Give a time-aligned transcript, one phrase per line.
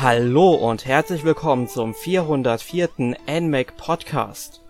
[0.00, 3.16] Hallo und herzlich willkommen zum 404.
[3.26, 4.62] NMAC Podcast.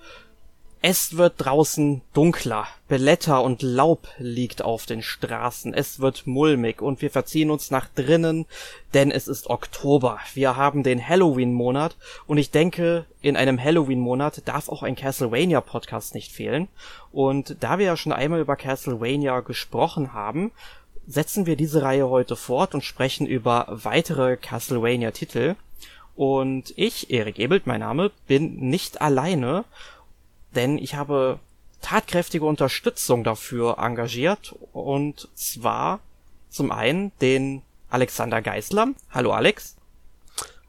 [0.80, 7.02] Es wird draußen dunkler, Blätter und Laub liegt auf den Straßen, es wird mulmig und
[7.02, 8.46] wir verziehen uns nach drinnen,
[8.95, 10.19] denn es ist Oktober.
[10.33, 16.33] Wir haben den Halloween-Monat und ich denke, in einem Halloween-Monat darf auch ein Castlevania-Podcast nicht
[16.33, 16.69] fehlen.
[17.12, 20.52] Und da wir ja schon einmal über Castlevania gesprochen haben,
[21.09, 25.57] setzen wir diese Reihe heute fort und sprechen über weitere Castlevania-Titel.
[26.15, 29.65] Und ich, Erik Ebelt, mein Name, bin nicht alleine,
[30.55, 31.41] denn ich habe
[31.81, 34.55] tatkräftige Unterstützung dafür engagiert.
[34.73, 36.01] Und zwar
[36.51, 38.89] zum einen den Alexander Geisler.
[39.11, 39.77] Hallo Alex.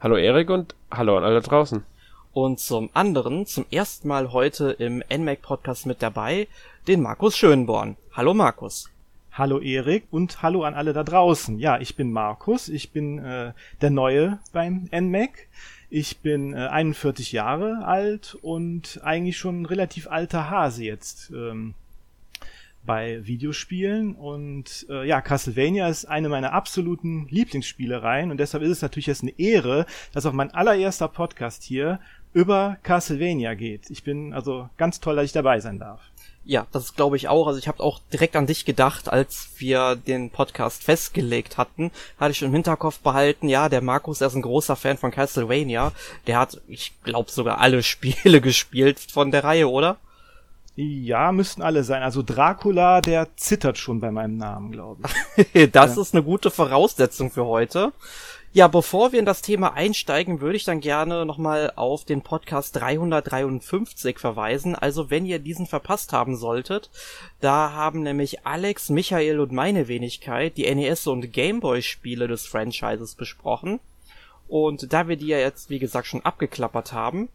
[0.00, 1.84] Hallo Erik und hallo an alle draußen.
[2.32, 6.48] Und zum anderen, zum ersten Mal heute im NMAC Podcast mit dabei,
[6.86, 7.96] den Markus Schönborn.
[8.14, 8.88] Hallo Markus.
[9.32, 11.60] Hallo Erik und hallo an alle da draußen.
[11.60, 15.46] Ja, ich bin Markus, ich bin äh, der Neue beim NMAC.
[15.88, 21.74] Ich bin äh, 41 Jahre alt und eigentlich schon ein relativ alter Hase jetzt ähm,
[22.84, 24.16] bei Videospielen.
[24.16, 29.22] Und äh, ja, Castlevania ist eine meiner absoluten Lieblingsspielereien und deshalb ist es natürlich jetzt
[29.22, 32.00] eine Ehre, dass auch mein allererster Podcast hier
[32.32, 33.90] über Castlevania geht.
[33.90, 36.09] Ich bin also ganz toll, dass ich dabei sein darf.
[36.44, 37.46] Ja, das glaube ich auch.
[37.46, 41.90] Also ich habe auch direkt an dich gedacht, als wir den Podcast festgelegt hatten.
[42.18, 45.10] Hatte ich schon im Hinterkopf behalten, ja, der Markus, der ist ein großer Fan von
[45.10, 45.92] Castlevania.
[46.26, 49.98] Der hat, ich glaube, sogar alle Spiele gespielt von der Reihe, oder?
[50.76, 52.02] Ja, müssten alle sein.
[52.02, 55.02] Also Dracula, der zittert schon bei meinem Namen, glaube
[55.52, 55.70] ich.
[55.72, 56.02] das ja.
[56.02, 57.92] ist eine gute Voraussetzung für heute.
[58.52, 62.74] Ja, bevor wir in das Thema einsteigen, würde ich dann gerne nochmal auf den Podcast
[62.74, 64.74] 353 verweisen.
[64.74, 66.90] Also wenn ihr diesen verpasst haben solltet,
[67.40, 73.14] da haben nämlich Alex, Michael und meine Wenigkeit die NES und Gameboy Spiele des Franchises
[73.14, 73.78] besprochen.
[74.48, 77.28] Und da wir die ja jetzt, wie gesagt, schon abgeklappert haben,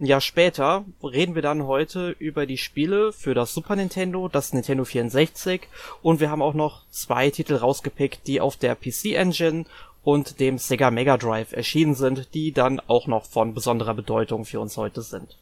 [0.00, 4.54] ein Jahr später reden wir dann heute über die Spiele für das Super Nintendo, das
[4.54, 5.68] Nintendo 64
[6.00, 9.66] und wir haben auch noch zwei Titel rausgepickt, die auf der PC Engine
[10.02, 14.60] und dem Sega Mega Drive erschienen sind, die dann auch noch von besonderer Bedeutung für
[14.60, 15.36] uns heute sind.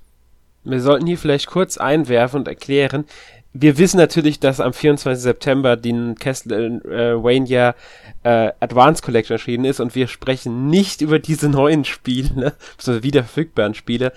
[0.62, 3.06] Wir sollten hier vielleicht kurz einwerfen und erklären,
[3.52, 5.20] wir wissen natürlich, dass am 24.
[5.20, 7.74] September die Castlevania
[8.22, 13.24] äh, Advance Collection erschienen ist und wir sprechen nicht über diese neuen Spiele, also wieder
[13.24, 14.12] verfügbaren Spiele.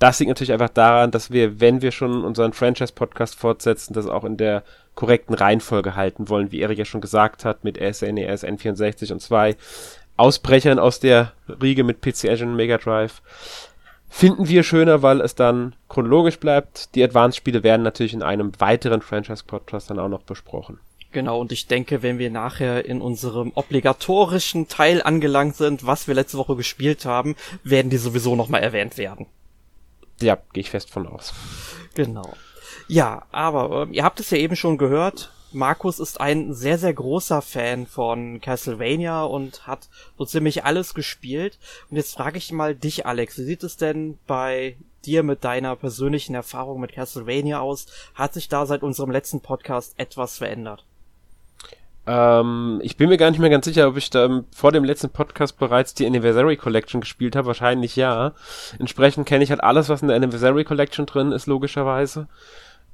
[0.00, 4.24] Das liegt natürlich einfach daran, dass wir, wenn wir schon unseren Franchise-Podcast fortsetzen, das auch
[4.24, 9.12] in der korrekten Reihenfolge halten wollen, wie Erik ja schon gesagt hat, mit SNES, N64
[9.12, 9.56] und zwei
[10.16, 13.20] Ausbrechern aus der Riege mit PC Engine und Mega Drive.
[14.08, 16.94] Finden wir schöner, weil es dann chronologisch bleibt.
[16.94, 20.80] Die Advanced-Spiele werden natürlich in einem weiteren Franchise-Podcast dann auch noch besprochen.
[21.12, 26.14] Genau, und ich denke, wenn wir nachher in unserem obligatorischen Teil angelangt sind, was wir
[26.14, 29.26] letzte Woche gespielt haben, werden die sowieso nochmal erwähnt werden.
[30.20, 31.32] Ja, gehe ich fest von aus.
[31.94, 32.34] Genau.
[32.88, 35.32] Ja, aber äh, ihr habt es ja eben schon gehört.
[35.52, 41.58] Markus ist ein sehr, sehr großer Fan von Castlevania und hat so ziemlich alles gespielt.
[41.90, 45.74] Und jetzt frage ich mal dich, Alex, wie sieht es denn bei dir mit deiner
[45.74, 47.86] persönlichen Erfahrung mit Castlevania aus?
[48.14, 50.84] Hat sich da seit unserem letzten Podcast etwas verändert?
[52.06, 55.10] Ähm, ich bin mir gar nicht mehr ganz sicher, ob ich da vor dem letzten
[55.10, 57.48] Podcast bereits die Anniversary Collection gespielt habe.
[57.48, 58.32] Wahrscheinlich ja.
[58.78, 62.28] Entsprechend kenne ich halt alles, was in der Anniversary Collection drin ist, logischerweise.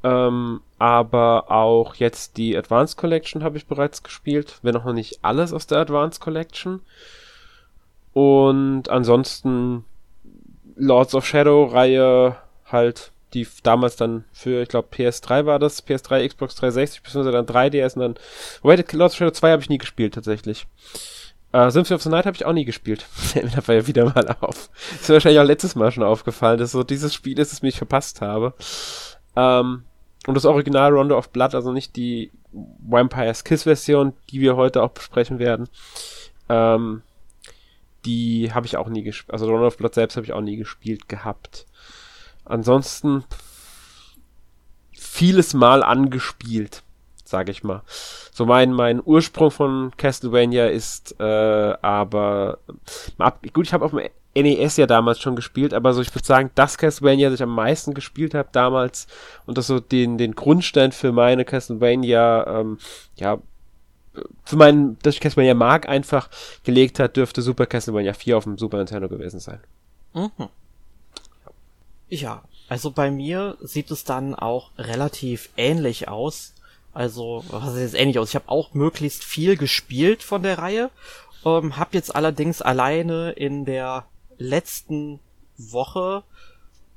[0.02, 5.20] Ähm, aber auch jetzt die Advanced Collection habe ich bereits gespielt, wenn auch noch nicht
[5.22, 6.80] alles aus der Advanced Collection.
[8.12, 9.84] Und ansonsten
[10.76, 12.36] Lords of Shadow Reihe
[12.66, 17.47] halt, die damals dann für, ich glaube, PS3 war das, PS3, Xbox 360, beziehungsweise dann
[17.47, 18.14] 3DS und dann.
[18.62, 20.66] Wobei, Lords of Shadow 2 habe ich nie gespielt, tatsächlich.
[21.54, 23.02] Uh, Symphony of the Night habe ich auch nie gespielt.
[23.12, 24.70] Fällt mir ja wieder mal auf.
[24.94, 27.76] Ist mir wahrscheinlich auch letztes Mal schon aufgefallen, dass so dieses Spiel ist, das mich
[27.76, 28.54] verpasst habe.
[29.36, 29.84] Ähm,
[30.27, 34.83] und das Original Rondo of Blood, also nicht die Vampire's Kiss Version, die wir heute
[34.83, 35.68] auch besprechen werden.
[36.48, 37.03] Ähm,
[38.06, 39.33] die habe ich auch nie gespielt.
[39.33, 41.66] Also Rondo of Blood selbst habe ich auch nie gespielt gehabt.
[42.47, 43.25] Ansonsten
[44.93, 46.83] vieles Mal angespielt,
[47.25, 47.83] sage ich mal.
[48.33, 51.25] So mein mein Ursprung von Castlevania ist äh,
[51.83, 52.59] aber
[53.53, 56.51] gut, ich habe auf dem NES ja damals schon gespielt, aber so ich würde sagen,
[56.54, 59.07] das Castlevania, das ich am meisten gespielt habe damals
[59.47, 62.78] und das so den, den Grundstein für meine Castlevania, ähm,
[63.16, 63.39] ja,
[64.45, 66.28] für meinen, dass ich Castlevania mag, einfach
[66.65, 69.60] gelegt hat, dürfte Super Castlevania 4 auf dem Super Nintendo gewesen sein.
[70.15, 70.48] Mhm.
[72.08, 76.54] Ja, also bei mir sieht es dann auch relativ ähnlich aus.
[76.92, 78.30] Also, was ist jetzt ähnlich aus?
[78.30, 80.91] Ich habe auch möglichst viel gespielt von der Reihe
[81.44, 84.06] Ähm, hab jetzt allerdings alleine in der
[84.38, 85.20] letzten
[85.58, 86.24] Woche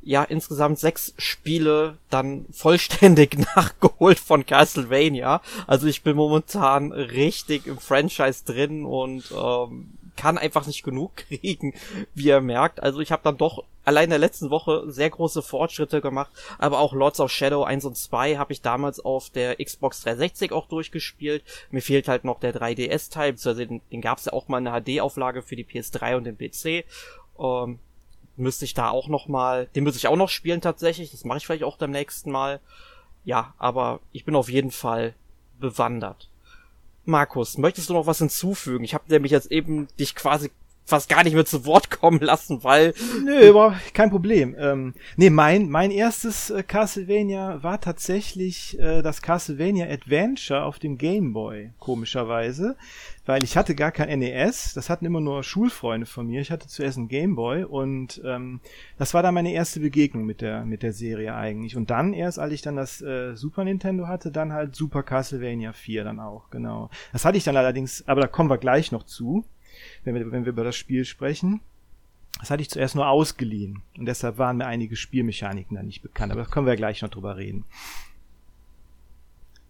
[0.01, 5.41] ja insgesamt sechs Spiele dann vollständig nachgeholt von Castlevania.
[5.67, 11.73] Also ich bin momentan richtig im Franchise drin und ähm, kann einfach nicht genug kriegen,
[12.13, 12.83] wie ihr merkt.
[12.83, 16.79] Also ich habe dann doch allein in der letzten Woche sehr große Fortschritte gemacht, aber
[16.79, 20.67] auch Lords of Shadow 1 und 2 habe ich damals auf der Xbox 360 auch
[20.67, 21.43] durchgespielt.
[21.71, 24.79] Mir fehlt halt noch der 3DS-Teil, beziehungsweise den, den gab es ja auch mal eine
[24.79, 26.85] HD-Auflage für die PS3 und den PC.
[27.39, 27.79] Ähm,
[28.35, 31.11] müsste ich da auch noch mal, den müsste ich auch noch spielen tatsächlich.
[31.11, 32.59] Das mache ich vielleicht auch beim nächsten Mal.
[33.23, 35.13] Ja, aber ich bin auf jeden Fall
[35.59, 36.28] bewandert.
[37.05, 38.83] Markus, möchtest du noch was hinzufügen?
[38.83, 40.51] Ich habe nämlich jetzt eben dich quasi
[40.89, 42.93] fast gar nicht mehr zu Wort kommen lassen, weil.
[43.23, 44.55] Nö, aber kein Problem.
[44.59, 50.97] Ähm, nee, mein, mein erstes äh, Castlevania war tatsächlich äh, das Castlevania Adventure auf dem
[50.97, 52.75] Game Boy, komischerweise.
[53.25, 56.41] Weil ich hatte gar kein NES, das hatten immer nur Schulfreunde von mir.
[56.41, 58.59] Ich hatte zuerst ein Game Boy und ähm,
[58.97, 61.75] das war dann meine erste Begegnung mit der, mit der Serie eigentlich.
[61.75, 65.73] Und dann erst, als ich dann das äh, Super Nintendo hatte, dann halt Super Castlevania
[65.73, 66.89] 4 dann auch, genau.
[67.13, 69.45] Das hatte ich dann allerdings, aber da kommen wir gleich noch zu
[70.03, 71.61] wenn wir, wenn wir über das Spiel sprechen.
[72.39, 76.31] Das hatte ich zuerst nur ausgeliehen und deshalb waren mir einige Spielmechaniken da nicht bekannt,
[76.31, 77.65] aber da können wir ja gleich noch drüber reden.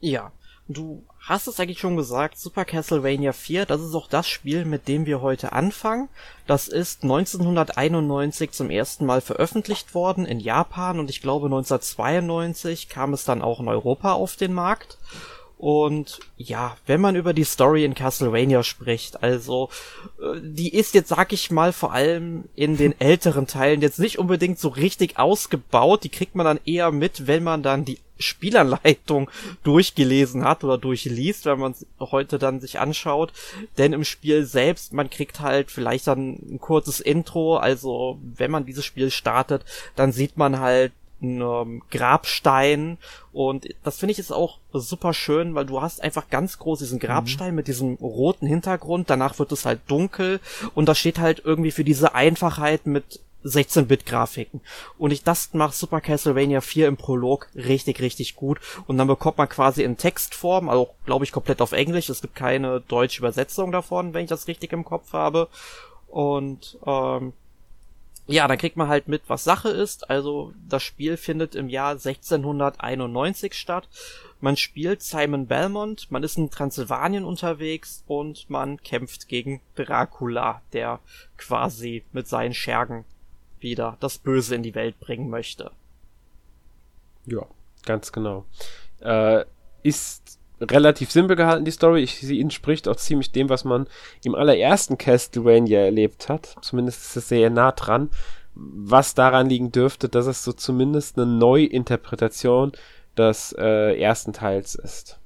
[0.02, 0.32] Ja,
[0.68, 4.88] du hast es eigentlich schon gesagt, Super Castlevania 4, das ist auch das Spiel, mit
[4.88, 6.10] dem wir heute anfangen.
[6.48, 13.14] Das ist 1991 zum ersten Mal veröffentlicht worden in Japan und ich glaube 1992 kam
[13.14, 14.98] es dann auch in Europa auf den Markt.
[15.60, 19.68] Und ja, wenn man über die Story in Castlevania spricht, also
[20.22, 24.20] äh, die ist jetzt, sag ich mal, vor allem in den älteren Teilen jetzt nicht
[24.20, 26.06] unbedingt so richtig ausgebaut.
[26.06, 29.30] Die kriegt man dann eher mit, wenn man dann die Spielanleitung
[29.64, 33.34] durchgelesen hat oder durchliest, wenn man es heute dann sich anschaut.
[33.78, 37.58] Denn im Spiel selbst, man kriegt halt vielleicht dann ein kurzes Intro.
[37.58, 39.66] Also wenn man dieses Spiel startet,
[39.98, 42.98] dann sieht man halt ähm, Grabstein
[43.32, 47.00] und das finde ich ist auch super schön, weil du hast einfach ganz groß diesen
[47.00, 47.56] Grabstein mhm.
[47.56, 50.40] mit diesem roten Hintergrund, danach wird es halt dunkel
[50.76, 54.62] und das steht halt irgendwie für diese Einfachheit mit 16-Bit-Grafiken.
[54.98, 58.60] Und ich das macht Super Castlevania 4 im Prolog richtig, richtig gut.
[58.88, 62.36] Und dann bekommt man quasi in Textform, also glaube ich komplett auf Englisch, es gibt
[62.36, 65.48] keine deutsche Übersetzung davon, wenn ich das richtig im Kopf habe.
[66.08, 67.34] Und ähm,
[68.30, 70.10] ja, dann kriegt man halt mit, was Sache ist.
[70.10, 73.90] Also das Spiel findet im Jahr 1691 statt.
[74.40, 81.00] Man spielt Simon Belmont, man ist in Transsilvanien unterwegs und man kämpft gegen Dracula, der
[81.38, 83.04] quasi mit seinen Schergen
[83.60, 85.72] wieder das Böse in die Welt bringen möchte.
[87.26, 87.48] Ja,
[87.84, 88.46] ganz genau.
[89.00, 89.44] Äh,
[89.82, 92.02] ist relativ simpel gehalten, die Story.
[92.04, 93.88] Ich, sie entspricht auch ziemlich dem, was man
[94.24, 96.56] im allerersten Castlevania erlebt hat.
[96.62, 98.10] Zumindest ist es sehr nah dran.
[98.56, 102.74] Was daran liegen dürfte, dass es so zumindest eine Neuinterpretation
[103.18, 105.20] des äh, ersten Teils ist.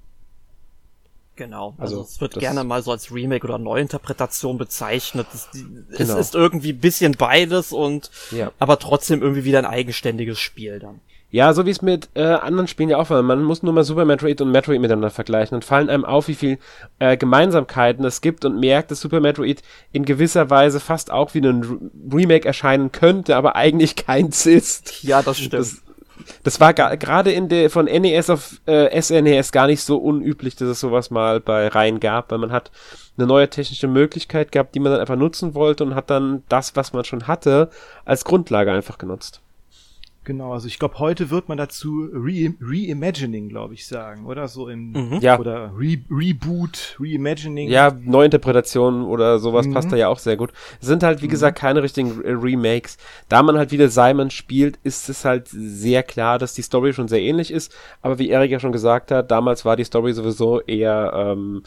[1.35, 5.25] Genau, also, also es wird gerne mal so als Remake oder Neuinterpretation bezeichnet.
[5.33, 5.50] Es,
[5.89, 6.18] es genau.
[6.18, 8.51] ist irgendwie ein bisschen beides und ja.
[8.59, 11.00] aber trotzdem irgendwie wieder ein eigenständiges Spiel dann.
[11.33, 13.23] Ja, so wie es mit äh, anderen Spielen ja auch war.
[13.23, 15.56] Man muss nur mal Super Metroid und Metroid miteinander vergleichen.
[15.56, 16.59] Dann fallen einem auf, wie viel
[16.99, 21.40] äh, Gemeinsamkeiten es gibt und merkt, dass Super Metroid in gewisser Weise fast auch wie
[21.40, 25.02] ein Remake erscheinen könnte, aber eigentlich keins ist.
[25.04, 25.54] Ja, das stimmt.
[25.54, 25.81] Das,
[26.44, 30.68] das war gerade in der von NES auf äh, SNES gar nicht so unüblich, dass
[30.68, 32.69] es sowas mal bei Reihen gab, weil man hat
[33.18, 36.75] eine neue technische Möglichkeit gehabt, die man dann einfach nutzen wollte und hat dann das,
[36.75, 37.71] was man schon hatte,
[38.06, 39.43] als Grundlage einfach genutzt.
[40.25, 44.69] Genau, also ich glaube, heute wird man dazu Reimagining, Re glaube ich, sagen, oder so
[44.69, 45.19] im mhm.
[45.19, 45.37] ja.
[45.37, 47.69] oder Re Reboot, Reimagining.
[47.69, 49.73] Ja, Neuinterpretationen oder sowas mhm.
[49.73, 50.53] passt da ja auch sehr gut.
[50.80, 51.31] Es sind halt, wie mhm.
[51.31, 52.97] gesagt, keine richtigen Remakes.
[53.27, 57.09] Da man halt wieder Simon spielt, ist es halt sehr klar, dass die Story schon
[57.09, 57.75] sehr ähnlich ist.
[58.01, 61.63] Aber wie Erik ja schon gesagt hat, damals war die Story sowieso eher, ähm,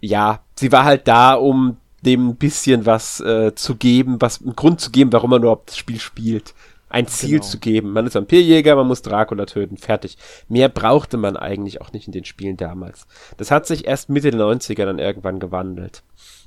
[0.00, 4.54] ja, sie war halt da, um dem ein bisschen was äh, zu geben, was einen
[4.54, 6.52] Grund zu geben, warum man überhaupt das Spiel spielt
[6.96, 7.44] ein Ziel genau.
[7.44, 7.92] zu geben.
[7.92, 10.16] Man ist Vampirjäger, man muss Dracula töten, fertig.
[10.48, 13.06] Mehr brauchte man eigentlich auch nicht in den Spielen damals.
[13.36, 16.02] Das hat sich erst Mitte der 90er dann irgendwann gewandelt.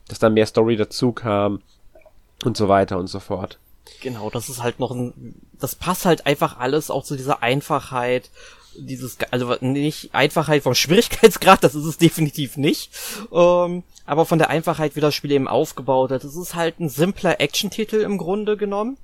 [0.08, 1.62] Dass dann mehr Story dazu kam
[2.44, 3.60] und so weiter und so fort.
[4.02, 8.32] Genau, das ist halt noch ein, das passt halt einfach alles auch zu dieser Einfachheit,
[8.76, 12.92] dieses, also nicht Einfachheit vom Schwierigkeitsgrad, das ist es definitiv nicht,
[13.32, 16.24] ähm, aber von der Einfachheit, wie das Spiel eben aufgebaut ist.
[16.24, 18.98] Es ist halt ein simpler Action-Titel im Grunde genommen,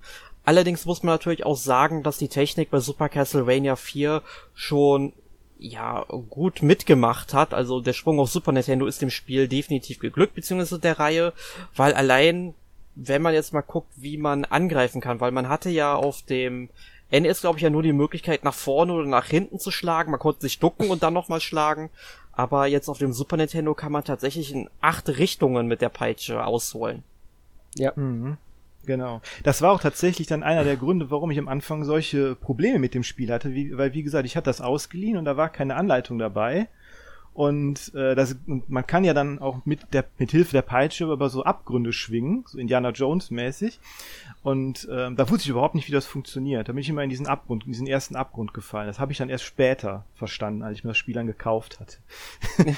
[0.45, 4.21] Allerdings muss man natürlich auch sagen, dass die Technik bei Super Castlevania 4
[4.53, 5.13] schon
[5.57, 7.53] ja gut mitgemacht hat.
[7.53, 11.33] Also der Sprung auf Super Nintendo ist dem Spiel definitiv geglückt, beziehungsweise der Reihe,
[11.75, 12.53] weil allein,
[12.95, 16.69] wenn man jetzt mal guckt, wie man angreifen kann, weil man hatte ja auf dem
[17.11, 20.11] NES, glaube ich, ja nur die Möglichkeit, nach vorne oder nach hinten zu schlagen.
[20.11, 21.89] Man konnte sich ducken und dann nochmal schlagen.
[22.31, 26.45] Aber jetzt auf dem Super Nintendo kann man tatsächlich in acht Richtungen mit der Peitsche
[26.45, 27.03] ausholen.
[27.75, 27.93] Ja.
[27.95, 28.37] Mhm.
[28.86, 29.22] Genau.
[29.44, 32.94] Das war auch tatsächlich dann einer der Gründe, warum ich am Anfang solche Probleme mit
[32.94, 35.75] dem Spiel hatte, wie, weil wie gesagt, ich hatte das ausgeliehen und da war keine
[35.75, 36.68] Anleitung dabei.
[37.36, 41.12] Und äh, das, und man kann ja dann auch mit der mit Hilfe der Peitsche
[41.12, 43.82] über so Abgründe schwingen, so Indiana Jones mäßig.
[44.42, 46.70] Und äh, da wusste ich überhaupt nicht, wie das funktioniert.
[46.70, 48.88] Da bin ich immer in diesen Abgrund, in diesen ersten Abgrund gefallen.
[48.88, 51.98] Das habe ich dann erst später verstanden, als ich mir das Spiel dann gekauft hatte.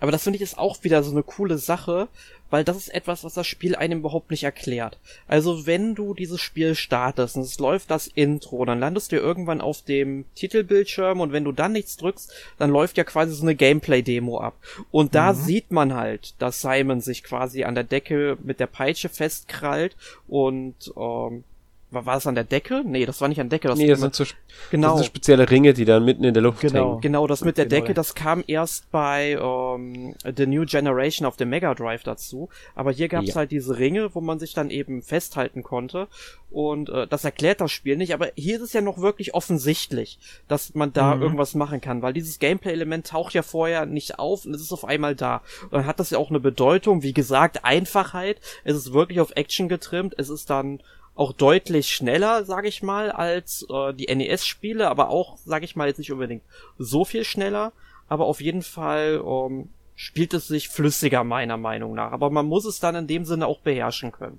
[0.00, 2.08] Aber das finde ich ist auch wieder so eine coole Sache,
[2.50, 4.98] weil das ist etwas, was das Spiel einem überhaupt nicht erklärt.
[5.28, 9.60] Also wenn du dieses Spiel startest und es läuft das Intro, dann landest du irgendwann
[9.60, 13.54] auf dem Titelbildschirm und wenn du dann nichts drückst, dann läuft ja quasi so eine
[13.54, 14.56] Gameplay-Demo ab.
[14.90, 15.36] Und da mhm.
[15.36, 20.92] sieht man halt, dass Simon sich quasi an der Decke mit der Peitsche festkrallt und
[20.96, 21.44] ähm,
[21.90, 22.82] war, war das an der Decke?
[22.84, 23.68] Nee, das war nicht an der Decke.
[23.68, 24.24] Das nee, das sind, so,
[24.70, 24.88] genau.
[24.88, 26.92] das sind spezielle Ringe, die dann mitten in der Luft genau.
[26.92, 27.00] hängen.
[27.00, 27.80] Genau, das mit der genau.
[27.80, 32.48] Decke, das kam erst bei ähm, The New Generation auf dem Mega Drive dazu.
[32.74, 33.34] Aber hier gab es ja.
[33.36, 36.08] halt diese Ringe, wo man sich dann eben festhalten konnte.
[36.50, 38.14] Und äh, das erklärt das Spiel nicht.
[38.14, 40.18] Aber hier ist es ja noch wirklich offensichtlich,
[40.48, 41.22] dass man da mhm.
[41.22, 42.02] irgendwas machen kann.
[42.02, 45.42] Weil dieses Gameplay-Element taucht ja vorher nicht auf und es ist auf einmal da.
[45.64, 47.02] Und dann hat das ja auch eine Bedeutung.
[47.02, 48.40] Wie gesagt, Einfachheit.
[48.64, 50.14] Es ist wirklich auf Action getrimmt.
[50.16, 50.80] Es ist dann
[51.20, 55.86] auch deutlich schneller, sage ich mal, als äh, die NES-Spiele, aber auch, sage ich mal,
[55.86, 56.42] jetzt nicht unbedingt
[56.78, 57.72] so viel schneller,
[58.08, 62.12] aber auf jeden Fall ähm, spielt es sich flüssiger meiner Meinung nach.
[62.12, 64.38] Aber man muss es dann in dem Sinne auch beherrschen können.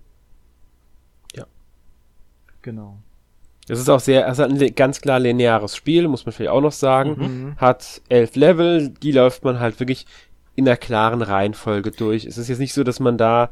[1.35, 1.45] Ja.
[2.63, 2.97] Genau.
[3.69, 6.61] Es ist auch sehr, es hat ein ganz klar lineares Spiel, muss man vielleicht auch
[6.61, 7.15] noch sagen.
[7.17, 7.57] Mhm.
[7.57, 10.07] Hat elf Level, die läuft man halt wirklich
[10.55, 12.25] in der klaren Reihenfolge durch.
[12.25, 13.51] Es ist jetzt nicht so, dass man da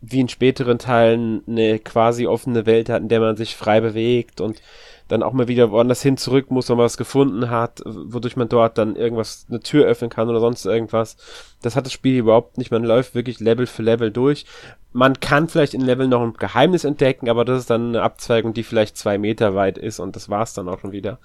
[0.00, 4.40] wie in späteren Teilen eine quasi offene Welt hat, in der man sich frei bewegt
[4.40, 4.60] und
[5.10, 8.48] dann auch mal wieder woanders hin zurück muss, wenn man was gefunden hat, wodurch man
[8.48, 11.16] dort dann irgendwas, eine Tür öffnen kann oder sonst irgendwas.
[11.62, 12.70] Das hat das Spiel überhaupt nicht.
[12.70, 14.46] Man läuft wirklich Level für Level durch.
[14.92, 18.54] Man kann vielleicht in Level noch ein Geheimnis entdecken, aber das ist dann eine Abzweigung,
[18.54, 21.18] die vielleicht zwei Meter weit ist und das war's dann auch schon wieder.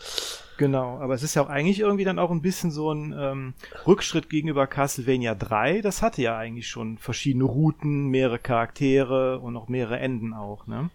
[0.57, 3.53] Genau, aber es ist ja auch eigentlich irgendwie dann auch ein bisschen so ein ähm,
[3.85, 5.81] Rückschritt gegenüber Castlevania 3.
[5.81, 10.89] Das hatte ja eigentlich schon verschiedene Routen, mehrere Charaktere und noch mehrere Enden auch, ne?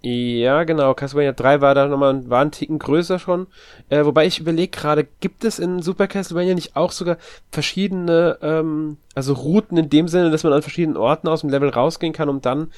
[0.00, 0.94] Ja, genau.
[0.94, 3.48] Castlevania 3 war da nochmal war ein Ticken größer schon.
[3.88, 7.16] Äh, wobei ich überlege gerade, gibt es in Super Castlevania nicht auch sogar
[7.50, 11.70] verschiedene, ähm, also Routen in dem Sinne, dass man an verschiedenen Orten aus dem Level
[11.70, 12.70] rausgehen kann, um dann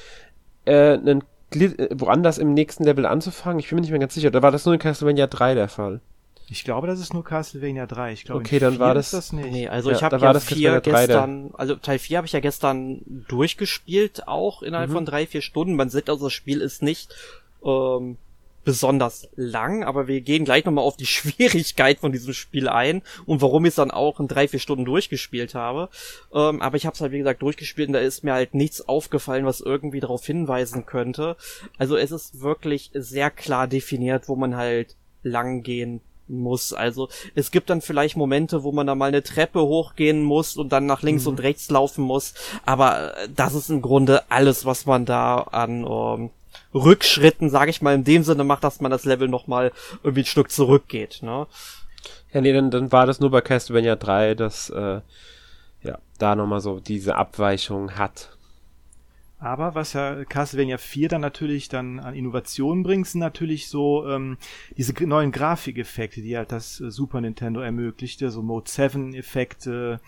[0.64, 3.59] äh, einen woanders im nächsten Level anzufangen?
[3.59, 4.30] Ich bin mir nicht mehr ganz sicher.
[4.30, 6.00] Da war das nur in Castlevania 3 der Fall?
[6.52, 8.12] Ich glaube, das ist nur Castlevania 3.
[8.12, 9.52] Ich glaube, okay, dann war das, das nicht.
[9.52, 13.02] Nee, also ja, ich habe ja vier gestern, also Teil 4 habe ich ja gestern
[13.28, 14.95] durchgespielt, auch innerhalb mhm.
[14.95, 15.76] von drei, vier Stunden.
[15.76, 17.14] Man sieht also, das Spiel ist nicht
[17.64, 18.16] ähm,
[18.64, 23.43] besonders lang, aber wir gehen gleich nochmal auf die Schwierigkeit von diesem Spiel ein und
[23.43, 25.88] warum ich es dann auch in drei, vier Stunden durchgespielt habe.
[26.35, 28.88] Ähm, aber ich habe es halt, wie gesagt, durchgespielt und da ist mir halt nichts
[28.88, 31.37] aufgefallen, was irgendwie darauf hinweisen könnte.
[31.79, 36.00] Also es ist wirklich sehr klar definiert, wo man halt lang gehen
[36.31, 36.73] muss.
[36.73, 40.71] Also es gibt dann vielleicht Momente, wo man da mal eine Treppe hochgehen muss und
[40.71, 41.31] dann nach links mhm.
[41.31, 42.35] und rechts laufen muss.
[42.64, 46.31] Aber das ist im Grunde alles, was man da an ähm,
[46.75, 49.73] Rückschritten, sage ich mal, in dem Sinne macht, dass man das Level nochmal
[50.03, 51.47] irgendwie ein Stück zurückgeht, ne?
[52.33, 55.00] Ja, nee, dann, dann war das nur bei Castlevania 3, dass äh,
[55.83, 58.37] ja, da nochmal so diese Abweichung hat.
[59.41, 64.37] Aber was ja Castlevania 4 dann natürlich dann an Innovationen bringt, sind natürlich so ähm,
[64.77, 70.00] diese neuen Grafikeffekte, die halt das äh, Super Nintendo ermöglichte, so Mode 7 Effekte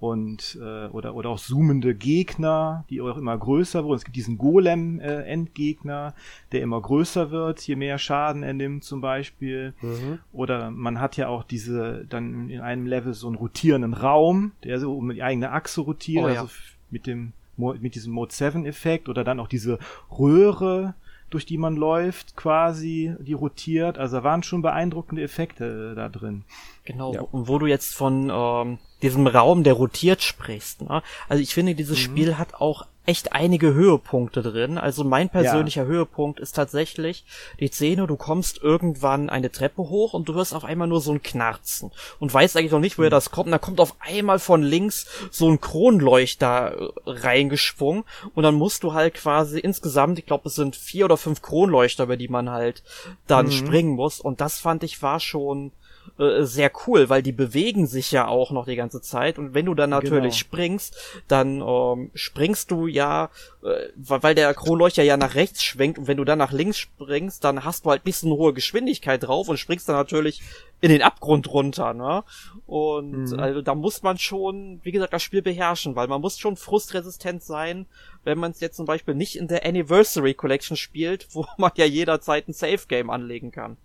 [0.00, 3.98] und äh, oder oder auch zoomende Gegner, die auch immer größer wurden.
[3.98, 9.02] Es gibt diesen Golem-Endgegner, äh, der immer größer wird, je mehr Schaden er nimmt zum
[9.02, 9.74] Beispiel.
[9.82, 10.18] Mhm.
[10.32, 14.80] Oder man hat ja auch diese dann in einem Level so einen rotierenden Raum, der
[14.80, 16.40] so um die eigene Achse rotiert, oh, ja.
[16.40, 16.54] also
[16.90, 19.78] mit dem mit diesem Mode 7 Effekt oder dann auch diese
[20.10, 20.94] Röhre,
[21.28, 23.98] durch die man läuft, quasi, die rotiert.
[23.98, 26.44] Also da waren schon beeindruckende Effekte äh, da drin.
[26.84, 27.20] Genau, ja.
[27.20, 30.82] und wo du jetzt von ähm, diesem Raum, der rotiert, sprichst.
[30.82, 31.02] Ne?
[31.28, 32.02] Also ich finde, dieses mhm.
[32.02, 34.78] Spiel hat auch echt einige Höhepunkte drin.
[34.78, 35.88] Also mein persönlicher ja.
[35.88, 37.24] Höhepunkt ist tatsächlich
[37.58, 41.10] die Szene, du kommst irgendwann eine Treppe hoch und du hörst auf einmal nur so
[41.10, 41.90] ein Knarzen
[42.20, 43.12] und weißt eigentlich noch nicht, woher mhm.
[43.12, 43.46] das kommt.
[43.46, 48.04] Und da kommt auf einmal von links so ein Kronleuchter äh, reingeschwungen
[48.34, 52.04] und dann musst du halt quasi insgesamt, ich glaube, es sind vier oder fünf Kronleuchter,
[52.04, 52.84] über die man halt
[53.26, 53.52] dann mhm.
[53.52, 54.20] springen muss.
[54.20, 55.72] Und das fand ich war schon
[56.18, 59.66] äh, sehr cool, weil die bewegen sich ja auch noch die ganze Zeit und wenn
[59.66, 60.34] du dann natürlich genau.
[60.34, 63.30] springst, dann ähm, springst du ja,
[63.62, 67.42] äh, weil der Kronleuchter ja nach rechts schwenkt und wenn du dann nach links springst,
[67.42, 70.42] dann hast du halt bisschen hohe Geschwindigkeit drauf und springst dann natürlich
[70.80, 72.24] in den Abgrund runter, ne?
[72.66, 73.40] Und mhm.
[73.40, 77.42] also da muss man schon, wie gesagt, das Spiel beherrschen, weil man muss schon frustresistent
[77.42, 77.86] sein,
[78.24, 81.84] wenn man es jetzt zum Beispiel nicht in der Anniversary Collection spielt, wo man ja
[81.84, 83.76] jederzeit ein Safe Game anlegen kann.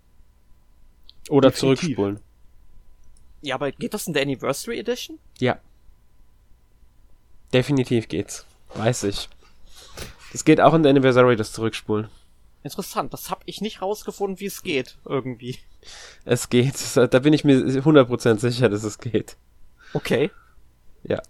[1.28, 1.80] Oder Definitiv.
[1.80, 2.20] zurückspulen.
[3.42, 5.18] Ja, aber geht das in der Anniversary Edition?
[5.38, 5.58] Ja.
[7.52, 8.46] Definitiv geht's.
[8.74, 9.28] Weiß ich.
[10.32, 12.08] Das geht auch in der Anniversary, das Zurückspulen.
[12.62, 15.58] Interessant, das habe ich nicht rausgefunden, wie es geht, irgendwie.
[16.24, 19.36] Es geht, da bin ich mir 100% sicher, dass es geht.
[19.94, 20.30] Okay.
[21.04, 21.22] Ja.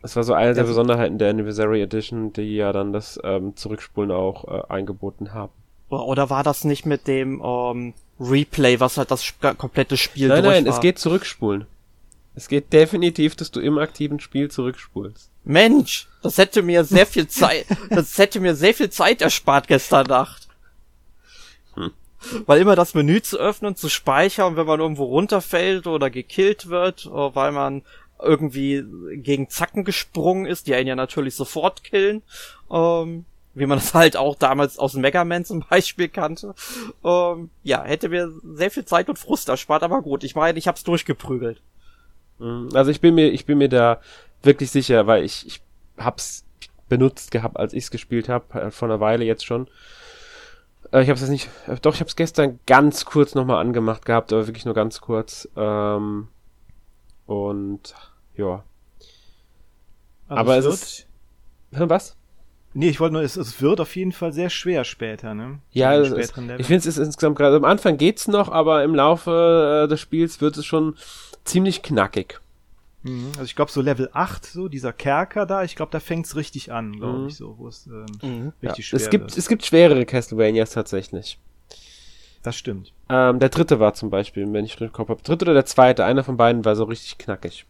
[0.00, 4.10] Das war so eine der Besonderheiten der Anniversary Edition, die ja dann das ähm, Zurückspulen
[4.10, 5.52] auch äh, eingebunden haben.
[6.00, 10.64] Oder war das nicht mit dem ähm, Replay, was halt das komplette Spiel Nein, nein,
[10.66, 10.72] war?
[10.74, 11.66] es geht zurückspulen.
[12.34, 15.28] Es geht definitiv, dass du im aktiven Spiel zurückspulst.
[15.44, 20.06] Mensch, das hätte mir sehr viel Zeit, das hätte mir sehr viel Zeit erspart gestern
[20.06, 20.48] Nacht.
[21.74, 21.90] Hm.
[22.46, 27.06] Weil immer das Menü zu öffnen, zu speichern, wenn man irgendwo runterfällt oder gekillt wird,
[27.10, 27.82] weil man
[28.22, 28.84] irgendwie
[29.16, 32.22] gegen Zacken gesprungen ist, die einen ja natürlich sofort killen.
[32.70, 36.54] Ähm, wie man das halt auch damals aus Mega Man zum Beispiel kannte.
[37.04, 40.68] Ähm, ja, hätte mir sehr viel Zeit und Frust erspart, aber gut, ich meine, ich
[40.68, 41.62] hab's durchgeprügelt.
[42.38, 42.70] Mhm.
[42.74, 44.00] Also ich bin mir, ich bin mir da
[44.42, 45.62] wirklich sicher, weil ich, ich
[45.96, 46.44] hab's
[46.88, 49.68] benutzt gehabt, als ich's gespielt habe, äh, vor einer Weile jetzt schon.
[50.92, 54.32] Äh, ich hab's jetzt nicht, äh, doch, ich hab's gestern ganz kurz nochmal angemacht gehabt,
[54.32, 55.48] aber wirklich nur ganz kurz.
[55.56, 56.28] Ähm,
[57.26, 57.94] und
[58.36, 58.64] ja.
[60.28, 61.06] Also aber es, es ist.
[61.70, 62.16] Was?
[62.74, 65.58] Nee, ich wollte nur, es, es wird auf jeden Fall sehr schwer später, ne?
[65.72, 69.84] Ja, es, ich finde es ist insgesamt gerade am Anfang geht's noch, aber im Laufe
[69.84, 70.96] äh, des Spiels wird es schon
[71.44, 72.40] ziemlich knackig.
[73.02, 73.28] Mhm.
[73.32, 76.72] Also ich glaube so Level 8, so dieser Kerker da, ich glaube, da fängt's richtig
[76.72, 77.28] an, glaube mhm.
[77.28, 78.52] ich, so, wo es ähm, mhm.
[78.62, 78.98] richtig ja.
[78.98, 79.38] schwer es gibt, wird.
[79.38, 81.38] Es gibt schwerere Castlevanias tatsächlich.
[82.42, 82.92] Das stimmt.
[83.08, 85.22] Ähm, der dritte war zum Beispiel, wenn ich den Kopf habe.
[85.22, 87.66] Dritte oder der zweite, einer von beiden war so richtig knackig.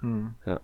[0.00, 0.34] Mhm.
[0.44, 0.60] Ja.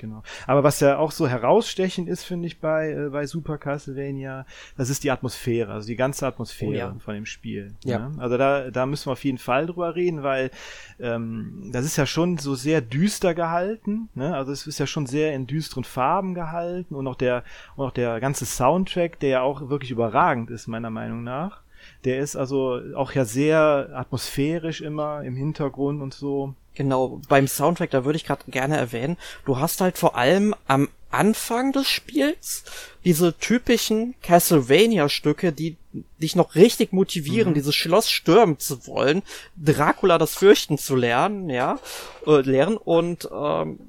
[0.00, 0.22] Genau.
[0.46, 4.46] Aber was ja auch so herausstechend ist, finde ich, bei, äh, bei Super Castlevania,
[4.78, 6.96] das ist die Atmosphäre, also die ganze Atmosphäre oh, ja.
[7.00, 7.74] von dem Spiel.
[7.84, 8.08] Ja.
[8.08, 8.14] Ne?
[8.16, 10.50] Also da, da müssen wir auf jeden Fall drüber reden, weil
[10.98, 14.34] ähm, das ist ja schon so sehr düster gehalten, ne?
[14.34, 17.44] Also es ist ja schon sehr in düsteren Farben gehalten und auch der,
[17.76, 21.60] und auch der ganze Soundtrack, der ja auch wirklich überragend ist, meiner Meinung nach.
[22.04, 26.54] Der ist also auch ja sehr atmosphärisch immer im Hintergrund und so.
[26.74, 30.88] Genau, beim Soundtrack, da würde ich gerade gerne erwähnen, du hast halt vor allem am
[31.10, 32.64] Anfang des Spiels
[33.04, 35.76] diese typischen Castlevania-Stücke, die
[36.22, 37.54] dich noch richtig motivieren, mhm.
[37.54, 39.22] dieses Schloss stürmen zu wollen,
[39.56, 41.80] Dracula das Fürchten zu lernen, ja,
[42.26, 43.80] äh, lernen und ähm,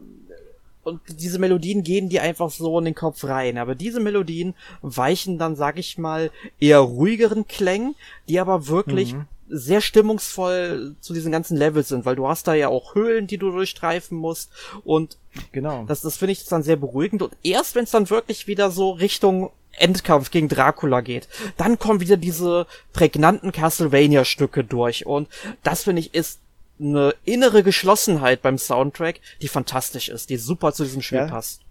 [0.83, 3.59] und diese Melodien gehen dir einfach so in den Kopf rein.
[3.59, 7.93] Aber diese Melodien weichen dann, sag ich mal, eher ruhigeren Klängen,
[8.27, 12.53] die aber wirklich mhm sehr stimmungsvoll zu diesen ganzen Levels sind, weil du hast da
[12.53, 14.49] ja auch Höhlen, die du durchstreifen musst
[14.83, 15.17] und
[15.51, 15.85] genau.
[15.85, 18.91] Das, das finde ich dann sehr beruhigend und erst wenn es dann wirklich wieder so
[18.91, 25.27] Richtung Endkampf gegen Dracula geht, dann kommen wieder diese prägnanten Castlevania-Stücke durch und
[25.63, 26.39] das finde ich ist
[26.79, 31.27] eine innere Geschlossenheit beim Soundtrack, die fantastisch ist, die super zu diesem Spiel ja.
[31.27, 31.61] passt.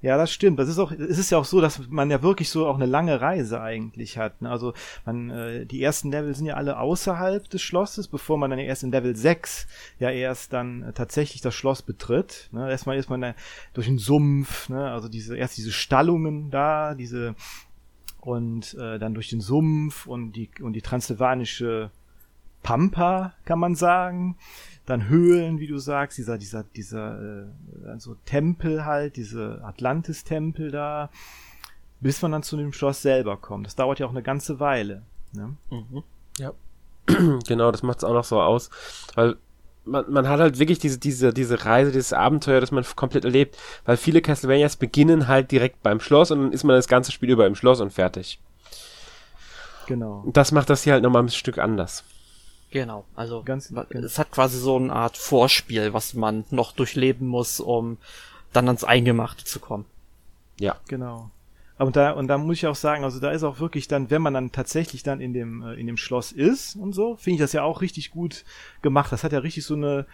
[0.00, 0.60] Ja, das stimmt.
[0.60, 2.86] Das ist auch, es ist ja auch so, dass man ja wirklich so auch eine
[2.86, 4.40] lange Reise eigentlich hat.
[4.42, 4.50] Ne?
[4.50, 4.72] Also
[5.04, 8.84] man, äh, die ersten Level sind ja alle außerhalb des Schlosses, bevor man dann erst
[8.84, 9.66] in Level 6
[9.98, 12.48] ja erst dann äh, tatsächlich das Schloss betritt.
[12.52, 12.70] Ne?
[12.70, 13.34] Erstmal ist man
[13.74, 14.88] durch den Sumpf, ne?
[14.88, 17.34] also diese erst diese Stallungen da, diese
[18.20, 21.90] und äh, dann durch den Sumpf und die und die transsilvanische
[22.62, 24.36] Pampa, kann man sagen
[24.88, 31.10] dann Höhlen, wie du sagst, dieser, dieser, dieser, äh, also Tempel halt, diese Atlantis-Tempel da,
[32.00, 33.66] bis man dann zu dem Schloss selber kommt.
[33.66, 35.02] Das dauert ja auch eine ganze Weile.
[35.32, 35.56] Ne?
[35.70, 36.02] Mhm.
[36.38, 36.52] Ja.
[37.46, 38.70] genau, das macht es auch noch so aus,
[39.14, 39.36] weil
[39.84, 43.58] man, man hat halt wirklich diese, diese, diese Reise, dieses Abenteuer, das man komplett erlebt,
[43.84, 47.30] weil viele Castlevanias beginnen halt direkt beim Schloss und dann ist man das ganze Spiel
[47.30, 48.40] über im Schloss und fertig.
[49.86, 50.22] Genau.
[50.24, 52.04] Und das macht das hier halt nochmal ein Stück anders.
[52.70, 57.60] Genau, also ganz, es hat quasi so eine Art Vorspiel, was man noch durchleben muss,
[57.60, 57.96] um
[58.52, 59.86] dann ans Eingemachte zu kommen.
[60.60, 60.76] Ja.
[60.88, 61.30] Genau.
[61.78, 64.20] Und da, und da muss ich auch sagen, also da ist auch wirklich dann, wenn
[64.20, 67.40] man dann tatsächlich dann in dem, äh, in dem Schloss ist und so, finde ich
[67.40, 68.44] das ja auch richtig gut
[68.82, 69.12] gemacht.
[69.12, 70.04] Das hat ja richtig so eine,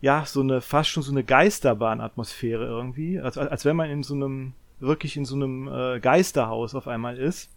[0.00, 3.20] ja, so eine, fast schon so eine Geisterbahn-Atmosphäre irgendwie.
[3.20, 7.16] Als, als wenn man in so einem, wirklich in so einem äh, Geisterhaus auf einmal
[7.16, 7.48] ist.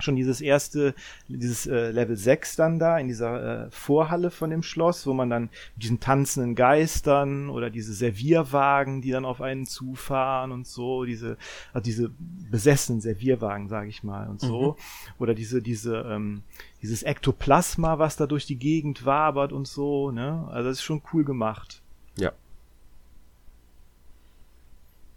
[0.00, 0.94] Schon dieses erste,
[1.28, 5.30] dieses äh, Level 6 dann da in dieser äh, Vorhalle von dem Schloss, wo man
[5.30, 5.42] dann
[5.74, 11.36] mit diesen tanzenden Geistern oder diese Servierwagen, die dann auf einen zufahren und so, diese,
[11.72, 12.10] also diese
[12.50, 14.72] besessenen Servierwagen, sage ich mal, und so.
[14.72, 15.14] Mhm.
[15.18, 16.42] Oder diese, diese, ähm,
[16.82, 20.46] dieses Ektoplasma, was da durch die Gegend wabert und so, ne?
[20.50, 21.82] Also das ist schon cool gemacht.
[22.18, 22.32] Ja.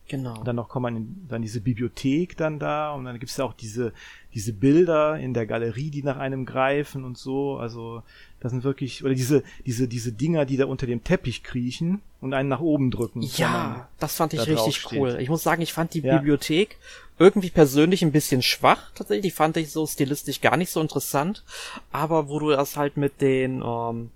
[0.08, 0.39] Genau.
[0.39, 3.46] Und dann noch kommt man in, dann diese Bibliothek dann da und dann gibt's ja
[3.46, 3.91] auch diese,
[4.34, 7.58] diese Bilder in der Galerie, die nach einem greifen und so.
[7.58, 8.04] Also
[8.39, 12.34] das sind wirklich, oder diese, diese, diese Dinger, die da unter dem Teppich kriechen und
[12.34, 13.22] einen nach oben drücken.
[13.22, 15.17] Ja, das fand ich da richtig cool.
[15.20, 16.17] Ich muss sagen, ich fand die ja.
[16.17, 16.78] Bibliothek
[17.20, 19.32] irgendwie persönlich ein bisschen schwach, tatsächlich.
[19.32, 21.43] Die fand ich so stilistisch gar nicht so interessant.
[21.91, 24.12] Aber wo du das halt mit den, ähm,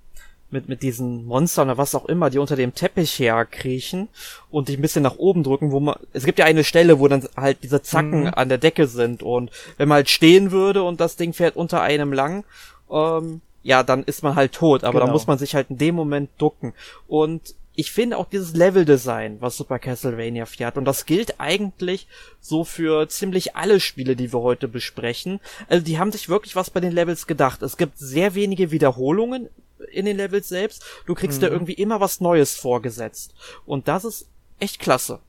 [0.52, 4.10] mit, mit diesen Monstern oder was auch immer, die unter dem Teppich herkriechen
[4.50, 7.08] und dich ein bisschen nach oben drücken, wo man, es gibt ja eine Stelle, wo
[7.08, 8.34] dann halt diese Zacken mhm.
[8.36, 11.82] an der Decke sind und wenn man halt stehen würde und das Ding fährt unter
[11.82, 12.44] einem lang,
[12.92, 15.06] ähm, ja, dann ist man halt tot, aber genau.
[15.06, 16.74] da muss man sich halt in dem Moment ducken
[17.08, 22.08] und ich finde auch dieses Leveldesign, was Super Castlevania fährt, und das gilt eigentlich
[22.42, 25.40] so für ziemlich alle Spiele, die wir heute besprechen.
[25.70, 27.62] Also die haben sich wirklich was bei den Levels gedacht.
[27.62, 29.50] Es gibt sehr wenige Wiederholungen
[29.91, 30.84] in den Levels selbst.
[31.06, 31.45] Du kriegst mhm.
[31.45, 33.34] da irgendwie immer was Neues vorgesetzt.
[33.65, 34.27] Und das ist
[34.60, 35.19] echt klasse.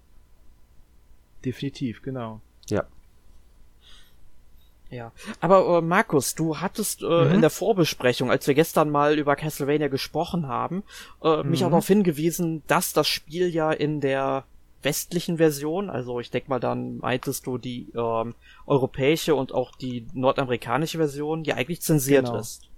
[1.44, 2.40] Definitiv, genau.
[2.68, 2.86] Ja.
[4.90, 7.36] Ja, aber äh, Markus, du hattest äh, mhm.
[7.36, 10.82] in der Vorbesprechung, als wir gestern mal über Castlevania gesprochen haben,
[11.22, 11.50] äh, mhm.
[11.50, 14.44] mich auch darauf hingewiesen, dass das Spiel ja in der
[14.82, 18.34] westlichen Version, also ich denke mal, dann meintest du die ähm,
[18.66, 22.38] europäische und auch die nordamerikanische Version, ja eigentlich zensiert genau.
[22.38, 22.68] ist.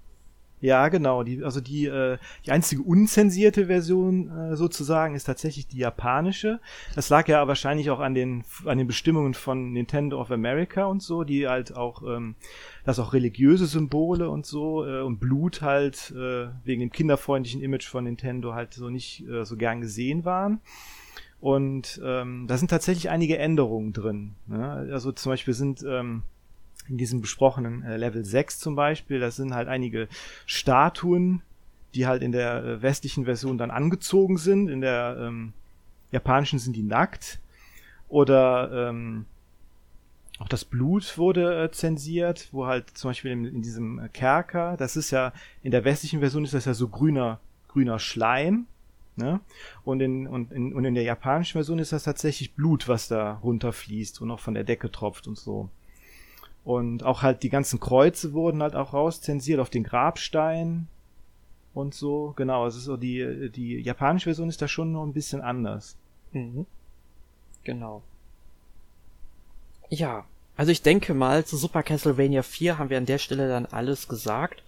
[0.64, 1.24] Ja, genau.
[1.24, 6.58] Die, also die, äh, die einzige unzensierte Version äh, sozusagen ist tatsächlich die japanische.
[6.94, 11.02] Das lag ja wahrscheinlich auch an den, an den Bestimmungen von Nintendo of America und
[11.02, 12.34] so, die halt auch, ähm,
[12.82, 17.86] dass auch religiöse Symbole und so äh, und Blut halt äh, wegen dem kinderfreundlichen Image
[17.86, 20.62] von Nintendo halt so nicht äh, so gern gesehen waren.
[21.42, 24.34] Und ähm, da sind tatsächlich einige Änderungen drin.
[24.46, 24.88] Ne?
[24.90, 26.22] Also zum Beispiel sind ähm,
[26.88, 30.08] in diesem besprochenen äh, Level 6 zum Beispiel, das sind halt einige
[30.46, 31.42] Statuen,
[31.94, 35.52] die halt in der äh, westlichen Version dann angezogen sind, in der ähm,
[36.10, 37.40] japanischen sind die nackt.
[38.08, 39.26] Oder ähm,
[40.38, 44.76] auch das Blut wurde äh, zensiert, wo halt zum Beispiel in, in diesem äh, Kerker,
[44.76, 48.66] das ist ja, in der westlichen Version ist das ja so grüner, grüner Schleim,
[49.16, 49.40] Ne?
[49.84, 53.34] Und, in, und, in, und in der japanischen Version ist das tatsächlich Blut, was da
[53.34, 55.68] runterfließt und auch von der Decke tropft und so.
[56.64, 60.88] Und auch halt die ganzen Kreuze wurden halt auch rauszensiert auf den Grabstein
[61.74, 62.32] und so.
[62.36, 65.96] Genau, also so die, die japanische Version ist da schon noch ein bisschen anders.
[66.32, 66.66] Mhm.
[67.64, 68.02] Genau.
[69.90, 70.24] Ja,
[70.56, 74.08] also ich denke mal, zu Super Castlevania 4 haben wir an der Stelle dann alles
[74.08, 74.62] gesagt.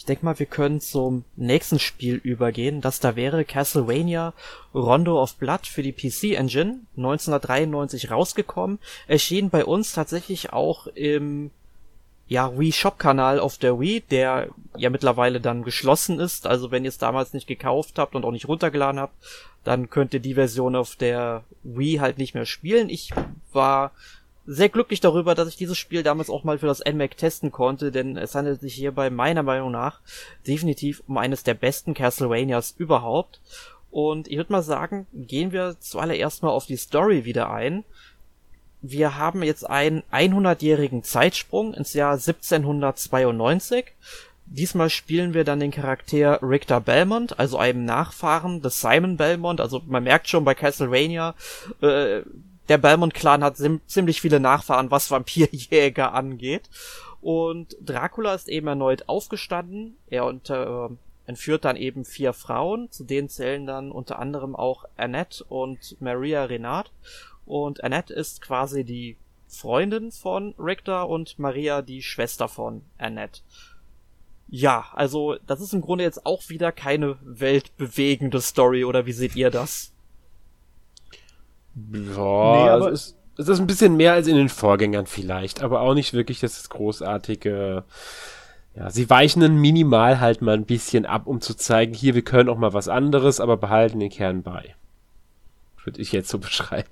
[0.00, 2.80] Ich denke mal, wir können zum nächsten Spiel übergehen.
[2.80, 4.32] Das da wäre Castlevania
[4.74, 8.78] Rondo of Blood für die PC Engine, 1993 rausgekommen.
[9.08, 11.50] Erschien bei uns tatsächlich auch im
[12.28, 16.46] ja, Wii Shop Kanal auf der Wii, der ja mittlerweile dann geschlossen ist.
[16.46, 19.12] Also wenn ihr es damals nicht gekauft habt und auch nicht runtergeladen habt,
[19.64, 22.88] dann könnt ihr die Version auf der Wii halt nicht mehr spielen.
[22.88, 23.10] Ich
[23.52, 23.92] war
[24.46, 27.92] sehr glücklich darüber, dass ich dieses Spiel damals auch mal für das NMAC testen konnte,
[27.92, 30.00] denn es handelt sich hierbei meiner Meinung nach
[30.46, 33.40] definitiv um eines der besten Castlevanias überhaupt.
[33.90, 37.84] Und ich würde mal sagen, gehen wir zuallererst mal auf die Story wieder ein.
[38.82, 43.86] Wir haben jetzt einen 100-jährigen Zeitsprung ins Jahr 1792.
[44.46, 49.60] Diesmal spielen wir dann den Charakter Richter Belmont, also einem Nachfahren des Simon Belmont.
[49.60, 51.34] Also man merkt schon bei Castlevania,
[51.82, 52.22] äh,
[52.70, 56.70] der Belmont-Clan hat ziemlich viele Nachfahren, was Vampirjäger angeht.
[57.20, 59.96] Und Dracula ist eben erneut aufgestanden.
[60.08, 62.88] Er unter, äh, entführt dann eben vier Frauen.
[62.92, 66.92] Zu denen zählen dann unter anderem auch Annette und Maria Renat.
[67.44, 69.16] Und Annette ist quasi die
[69.48, 73.40] Freundin von Richter und Maria die Schwester von Annette.
[74.46, 79.34] Ja, also das ist im Grunde jetzt auch wieder keine weltbewegende Story, oder wie seht
[79.34, 79.92] ihr das?
[81.92, 85.62] Ja, nee, aber es ist, es ist ein bisschen mehr als in den Vorgängern vielleicht,
[85.62, 87.84] aber auch nicht wirklich das großartige.
[88.76, 92.22] Ja, sie weichen dann minimal halt mal ein bisschen ab, um zu zeigen, hier, wir
[92.22, 94.74] können auch mal was anderes, aber behalten den Kern bei.
[95.84, 96.88] Würde ich jetzt so beschreiben.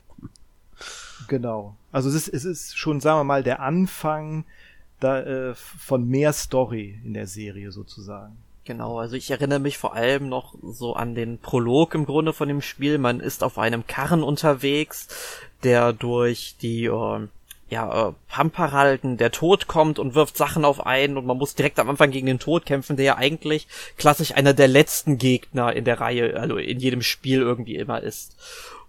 [1.28, 1.76] Genau.
[1.92, 4.44] Also es ist, es ist schon, sagen wir mal, der Anfang
[5.00, 8.36] da, äh, von mehr Story in der Serie sozusagen.
[8.68, 12.48] Genau, also ich erinnere mich vor allem noch so an den Prolog im Grunde von
[12.48, 12.98] dem Spiel.
[12.98, 15.08] Man ist auf einem Karren unterwegs,
[15.64, 17.28] der durch die äh,
[17.70, 21.54] ja, äh, Pampa halten, der Tod kommt und wirft Sachen auf einen und man muss
[21.54, 25.72] direkt am Anfang gegen den Tod kämpfen, der ja eigentlich klassisch einer der letzten Gegner
[25.72, 28.36] in der Reihe, also in jedem Spiel irgendwie immer ist.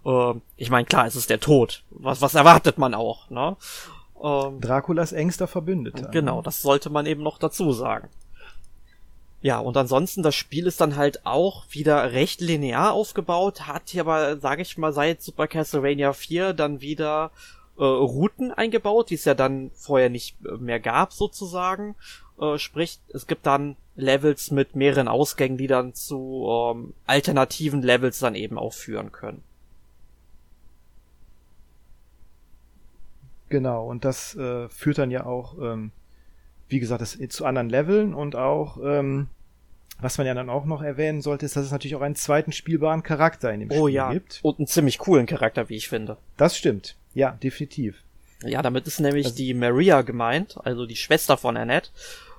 [0.04, 1.84] Äh, ich meine, klar, es ist der Tod.
[1.88, 3.56] Was, was erwartet man auch, ne?
[4.22, 6.10] Ähm, Draculas engster Verbündeter.
[6.10, 8.10] Genau, das sollte man eben noch dazu sagen.
[9.42, 14.02] Ja, und ansonsten, das Spiel ist dann halt auch wieder recht linear aufgebaut, hat hier
[14.02, 17.30] aber, sage ich mal, seit Super Castlevania 4 dann wieder
[17.78, 21.94] äh, Routen eingebaut, die es ja dann vorher nicht äh, mehr gab, sozusagen.
[22.38, 28.18] Äh, sprich, es gibt dann Levels mit mehreren Ausgängen, die dann zu ähm, alternativen Levels
[28.18, 29.42] dann eben auch führen können.
[33.48, 35.90] Genau, und das äh, führt dann ja auch, ähm,
[36.70, 39.28] wie gesagt, das, zu anderen Leveln und auch, ähm,
[40.00, 42.52] was man ja dann auch noch erwähnen sollte, ist, dass es natürlich auch einen zweiten
[42.52, 44.12] spielbaren Charakter in dem oh, Spiel ja.
[44.12, 44.40] gibt.
[44.42, 46.16] Und einen ziemlich coolen Charakter, wie ich finde.
[46.36, 46.96] Das stimmt.
[47.12, 48.02] Ja, definitiv.
[48.44, 51.90] Ja, damit ist nämlich also, die Maria gemeint, also die Schwester von Annette.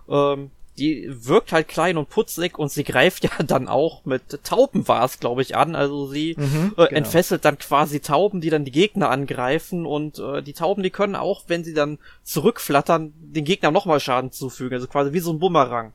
[0.09, 4.87] Ähm, die wirkt halt klein und putzig und sie greift ja dann auch mit Tauben
[4.87, 5.75] war es, glaube ich, an.
[5.75, 6.97] Also sie mhm, äh, genau.
[6.97, 11.15] entfesselt dann quasi Tauben, die dann die Gegner angreifen und äh, die Tauben, die können
[11.15, 14.75] auch, wenn sie dann zurückflattern, den Gegner nochmal Schaden zufügen.
[14.75, 15.93] Also quasi wie so ein Bumerang.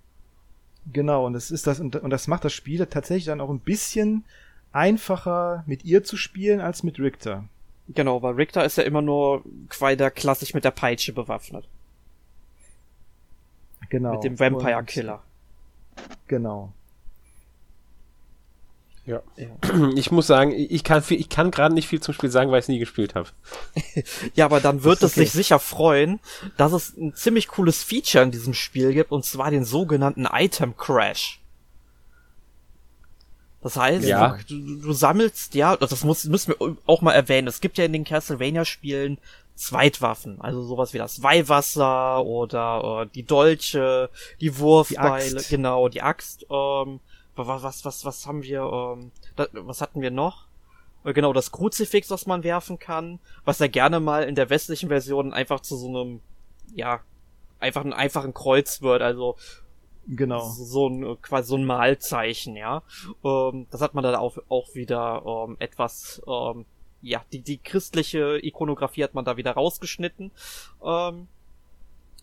[0.92, 3.58] Genau, und das ist das, und, und das macht das Spiel tatsächlich dann auch ein
[3.58, 4.24] bisschen
[4.72, 7.44] einfacher mit ihr zu spielen als mit Richter.
[7.88, 11.66] Genau, weil Richter ist ja immer nur quasi klassisch mit der Peitsche bewaffnet.
[13.88, 14.14] Genau.
[14.14, 15.22] Mit dem Vampire Killer.
[16.26, 16.72] Genau.
[19.06, 19.22] Ja.
[19.36, 19.46] ja.
[19.94, 22.58] Ich muss sagen, ich kann, viel, ich kann gerade nicht viel zum Spiel sagen, weil
[22.58, 23.28] ich es nie gespielt habe.
[24.34, 25.20] ja, aber dann wird es okay.
[25.20, 26.20] sich sicher freuen,
[26.56, 30.76] dass es ein ziemlich cooles Feature in diesem Spiel gibt, und zwar den sogenannten Item
[30.76, 31.40] Crash.
[33.62, 34.38] Das heißt, ja.
[34.48, 37.48] du, du, sammelst, ja, das muss, müssen wir auch mal erwähnen.
[37.48, 39.18] Es gibt ja in den Castlevania-Spielen
[39.56, 46.02] Zweitwaffen, also sowas wie das Weihwasser oder äh, die Dolche, die Wurfbeile, die genau, die
[46.02, 46.46] Axt.
[46.50, 47.00] Ähm,
[47.34, 48.60] was, was, was, was haben wir?
[48.62, 50.46] Ähm, da, was hatten wir noch?
[51.04, 54.90] Äh, genau, das Kruzifix, was man werfen kann, was ja gerne mal in der westlichen
[54.90, 56.20] Version einfach zu so einem,
[56.74, 57.00] ja,
[57.58, 59.36] einfach ein einfachen Kreuz wird, also
[60.08, 60.48] Genau.
[60.50, 62.82] So ein quasi so ein Malzeichen, ja.
[63.24, 66.64] Ähm, das hat man dann auch, auch wieder ähm, etwas ähm,
[67.02, 70.30] ja, die, die christliche Ikonografie hat man da wieder rausgeschnitten.
[70.84, 71.28] Ähm,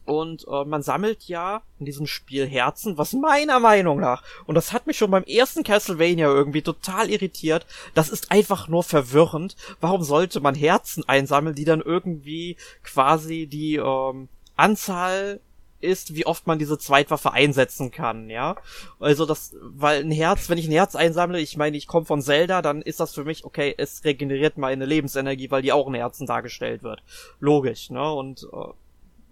[0.06, 4.74] und äh, man sammelt ja in diesem Spiel Herzen, was meiner Meinung nach, und das
[4.74, 9.56] hat mich schon beim ersten Castlevania irgendwie total irritiert, das ist einfach nur verwirrend.
[9.80, 15.40] Warum sollte man Herzen einsammeln, die dann irgendwie quasi die ähm, Anzahl
[15.84, 18.56] ist, wie oft man diese Zweitwaffe einsetzen kann, ja.
[19.00, 22.22] Also das, weil ein Herz, wenn ich ein Herz einsammle, ich meine, ich komme von
[22.22, 25.94] Zelda, dann ist das für mich, okay, es regeneriert meine Lebensenergie, weil die auch in
[25.94, 27.04] Herzen dargestellt wird.
[27.40, 28.12] Logisch, ne?
[28.12, 28.74] Und äh,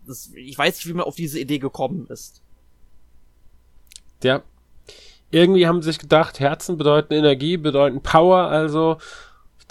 [0.05, 2.41] das, ich weiß nicht, wie man auf diese Idee gekommen ist.
[4.23, 4.43] Ja.
[5.31, 8.97] Irgendwie haben sie sich gedacht, Herzen bedeuten Energie, bedeuten Power, also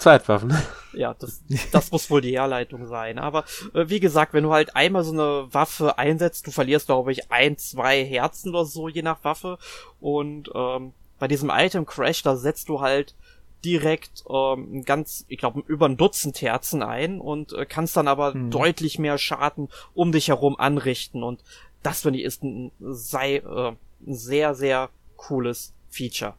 [0.01, 0.53] Zeitwaffen.
[0.93, 3.17] Ja, das, das muss wohl die Herleitung sein.
[3.17, 7.13] Aber äh, wie gesagt, wenn du halt einmal so eine Waffe einsetzt, du verlierst, glaube
[7.13, 9.57] ich, ein, zwei Herzen oder so, je nach Waffe.
[10.01, 13.15] Und ähm, bei diesem Item Crash, da setzt du halt
[13.63, 18.33] direkt ähm, ganz, ich glaube, über ein Dutzend Herzen ein und äh, kannst dann aber
[18.33, 18.51] hm.
[18.51, 21.23] deutlich mehr Schaden um dich herum anrichten.
[21.23, 21.41] Und
[21.83, 26.33] das, finde ich, ist ein, sei, äh, ein sehr, sehr cooles Feature.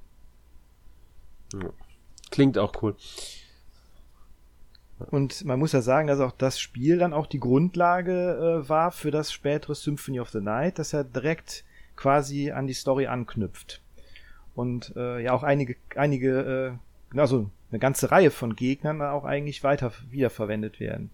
[2.30, 2.96] Klingt auch cool.
[5.10, 8.92] Und man muss ja sagen, dass auch das Spiel dann auch die Grundlage äh, war
[8.92, 11.64] für das spätere Symphony of the Night, das ja direkt
[11.96, 13.80] quasi an die Story anknüpft.
[14.54, 16.78] Und äh, ja auch einige, einige,
[17.14, 21.10] äh, also eine ganze Reihe von Gegnern auch eigentlich weiter wiederverwendet werden.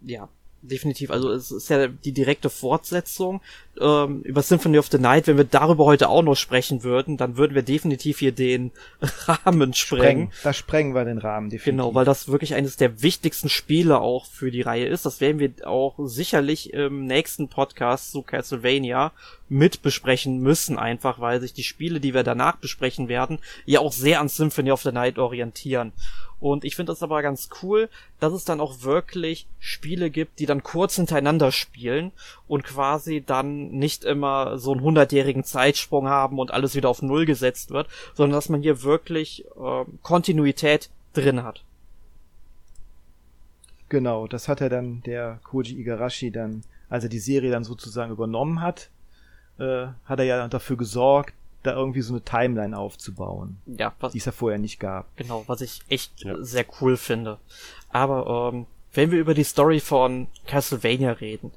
[0.00, 0.28] Ja,
[0.62, 1.10] definitiv.
[1.10, 3.40] Also es ist ja die direkte Fortsetzung
[3.80, 5.26] ähm, über Symphony of the Night.
[5.26, 8.70] Wenn wir darüber heute auch noch sprechen würden, dann würden wir definitiv hier den
[9.26, 9.74] Rahmen sprengen.
[9.74, 10.32] sprengen.
[10.42, 11.64] Da sprengen wir den Rahmen, definitiv.
[11.64, 15.06] Genau, weil das wirklich eines der wichtigsten Spiele auch für die Reihe ist.
[15.06, 19.12] Das werden wir auch sicherlich im nächsten Podcast zu Castlevania
[19.48, 23.92] mit besprechen müssen, einfach weil sich die Spiele, die wir danach besprechen werden, ja auch
[23.92, 25.92] sehr an Symphony of the Night orientieren.
[26.42, 30.46] Und ich finde das aber ganz cool, dass es dann auch wirklich Spiele gibt, die
[30.46, 32.10] dann kurz hintereinander spielen
[32.48, 37.26] und quasi dann nicht immer so einen hundertjährigen Zeitsprung haben und alles wieder auf Null
[37.26, 41.62] gesetzt wird, sondern dass man hier wirklich äh, Kontinuität drin hat.
[43.88, 48.10] Genau, das hat er dann der Koji Igarashi dann, als er die Serie dann sozusagen
[48.10, 48.90] übernommen hat,
[49.58, 53.58] äh, hat er ja dafür gesorgt, da irgendwie so eine Timeline aufzubauen.
[53.66, 55.14] Ja, was, die es ja vorher nicht gab.
[55.16, 56.42] Genau, was ich echt ja.
[56.42, 57.38] sehr cool finde.
[57.90, 61.52] Aber ähm, wenn wir über die Story von Castlevania reden,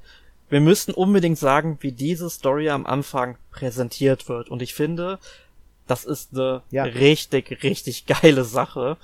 [0.48, 4.48] wir müssten unbedingt sagen, wie diese Story am Anfang präsentiert wird.
[4.48, 5.18] Und ich finde,
[5.86, 6.84] das ist eine ja.
[6.84, 8.96] richtig, richtig geile Sache.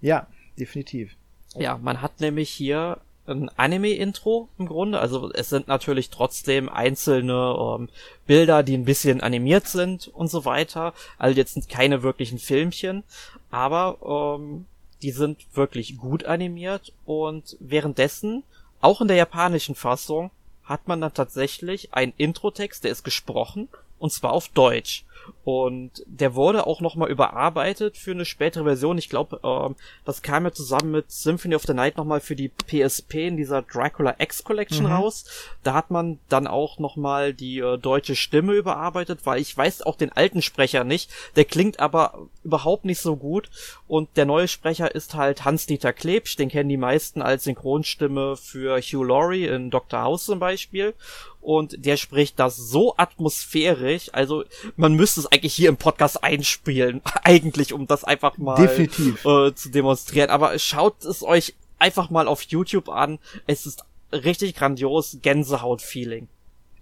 [0.00, 0.26] Ja,
[0.58, 1.12] definitiv.
[1.56, 4.98] Ja, man hat nämlich hier ein Anime-Intro im Grunde.
[4.98, 7.88] Also es sind natürlich trotzdem einzelne ähm,
[8.26, 10.94] Bilder, die ein bisschen animiert sind und so weiter.
[11.18, 13.04] Also jetzt sind keine wirklichen Filmchen,
[13.50, 14.66] aber ähm,
[15.02, 18.42] die sind wirklich gut animiert und währenddessen,
[18.80, 20.30] auch in der japanischen Fassung,
[20.70, 23.68] hat man dann tatsächlich einen Intro-Text, der ist gesprochen
[24.00, 25.04] und zwar auf Deutsch.
[25.44, 28.98] Und der wurde auch nochmal überarbeitet für eine spätere Version.
[28.98, 32.48] Ich glaube, ähm, das kam ja zusammen mit Symphony of the Night nochmal für die
[32.48, 34.92] PSP in dieser Dracula X Collection mhm.
[34.92, 35.24] raus.
[35.62, 39.96] Da hat man dann auch nochmal die äh, deutsche Stimme überarbeitet, weil ich weiß auch
[39.96, 41.10] den alten Sprecher nicht.
[41.36, 43.50] Der klingt aber überhaupt nicht so gut.
[43.88, 46.36] Und der neue Sprecher ist halt Hans-Dieter Klebsch.
[46.36, 50.02] Den kennen die meisten als Synchronstimme für Hugh Laurie in Dr.
[50.02, 50.94] House zum Beispiel
[51.40, 54.44] und der spricht das so atmosphärisch, also
[54.76, 59.24] man müsste es eigentlich hier im Podcast einspielen, eigentlich, um das einfach mal Definitiv.
[59.24, 60.30] Äh, zu demonstrieren.
[60.30, 63.18] Aber schaut es euch einfach mal auf YouTube an.
[63.46, 66.28] Es ist richtig grandios, Gänsehaut-Feeling.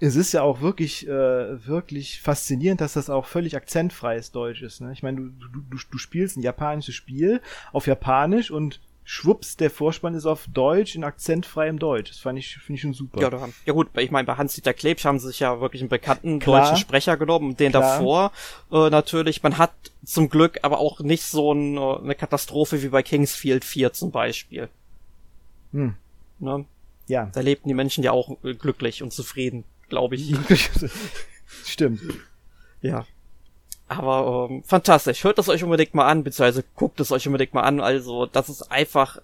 [0.00, 4.80] Es ist ja auch wirklich, äh, wirklich faszinierend, dass das auch völlig akzentfreies Deutsch ist.
[4.80, 4.92] Ne?
[4.92, 7.40] Ich meine, du, du, du spielst ein japanisches Spiel
[7.72, 12.10] auf Japanisch und schwupps, der Vorspann ist auf Deutsch, in akzentfreiem Deutsch.
[12.10, 13.22] Das fand ich, finde ich schon super.
[13.22, 15.88] Ja, da, ja gut, ich meine, bei Hans-Dieter Klebsch haben sie sich ja wirklich einen
[15.88, 16.60] bekannten Klar.
[16.60, 17.56] deutschen Sprecher genommen.
[17.56, 17.96] Den Klar.
[17.96, 18.32] davor
[18.70, 19.72] äh, natürlich, man hat
[20.04, 24.10] zum Glück aber auch nicht so ein, äh, eine Katastrophe wie bei Kingsfield 4 zum
[24.10, 24.68] Beispiel.
[25.72, 25.94] Hm.
[26.38, 26.66] Ne?
[27.06, 27.30] Ja.
[27.32, 30.34] Da lebten die Menschen ja auch äh, glücklich und zufrieden, glaube ich.
[31.64, 32.02] Stimmt.
[32.82, 33.06] Ja.
[33.88, 35.24] Aber ähm, fantastisch.
[35.24, 37.80] Hört das euch unbedingt mal an, beziehungsweise guckt es euch unbedingt mal an.
[37.80, 39.18] Also, das ist einfach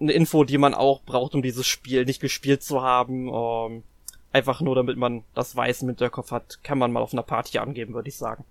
[0.00, 3.28] eine Info, die man auch braucht, um dieses Spiel nicht gespielt zu haben.
[3.28, 3.82] Ähm,
[4.32, 7.58] einfach nur, damit man das weiß im Hinterkopf hat, kann man mal auf einer Party
[7.58, 8.44] angeben, würde ich sagen.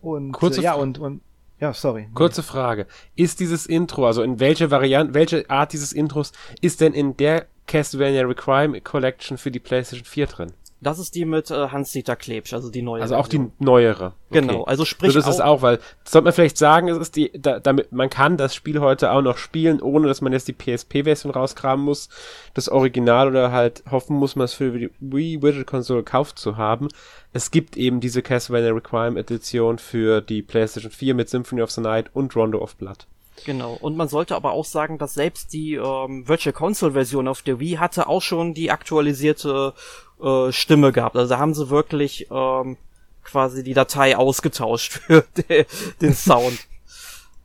[0.00, 1.20] Und Kurze ja, und, und
[1.60, 2.08] ja, sorry.
[2.14, 2.86] Kurze Frage.
[3.14, 7.46] Ist dieses Intro, also in welche Variante, welche Art dieses Intros ist denn in der
[7.66, 10.52] Castlevania Requiem Collection für die PlayStation 4 drin?
[10.80, 13.00] Das ist die mit äh, Hans-Dieter Klebsch, also die neue.
[13.00, 14.12] Also auch die neuere.
[14.28, 14.40] Okay.
[14.40, 15.12] Genau, also sprich.
[15.12, 18.10] So, das ist auch, weil, sollte man vielleicht sagen, es ist die, da, damit, man
[18.10, 22.10] kann das Spiel heute auch noch spielen, ohne dass man jetzt die PSP-Version rauskramen muss,
[22.52, 26.58] das Original oder halt hoffen muss, man es für die Wii Widget Console gekauft zu
[26.58, 26.88] haben.
[27.32, 31.80] Es gibt eben diese Castlevania Requiem Edition für die PlayStation 4 mit Symphony of the
[31.80, 33.06] Night und Rondo of Blood.
[33.44, 33.74] Genau.
[33.74, 37.60] Und man sollte aber auch sagen, dass selbst die ähm, Virtual Console Version auf der
[37.60, 39.74] Wii hatte auch schon die aktualisierte
[40.20, 41.16] äh, Stimme gehabt.
[41.16, 42.76] Also da haben sie wirklich ähm,
[43.22, 45.66] quasi die Datei ausgetauscht für de
[46.00, 46.66] den Sound.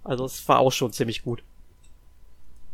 [0.04, 1.44] also es war auch schon ziemlich gut.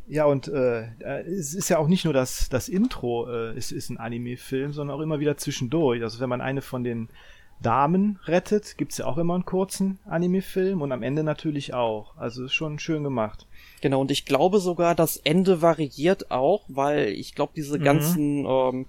[0.10, 0.88] Ja, und äh,
[1.26, 4.96] es ist ja auch nicht nur das, das Intro äh, ist, ist ein Anime-Film, sondern
[4.96, 6.02] auch immer wieder zwischendurch.
[6.02, 7.10] Also wenn man eine von den
[7.62, 12.16] Damen rettet, gibt's ja auch immer einen kurzen Anime-Film und am Ende natürlich auch.
[12.18, 13.48] Also ist schon schön gemacht.
[13.82, 17.84] Genau, und ich glaube sogar, das Ende variiert auch, weil ich glaube, diese mhm.
[17.84, 18.86] ganzen ähm,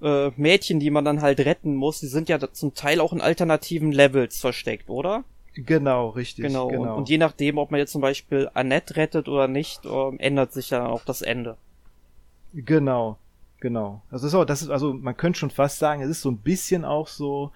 [0.00, 3.20] äh, Mädchen, die man dann halt retten muss, die sind ja zum Teil auch in
[3.20, 5.24] alternativen Levels versteckt, oder?
[5.54, 6.46] Genau, richtig.
[6.46, 6.68] Genau.
[6.68, 6.82] genau.
[6.82, 10.52] Und, und, je nachdem, ob man jetzt zum Beispiel Annette rettet oder nicht, äh, ändert
[10.52, 11.56] sich dann auch das Ende.
[12.54, 13.18] Genau,
[13.60, 14.02] genau.
[14.10, 16.84] Also so, das ist also, man könnte schon fast sagen, es ist so ein bisschen
[16.84, 17.50] auch so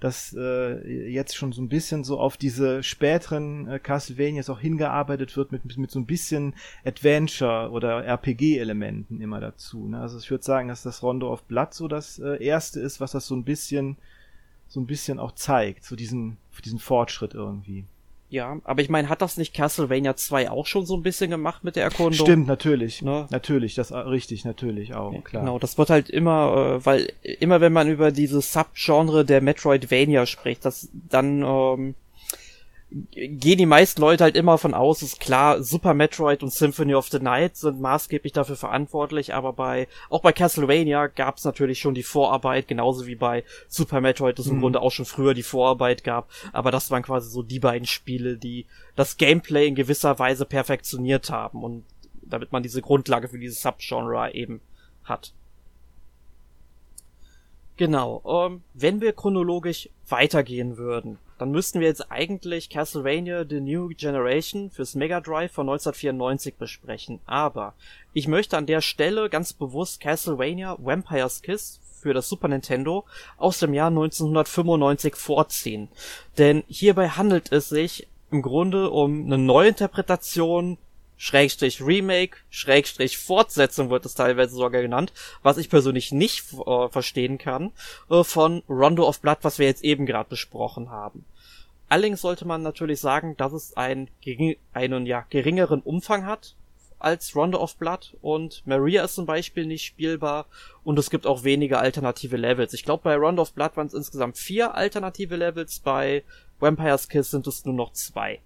[0.00, 5.36] dass äh, jetzt schon so ein bisschen so auf diese späteren äh, Castlevanias auch hingearbeitet
[5.36, 9.88] wird mit, mit so ein bisschen Adventure oder RPG-Elementen immer dazu.
[9.88, 10.00] Ne?
[10.00, 13.12] Also ich würde sagen, dass das Rondo of Blood so das äh, erste ist, was
[13.12, 13.96] das so ein bisschen
[14.70, 17.84] so ein bisschen auch zeigt, so diesen diesen Fortschritt irgendwie.
[18.30, 21.64] Ja, aber ich meine, hat das nicht Castlevania 2 auch schon so ein bisschen gemacht
[21.64, 22.12] mit der Erkundung?
[22.12, 23.00] Stimmt, natürlich.
[23.00, 23.26] Ne?
[23.30, 25.44] Natürlich, das äh, richtig, natürlich auch, ja, klar.
[25.44, 30.26] Genau, das wird halt immer, äh, weil immer wenn man über dieses Subgenre der Metroidvania
[30.26, 31.94] spricht, das dann ähm,
[32.90, 37.08] gehen die meisten Leute halt immer von aus, ist klar, Super Metroid und Symphony of
[37.08, 41.94] the Night sind maßgeblich dafür verantwortlich, aber bei, auch bei Castlevania gab es natürlich schon
[41.94, 44.54] die Vorarbeit, genauso wie bei Super Metroid, das mhm.
[44.54, 47.86] im Grunde auch schon früher die Vorarbeit gab, aber das waren quasi so die beiden
[47.86, 48.64] Spiele, die
[48.96, 51.84] das Gameplay in gewisser Weise perfektioniert haben und
[52.22, 54.62] damit man diese Grundlage für dieses Subgenre eben
[55.04, 55.34] hat.
[57.76, 63.88] Genau, ähm, wenn wir chronologisch weitergehen würden, dann müssten wir jetzt eigentlich Castlevania The New
[63.88, 67.20] Generation fürs Mega Drive von 1994 besprechen.
[67.26, 67.74] Aber
[68.12, 73.04] ich möchte an der Stelle ganz bewusst Castlevania Vampire's Kiss für das Super Nintendo
[73.36, 75.88] aus dem Jahr 1995 vorziehen.
[76.36, 80.76] Denn hierbei handelt es sich im Grunde um eine Neuinterpretation
[81.18, 85.12] Schrägstrich Remake, Schrägstrich Fortsetzung wird es teilweise sogar genannt,
[85.42, 87.72] was ich persönlich nicht äh, verstehen kann,
[88.08, 91.24] äh, von Rondo of Blood, was wir jetzt eben gerade besprochen haben.
[91.88, 94.08] Allerdings sollte man natürlich sagen, dass es einen,
[94.72, 96.54] einen ja, geringeren Umfang hat
[97.00, 100.46] als Rondo of Blood und Maria ist zum Beispiel nicht spielbar
[100.84, 102.74] und es gibt auch weniger alternative Levels.
[102.74, 106.22] Ich glaube, bei Rondo of Blood waren es insgesamt vier alternative Levels, bei
[106.60, 108.40] Vampire's Kiss sind es nur noch zwei.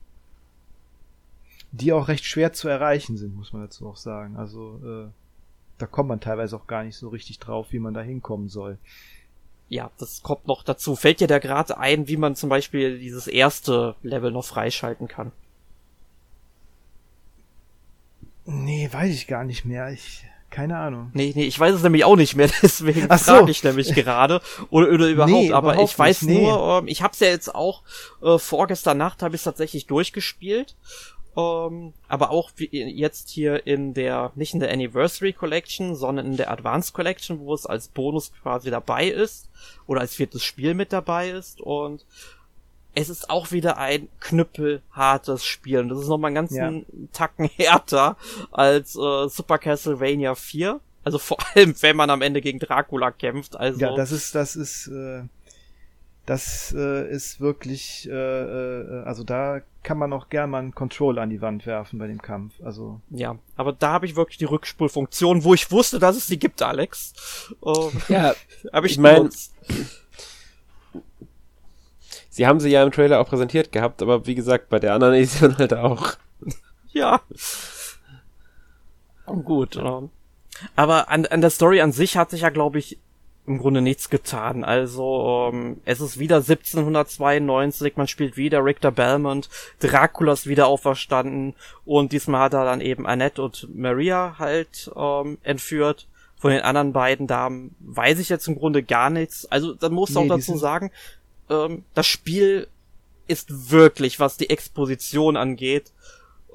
[1.72, 4.36] Die auch recht schwer zu erreichen sind, muss man dazu auch sagen.
[4.36, 5.10] Also äh,
[5.78, 8.78] da kommt man teilweise auch gar nicht so richtig drauf, wie man da hinkommen soll.
[9.68, 10.96] Ja, das kommt noch dazu.
[10.96, 15.32] Fällt dir da gerade ein, wie man zum Beispiel dieses erste Level noch freischalten kann?
[18.44, 19.90] Nee, weiß ich gar nicht mehr.
[19.90, 21.10] Ich, keine Ahnung.
[21.14, 23.32] Nee, nee, ich weiß es nämlich auch nicht mehr, deswegen Ach so.
[23.32, 24.40] frage ich nämlich gerade.
[24.70, 27.54] Oder, oder überhaupt, nee, aber überhaupt ich weiß nicht, nur, ähm, ich hab's ja jetzt
[27.54, 27.82] auch
[28.22, 30.76] äh, vorgestern Nacht habe ich tatsächlich durchgespielt.
[31.36, 36.36] Ähm, aber auch wie jetzt hier in der, nicht in der Anniversary Collection, sondern in
[36.36, 39.48] der Advanced Collection, wo es als Bonus quasi dabei ist
[39.86, 42.04] oder als viertes Spiel mit dabei ist und
[42.94, 45.78] es ist auch wieder ein knüppelhartes Spiel.
[45.78, 47.08] Und das ist nochmal einen ganzen ja.
[47.12, 48.16] Tacken härter
[48.50, 50.80] als äh, Super Castlevania 4.
[51.04, 53.56] Also vor allem, wenn man am Ende gegen Dracula kämpft.
[53.56, 55.22] Also ja, das ist, das ist, äh,
[56.26, 61.18] das äh, ist wirklich, äh, äh, also da kann man auch gern mal einen Control
[61.18, 62.54] an die Wand werfen bei dem Kampf.
[62.62, 66.38] Also ja, aber da habe ich wirklich die Rückspulfunktion, wo ich wusste, dass es die
[66.38, 67.12] gibt, Alex.
[67.64, 68.34] Ähm, ja,
[68.72, 69.30] habe ich, ich meine
[72.30, 75.14] Sie haben sie ja im Trailer auch präsentiert gehabt, aber wie gesagt, bei der anderen
[75.14, 76.14] Edition halt auch.
[76.94, 77.22] Ja.
[79.24, 79.76] Gut.
[79.76, 80.10] Ähm.
[80.76, 82.98] Aber an, an der Story an sich hat sich ja, glaube ich,
[83.46, 84.64] im Grunde nichts getan.
[84.64, 89.48] Also ähm, es ist wieder 1792, man spielt wieder Richter Belmont,
[89.80, 95.38] Dracula ist wieder auferstanden und diesmal hat er dann eben Annette und Maria halt ähm,
[95.42, 96.06] entführt.
[96.36, 99.46] Von den anderen beiden Damen weiß ich jetzt im Grunde gar nichts.
[99.46, 100.90] Also dann muss nee, auch dazu sagen,
[101.48, 102.66] ähm, das Spiel
[103.28, 105.92] ist wirklich, was die Exposition angeht,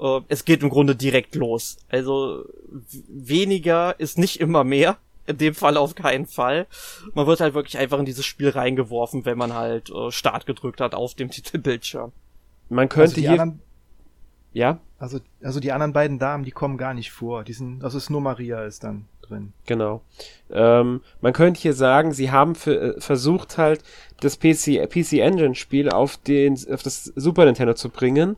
[0.00, 1.78] äh, es geht im Grunde direkt los.
[1.88, 2.44] Also
[3.08, 4.98] weniger ist nicht immer mehr.
[5.28, 6.66] In dem Fall auf keinen Fall.
[7.12, 10.80] Man wird halt wirklich einfach in dieses Spiel reingeworfen, wenn man halt äh, Start gedrückt
[10.80, 12.12] hat auf dem Titelbildschirm.
[12.70, 13.30] Man könnte also hier.
[13.32, 13.62] Anderen,
[14.52, 14.78] ja?
[14.98, 17.44] Also, also die anderen beiden Damen, die kommen gar nicht vor.
[17.44, 19.52] Die sind, also ist nur Maria ist dann drin.
[19.66, 20.02] Genau.
[20.50, 23.82] Ähm, man könnte hier sagen, sie haben für, äh, versucht halt
[24.20, 28.36] das PC, PC Engine Spiel auf den, auf das Super Nintendo zu bringen.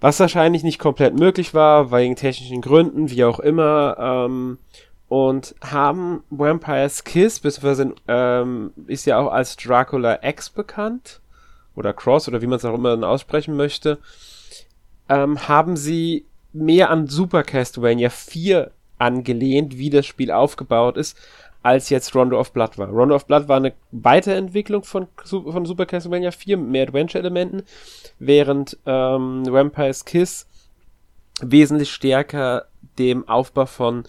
[0.00, 4.58] Was wahrscheinlich nicht komplett möglich war, wegen technischen Gründen, wie auch immer, ähm,
[5.12, 11.20] und haben Vampire's Kiss, beziehungsweise ähm, ist ja auch als Dracula X bekannt,
[11.74, 13.98] oder Cross, oder wie man es auch immer aussprechen möchte,
[15.10, 21.18] ähm, haben sie mehr an Super Castlevania 4 angelehnt, wie das Spiel aufgebaut ist,
[21.62, 22.88] als jetzt Rondo of Blood war.
[22.88, 27.64] Rondo of Blood war eine Weiterentwicklung von, von Super Castlevania 4 mit mehr Adventure-Elementen,
[28.18, 30.46] während ähm, Vampire's Kiss
[31.42, 32.64] wesentlich stärker
[32.98, 34.04] dem Aufbau von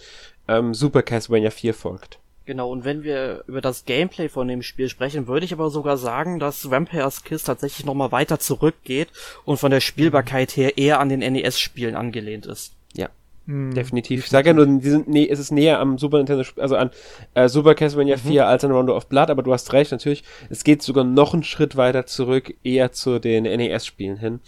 [0.48, 2.20] ähm, Super Castlevania 4 folgt.
[2.46, 5.96] Genau, und wenn wir über das Gameplay von dem Spiel sprechen, würde ich aber sogar
[5.96, 9.08] sagen, dass Vampire's Kiss tatsächlich nochmal weiter zurückgeht
[9.46, 12.74] und von der Spielbarkeit her eher an den NES-Spielen angelehnt ist.
[12.94, 13.08] Ja,
[13.46, 14.26] hm, definitiv.
[14.26, 16.92] Ich sage ja nur, die sind, nee, es ist näher am Super Nintendo, also an
[17.34, 18.22] äh, Super Castlevania mhm.
[18.22, 21.34] 4 als an Rondo of Blood, aber du hast recht, natürlich, es geht sogar noch
[21.34, 24.42] einen Schritt weiter zurück, eher zu den NES-Spielen hin,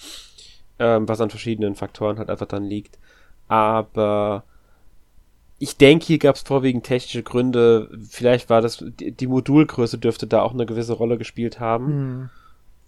[0.79, 2.99] ähm, was an verschiedenen Faktoren halt einfach dann liegt.
[3.47, 4.43] Aber
[5.57, 7.89] ich denke, hier gab es vorwiegend technische Gründe.
[8.09, 11.85] Vielleicht war das, die, die, Modulgröße dürfte da auch eine gewisse Rolle gespielt haben.
[11.87, 12.29] Mhm.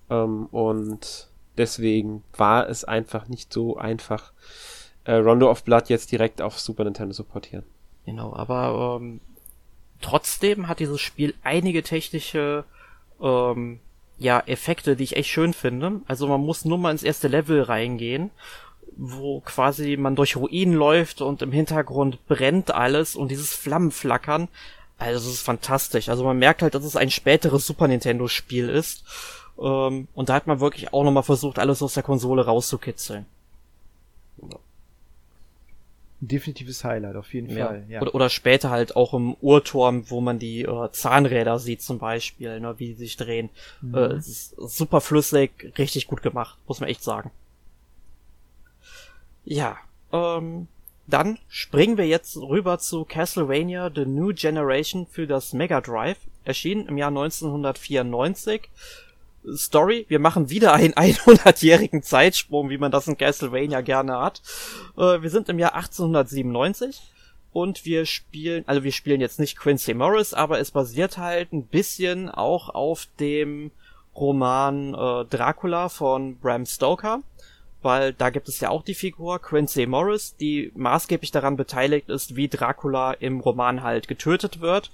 [0.09, 4.33] Ähm, und deswegen war es einfach nicht so einfach,
[5.05, 7.63] äh, Rondo of Blood jetzt direkt auf Super Nintendo zu portieren.
[8.05, 9.21] Genau, aber ähm,
[10.01, 12.65] trotzdem hat dieses Spiel einige technische
[13.21, 13.79] ähm,
[14.17, 16.01] ja, Effekte, die ich echt schön finde.
[16.07, 18.31] Also man muss nur mal ins erste Level reingehen
[18.97, 24.47] wo quasi man durch Ruinen läuft und im Hintergrund brennt alles und dieses Flammenflackern.
[24.97, 26.09] Also das ist fantastisch.
[26.09, 29.03] Also man merkt halt, dass es ein späteres Super Nintendo Spiel ist.
[29.59, 33.25] Ähm, und da hat man wirklich auch nochmal versucht, alles aus der Konsole rauszukitzeln.
[36.19, 37.67] Definitives Highlight, auf jeden ja.
[37.67, 37.85] Fall.
[37.89, 38.01] Ja.
[38.01, 42.59] Oder, oder später halt auch im Uhrturm, wo man die äh, Zahnräder sieht zum Beispiel,
[42.59, 43.49] ne, wie die sich drehen.
[43.81, 43.95] Mhm.
[43.95, 47.29] Äh, es super flüssig, richtig gut gemacht, muss man echt sagen.
[49.49, 49.77] Ja,
[50.11, 50.67] ähm,
[51.07, 56.85] dann springen wir jetzt rüber zu Castlevania The New Generation für das Mega Drive, erschienen
[56.87, 58.69] im Jahr 1994.
[59.55, 64.41] Story, wir machen wieder einen 100-jährigen Zeitsprung, wie man das in Castlevania gerne hat.
[64.97, 67.01] Äh, wir sind im Jahr 1897
[67.53, 71.63] und wir spielen, also wir spielen jetzt nicht Quincy Morris, aber es basiert halt ein
[71.63, 73.71] bisschen auch auf dem
[74.13, 77.21] Roman äh, Dracula von Bram Stoker
[77.87, 82.35] weil da gibt es ja auch die Figur Quincy Morris, die maßgeblich daran beteiligt ist,
[82.35, 84.91] wie Dracula im Roman halt getötet wird.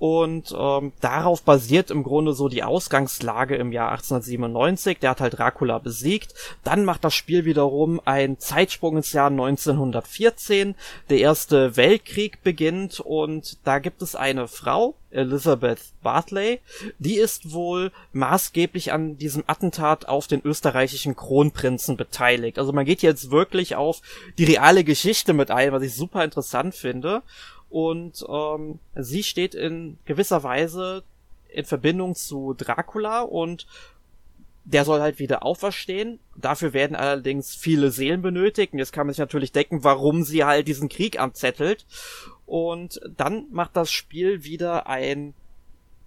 [0.00, 4.98] Und ähm, darauf basiert im Grunde so die Ausgangslage im Jahr 1897.
[4.98, 6.32] Der hat halt Dracula besiegt.
[6.64, 10.74] Dann macht das Spiel wiederum einen Zeitsprung ins Jahr 1914.
[11.10, 16.60] Der Erste Weltkrieg beginnt und da gibt es eine Frau, Elizabeth Bartley,
[16.98, 22.58] die ist wohl maßgeblich an diesem Attentat auf den österreichischen Kronprinzen beteiligt.
[22.58, 24.00] Also man geht jetzt wirklich auf
[24.38, 27.22] die reale Geschichte mit ein, was ich super interessant finde.
[27.70, 31.04] Und ähm, sie steht in gewisser Weise
[31.48, 33.66] in Verbindung zu Dracula und
[34.64, 36.20] der soll halt wieder auferstehen.
[36.36, 38.72] Dafür werden allerdings viele Seelen benötigt.
[38.72, 41.86] Und jetzt kann man sich natürlich denken, warum sie halt diesen Krieg anzettelt.
[42.46, 45.34] Und dann macht das Spiel wieder ein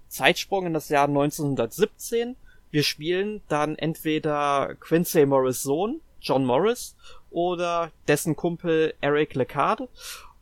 [0.08, 2.36] Zeitsprung in das Jahr 1917.
[2.72, 6.96] Wir spielen dann entweder Quincy Morris Sohn, John Morris,
[7.32, 9.90] oder dessen Kumpel Eric Lecard.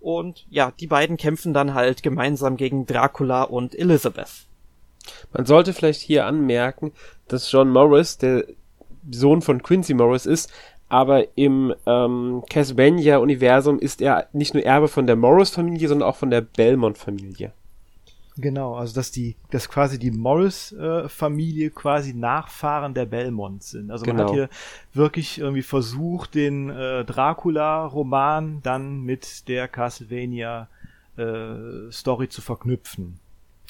[0.01, 4.47] Und ja, die beiden kämpfen dann halt gemeinsam gegen Dracula und Elizabeth.
[5.31, 6.91] Man sollte vielleicht hier anmerken,
[7.27, 8.45] dass John Morris der
[9.09, 10.51] Sohn von Quincy Morris ist,
[10.89, 16.29] aber im ähm, Castlevania-Universum ist er nicht nur Erbe von der Morris-Familie, sondern auch von
[16.29, 17.53] der Belmont-Familie.
[18.41, 23.89] Genau, also dass die, dass quasi die Morris-Familie äh, quasi Nachfahren der Belmonts sind.
[23.91, 24.27] Also man genau.
[24.27, 24.49] hat hier
[24.93, 33.19] wirklich irgendwie versucht, den äh, Dracula-Roman dann mit der Castlevania-Story äh, zu verknüpfen.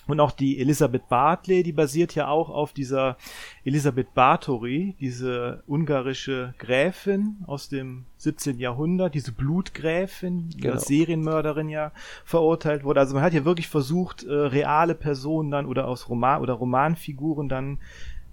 [0.08, 3.18] Und auch die Elisabeth Bartley, die basiert ja auch auf dieser
[3.64, 8.60] Elisabeth Bathory, diese ungarische Gräfin aus dem 17.
[8.60, 10.74] Jahrhundert, diese Blutgräfin, die genau.
[10.74, 11.92] als Serienmörderin ja
[12.26, 13.00] verurteilt wurde.
[13.00, 17.48] Also man hat ja wirklich versucht, äh, reale Personen dann oder aus Roman oder Romanfiguren
[17.48, 17.78] dann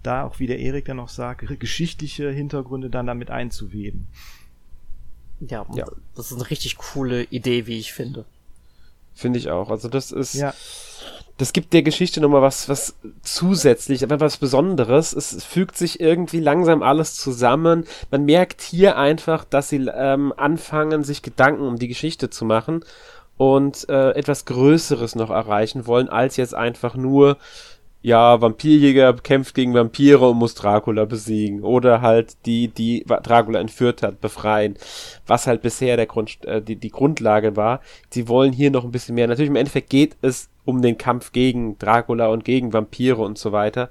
[0.02, 4.06] da auch wie der Erik dann noch sagt, geschichtliche Hintergründe dann damit einzuweben.
[5.40, 8.24] Ja, ja, das ist eine richtig coole Idee, wie ich finde.
[9.14, 9.70] Finde ich auch.
[9.70, 10.54] Also das ist, ja
[11.38, 15.12] das gibt der Geschichte nochmal was, was zusätzlich, aber was Besonderes.
[15.12, 17.86] Es fügt sich irgendwie langsam alles zusammen.
[18.10, 22.84] Man merkt hier einfach, dass sie ähm, anfangen, sich Gedanken um die Geschichte zu machen
[23.36, 27.38] und äh, etwas Größeres noch erreichen wollen, als jetzt einfach nur
[28.00, 31.62] ja, Vampirjäger kämpft gegen Vampire und muss Dracula besiegen.
[31.62, 34.76] Oder halt die, die Dracula entführt hat, befreien.
[35.26, 37.80] Was halt bisher der Grund, äh, die, die Grundlage war.
[38.10, 39.26] Sie wollen hier noch ein bisschen mehr.
[39.26, 43.50] Natürlich im Endeffekt geht es um den Kampf gegen Dracula und gegen Vampire und so
[43.50, 43.90] weiter.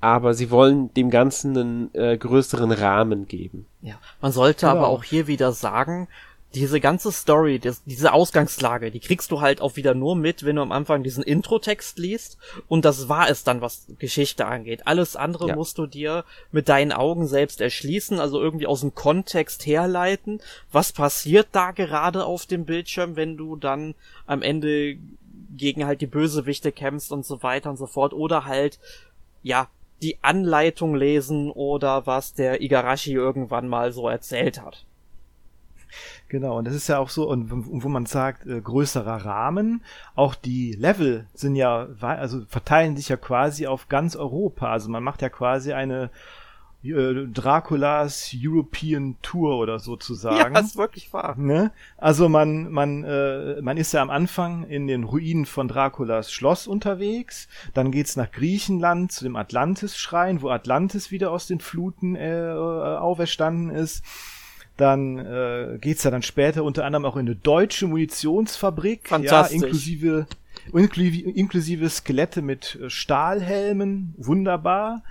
[0.00, 3.66] Aber sie wollen dem Ganzen einen äh, größeren Rahmen geben.
[3.80, 4.78] Ja, man sollte genau.
[4.78, 6.08] aber auch hier wieder sagen,
[6.54, 10.56] diese ganze Story, das, diese Ausgangslage, die kriegst du halt auch wieder nur mit, wenn
[10.56, 12.36] du am Anfang diesen Intro-Text liest.
[12.68, 14.86] Und das war es dann, was Geschichte angeht.
[14.86, 15.54] Alles andere ja.
[15.54, 20.40] musst du dir mit deinen Augen selbst erschließen, also irgendwie aus dem Kontext herleiten.
[20.70, 23.94] Was passiert da gerade auf dem Bildschirm, wenn du dann
[24.26, 24.98] am Ende
[25.56, 28.12] gegen halt die Bösewichte kämpfst und so weiter und so fort.
[28.12, 28.78] Oder halt,
[29.42, 29.68] ja,
[30.02, 34.84] die Anleitung lesen oder was der Igarashi irgendwann mal so erzählt hat.
[36.28, 39.82] Genau, und das ist ja auch so, und wo man sagt, äh, größerer Rahmen,
[40.14, 44.70] auch die Level sind ja, also verteilen sich ja quasi auf ganz Europa.
[44.70, 46.10] Also man macht ja quasi eine
[46.84, 50.54] äh, Draculas European Tour oder sozusagen.
[50.54, 51.36] Ja, ist wirklich wahr.
[51.38, 51.70] Ne?
[51.96, 56.66] Also man, man, äh, man ist ja am Anfang in den Ruinen von Draculas Schloss
[56.66, 62.50] unterwegs, dann geht's nach Griechenland zu dem Atlantis-Schrein, wo Atlantis wieder aus den Fluten äh,
[62.52, 64.04] auferstanden ist
[64.82, 70.26] dann äh, geht's ja dann später unter anderem auch in eine deutsche Munitionsfabrik, ja, inklusive,
[70.72, 75.04] inklusive, inklusive Skelette mit äh, Stahlhelmen, wunderbar.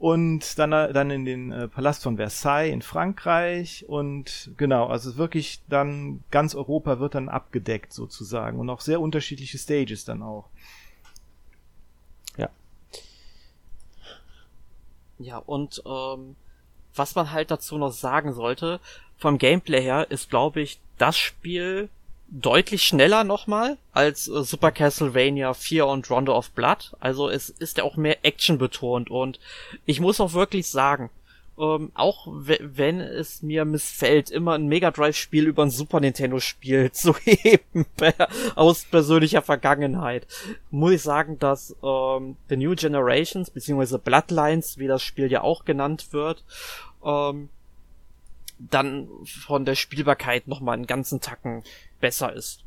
[0.00, 5.16] Und dann, äh, dann in den äh, Palast von Versailles in Frankreich und genau, also
[5.16, 10.48] wirklich dann ganz Europa wird dann abgedeckt sozusagen und auch sehr unterschiedliche Stages dann auch.
[12.36, 12.48] Ja.
[15.20, 16.34] Ja, und ähm,
[16.94, 18.80] was man halt dazu noch sagen sollte,
[19.22, 21.88] vom Gameplay her ist, glaube ich, das Spiel
[22.28, 26.92] deutlich schneller nochmal als äh, Super Castlevania 4 und Rondo of Blood.
[27.00, 29.40] Also es ist ja auch mehr Action betont und
[29.86, 34.90] ich muss auch wirklich sagen, äh, ähm, auch wenn es mir missfällt, immer ein Mega
[34.90, 37.86] Drive-Spiel über ein Super Nintendo-Spiel zu heben
[38.54, 40.26] aus persönlicher Vergangenheit,
[40.70, 45.64] muss ich sagen, dass ähm, The New Generations beziehungsweise Bloodlines, wie das Spiel ja auch
[45.64, 46.42] genannt wird,
[47.04, 47.48] ähm,
[48.58, 51.62] dann von der Spielbarkeit noch mal einen ganzen Tacken
[52.00, 52.64] besser ist.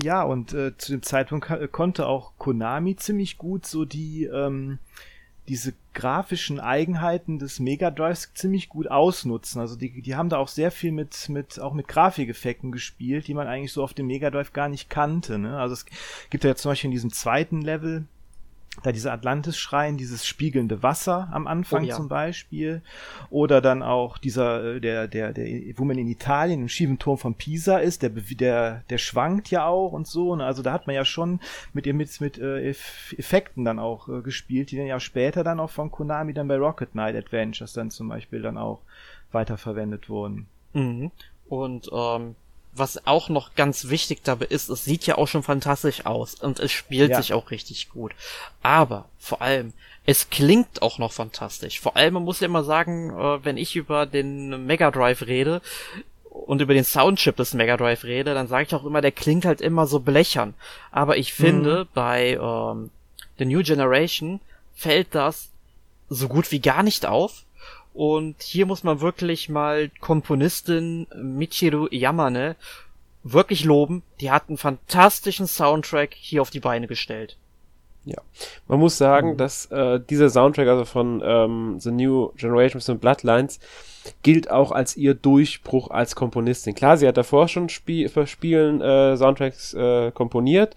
[0.00, 4.78] Ja, und äh, zu dem Zeitpunkt konnte auch Konami ziemlich gut so die ähm,
[5.48, 9.60] diese grafischen Eigenheiten des Mega Drives ziemlich gut ausnutzen.
[9.60, 13.34] Also die, die haben da auch sehr viel mit, mit, auch mit Grafikeffekten gespielt, die
[13.34, 15.38] man eigentlich so auf dem Mega Drive gar nicht kannte.
[15.38, 15.58] Ne?
[15.58, 15.86] Also es
[16.30, 18.04] gibt ja zum Beispiel in diesem zweiten Level,
[18.82, 21.96] da dieser Atlantis-Schrein, dieses spiegelnde Wasser am Anfang oh, ja.
[21.96, 22.82] zum Beispiel.
[23.30, 27.18] Oder dann auch dieser, äh, der, der, der, wo man in Italien im schiefen Turm
[27.18, 30.36] von Pisa ist, der, der, der schwankt ja auch und so.
[30.36, 30.44] Ne?
[30.44, 31.40] Also da hat man ja schon
[31.72, 35.60] mit ihr mit, mit äh, Effekten dann auch äh, gespielt, die dann ja später dann
[35.60, 38.80] auch von Konami dann bei Rocket Knight Adventures dann zum Beispiel dann auch
[39.32, 40.46] weiterverwendet wurden.
[40.72, 41.10] Mhm.
[41.48, 42.36] Und ähm,
[42.78, 46.60] was auch noch ganz wichtig dabei ist, es sieht ja auch schon fantastisch aus und
[46.60, 47.20] es spielt ja.
[47.20, 48.12] sich auch richtig gut.
[48.62, 49.72] Aber vor allem,
[50.06, 51.80] es klingt auch noch fantastisch.
[51.80, 55.60] Vor allem, man muss ja immer sagen, äh, wenn ich über den Mega Drive rede
[56.30, 59.44] und über den Soundchip des Mega Drive rede, dann sage ich auch immer, der klingt
[59.44, 60.54] halt immer so blechern.
[60.92, 61.88] Aber ich finde, mhm.
[61.92, 62.90] bei ähm,
[63.38, 64.40] The New Generation
[64.74, 65.50] fällt das
[66.08, 67.44] so gut wie gar nicht auf
[67.98, 72.54] und hier muss man wirklich mal Komponistin Michiru Yamane
[73.24, 74.04] wirklich loben.
[74.20, 77.36] Die hat einen fantastischen Soundtrack hier auf die Beine gestellt.
[78.04, 78.18] Ja,
[78.68, 79.36] man muss sagen, mhm.
[79.38, 83.58] dass äh, dieser Soundtrack, also von ähm, The New Generation von Bloodlines,
[84.22, 86.76] gilt auch als ihr Durchbruch als Komponistin.
[86.76, 90.76] Klar, sie hat davor schon Spie für Spielen äh, Soundtracks äh, komponiert,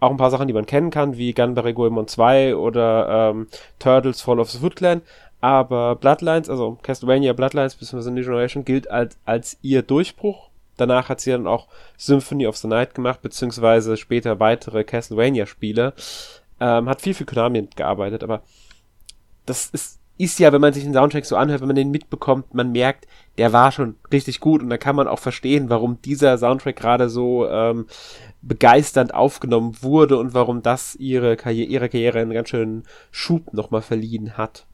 [0.00, 3.48] auch ein paar Sachen, die man kennen kann, wie Gunberry Goemon 2 oder ähm,
[3.78, 5.02] Turtles Fall of the Foot Clan,
[5.42, 8.10] aber Bloodlines, also Castlevania Bloodlines bzw.
[8.10, 10.50] New Generation gilt als, als ihr Durchbruch.
[10.76, 11.66] Danach hat sie dann auch
[11.98, 15.94] Symphony of the Night gemacht, beziehungsweise später weitere Castlevania-Spiele.
[16.60, 18.42] Ähm, hat viel für Konami gearbeitet, aber
[19.44, 22.54] das ist, ist ja, wenn man sich den Soundtrack so anhört, wenn man den mitbekommt,
[22.54, 26.38] man merkt, der war schon richtig gut und da kann man auch verstehen, warum dieser
[26.38, 27.86] Soundtrack gerade so ähm,
[28.42, 33.82] begeisternd aufgenommen wurde und warum das ihre Karriere, ihre Karriere einen ganz schönen Schub nochmal
[33.82, 34.66] verliehen hat.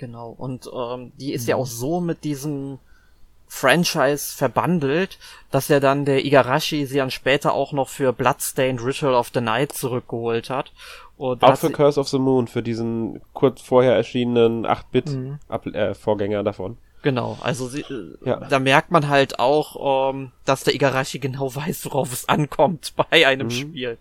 [0.00, 1.48] Genau, und ähm, die ist mhm.
[1.50, 2.78] ja auch so mit diesem
[3.48, 5.18] Franchise verbandelt,
[5.50, 9.42] dass ja dann der Igarashi sie dann später auch noch für Bloodstained Ritual of the
[9.42, 10.72] Night zurückgeholt hat.
[11.18, 16.40] Und auch für Curse of the Moon, für diesen kurz vorher erschienenen 8-Bit-Vorgänger mhm.
[16.40, 16.78] äh, davon.
[17.02, 18.36] Genau, also sie, äh, ja.
[18.36, 23.26] da merkt man halt auch, ähm, dass der Igarashi genau weiß, worauf es ankommt bei
[23.26, 23.50] einem mhm.
[23.50, 23.98] Spiel.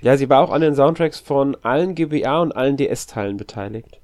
[0.00, 4.00] Ja, sie war auch an den Soundtracks von allen GBA und allen DS-Teilen beteiligt.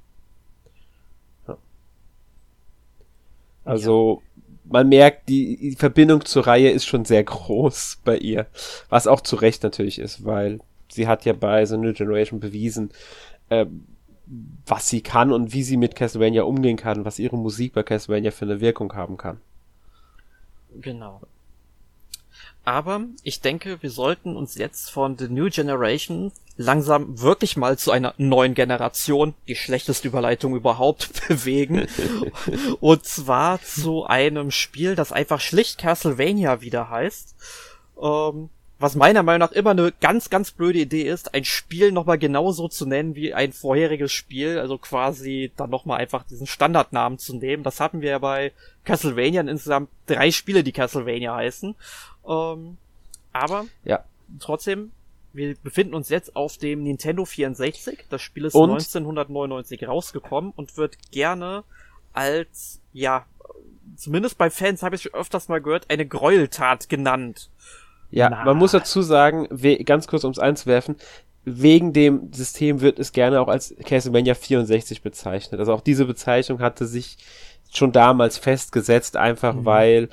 [3.65, 4.41] Also ja.
[4.65, 8.47] man merkt, die, die Verbindung zur Reihe ist schon sehr groß bei ihr.
[8.89, 10.59] Was auch zu Recht natürlich ist, weil
[10.89, 12.91] sie hat ja bei The New Generation bewiesen,
[13.49, 13.65] äh,
[14.65, 18.31] was sie kann und wie sie mit Castlevania umgehen kann, was ihre Musik bei Castlevania
[18.31, 19.41] für eine Wirkung haben kann.
[20.79, 21.21] Genau.
[22.65, 27.91] Aber ich denke, wir sollten uns jetzt von The New Generation langsam wirklich mal zu
[27.91, 31.87] einer neuen Generation, die schlechteste Überleitung überhaupt, bewegen.
[32.79, 37.35] Und zwar zu einem Spiel, das einfach schlicht Castlevania wieder heißt.
[38.01, 38.49] Ähm,
[38.79, 42.67] was meiner Meinung nach immer eine ganz, ganz blöde Idee ist, ein Spiel nochmal genauso
[42.67, 47.63] zu nennen wie ein vorheriges Spiel, also quasi dann nochmal einfach diesen Standardnamen zu nehmen.
[47.63, 48.51] Das hatten wir ja bei
[48.83, 51.75] Castlevania insgesamt drei Spiele, die Castlevania heißen.
[52.27, 52.77] Ähm,
[53.31, 54.03] aber ja.
[54.39, 54.91] trotzdem
[55.33, 58.05] wir befinden uns jetzt auf dem Nintendo 64.
[58.09, 58.69] Das Spiel ist und?
[58.69, 61.63] 1999 rausgekommen und wird gerne
[62.13, 63.25] als, ja,
[63.95, 67.49] zumindest bei Fans habe ich öfters mal gehört, eine Gräueltat genannt.
[68.11, 68.45] Ja, Na.
[68.45, 69.47] man muss dazu sagen,
[69.85, 70.97] ganz kurz ums einzuwerfen,
[71.45, 75.59] wegen dem System wird es gerne auch als Castlevania 64 bezeichnet.
[75.59, 77.17] Also auch diese Bezeichnung hatte sich
[77.71, 79.65] schon damals festgesetzt, einfach mhm.
[79.65, 80.09] weil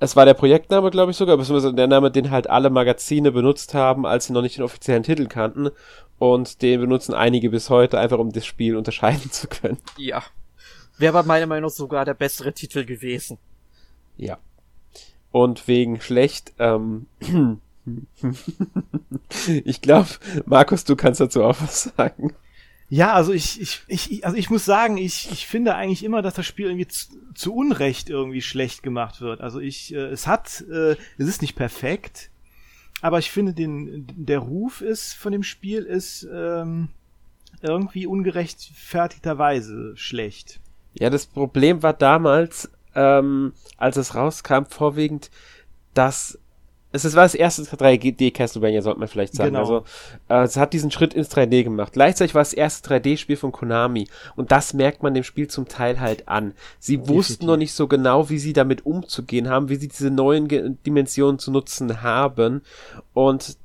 [0.00, 3.74] es war der Projektname, glaube ich sogar, beziehungsweise der Name, den halt alle Magazine benutzt
[3.74, 5.70] haben, als sie noch nicht den offiziellen Titel kannten.
[6.18, 9.78] Und den benutzen einige bis heute, einfach um das Spiel unterscheiden zu können.
[9.96, 10.22] Ja.
[10.98, 13.38] Wäre aber meiner Meinung nach sogar der bessere Titel gewesen.
[14.16, 14.38] Ja.
[15.30, 17.06] Und wegen schlecht, ähm,
[19.64, 20.08] ich glaube,
[20.46, 22.34] Markus, du kannst dazu auch was sagen.
[22.90, 26.34] Ja, also ich, ich, ich, also ich muss sagen, ich, ich finde eigentlich immer, dass
[26.34, 29.42] das Spiel irgendwie zu, zu Unrecht irgendwie schlecht gemacht wird.
[29.42, 32.30] Also ich, äh, es hat, äh, es ist nicht perfekt,
[33.02, 36.88] aber ich finde den, der Ruf ist von dem Spiel ist ähm,
[37.60, 40.60] irgendwie ungerechtfertigterweise schlecht.
[40.94, 45.30] Ja, das Problem war damals, ähm, als es rauskam, vorwiegend,
[45.92, 46.38] dass
[46.92, 49.50] es war das erste 3D Castlevania, sollte man vielleicht sagen.
[49.50, 49.60] Genau.
[49.60, 49.84] Also
[50.28, 51.92] äh, es hat diesen Schritt ins 3D gemacht.
[51.92, 55.68] Gleichzeitig war es das erste 3D-Spiel von Konami und das merkt man dem Spiel zum
[55.68, 56.54] Teil halt an.
[56.78, 57.16] Sie Definitiv.
[57.16, 60.70] wussten noch nicht so genau, wie sie damit umzugehen haben, wie sie diese neuen Ge
[60.86, 62.62] Dimensionen zu nutzen haben
[63.12, 63.58] und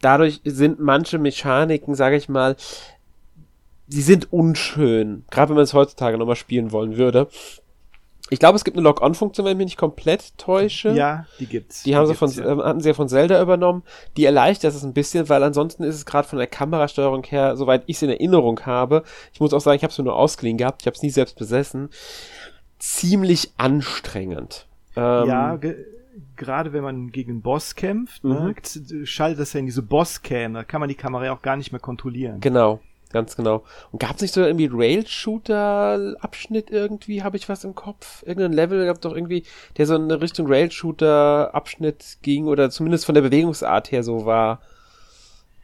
[0.00, 2.56] dadurch sind manche Mechaniken, sage ich mal,
[3.88, 7.28] sie sind unschön, gerade wenn man es heutzutage nochmal spielen wollen würde.
[8.30, 10.90] Ich glaube, es gibt eine Log-On-Funktion, wenn ich mich nicht komplett täusche.
[10.90, 11.82] Ja, die gibt's.
[11.82, 12.64] Die, die haben sie von, ja.
[12.64, 13.82] hatten sie ja von Zelda übernommen.
[14.16, 17.82] Die erleichtert es ein bisschen, weil ansonsten ist es gerade von der Kamerasteuerung her, soweit
[17.86, 19.02] ich es in Erinnerung habe,
[19.32, 21.36] ich muss auch sagen, ich habe es nur ausgeliehen gehabt, ich habe es nie selbst
[21.36, 21.90] besessen,
[22.78, 24.66] ziemlich anstrengend.
[24.96, 25.58] Ähm, ja,
[26.36, 29.04] gerade wenn man gegen einen Boss kämpft, ne, mhm.
[29.04, 31.72] schaltet das ja in diese Boss-Cam, da kann man die Kamera ja auch gar nicht
[31.72, 32.40] mehr kontrollieren.
[32.40, 32.80] Genau.
[33.14, 33.62] Ganz genau.
[33.92, 38.24] Und gab es nicht so irgendwie Rail-Shooter-Abschnitt irgendwie, habe ich was im Kopf?
[38.26, 39.44] Irgendein Level gab doch irgendwie,
[39.76, 44.62] der so in Richtung Rail-Shooter-Abschnitt ging oder zumindest von der Bewegungsart her so war.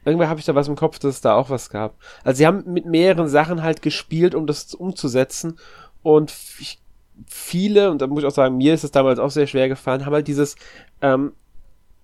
[0.05, 1.97] Irgendwann habe ich da was im Kopf, dass es da auch was gab.
[2.23, 5.59] Also sie haben mit mehreren Sachen halt gespielt, um das umzusetzen.
[6.03, 6.79] Und ich,
[7.27, 10.05] viele, und da muss ich auch sagen, mir ist es damals auch sehr schwer gefallen,
[10.05, 10.55] haben halt dieses
[11.01, 11.33] ähm,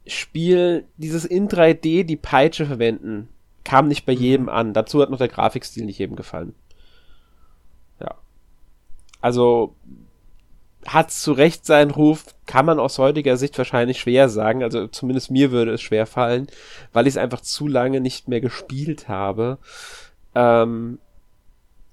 [0.06, 3.30] Spiel, dieses in 3D die Peitsche verwenden
[3.68, 4.22] kam nicht bei mhm.
[4.22, 4.74] jedem an.
[4.74, 6.56] Dazu hat noch der Grafikstil nicht jedem gefallen.
[8.00, 8.16] Ja.
[9.20, 9.76] Also
[10.86, 14.64] hat zu Recht seinen Ruf, kann man aus heutiger Sicht wahrscheinlich schwer sagen.
[14.64, 16.48] Also zumindest mir würde es schwer fallen,
[16.94, 19.58] weil ich es einfach zu lange nicht mehr gespielt habe.
[20.34, 21.00] Ähm,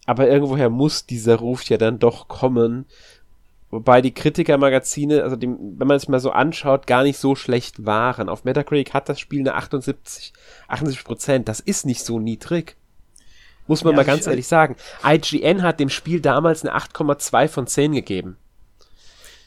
[0.06, 2.86] aber irgendwoher muss dieser Ruf ja dann doch kommen,
[3.74, 7.84] Wobei die Kritikermagazine, also die, wenn man es mal so anschaut, gar nicht so schlecht
[7.84, 8.28] waren.
[8.28, 10.32] Auf Metacritic hat das Spiel eine 78,
[10.68, 11.48] 78 Prozent.
[11.48, 12.76] Das ist nicht so niedrig.
[13.66, 14.76] Muss man ja, mal ganz ehrlich sagen.
[15.04, 18.36] IGN hat dem Spiel damals eine 8,2 von 10 gegeben.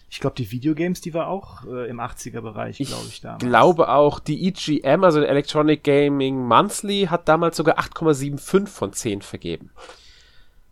[0.10, 3.42] Ich glaube, die Videogames, die war auch äh, im 80er-Bereich, glaube ich, damals.
[3.42, 9.22] Ich glaube auch, die EGM, also Electronic Gaming Monthly, hat damals sogar 8,75 von 10
[9.22, 9.72] vergeben.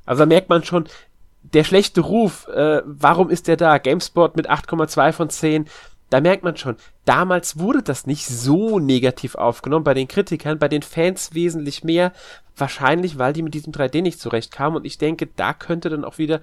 [0.06, 0.89] Also da merkt man schon,
[1.54, 3.78] der schlechte Ruf, äh, warum ist der da?
[3.78, 5.66] GameSpot mit 8,2 von 10.
[6.10, 10.68] Da merkt man schon, damals wurde das nicht so negativ aufgenommen, bei den Kritikern, bei
[10.68, 12.14] den Fans wesentlich mehr,
[12.56, 16.18] wahrscheinlich, weil die mit diesem 3D nicht zurechtkamen und ich denke, da könnte dann auch
[16.18, 16.41] wieder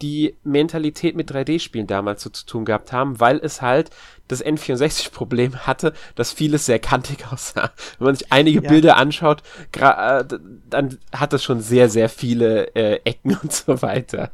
[0.00, 3.90] die Mentalität mit 3D-Spielen damals so zu tun gehabt haben, weil es halt
[4.28, 7.70] das N64-Problem hatte, dass vieles sehr kantig aussah.
[7.98, 8.70] Wenn man sich einige ja.
[8.70, 9.42] Bilder anschaut,
[9.78, 10.24] äh,
[10.70, 14.30] dann hat es schon sehr, sehr viele äh, Ecken und so weiter.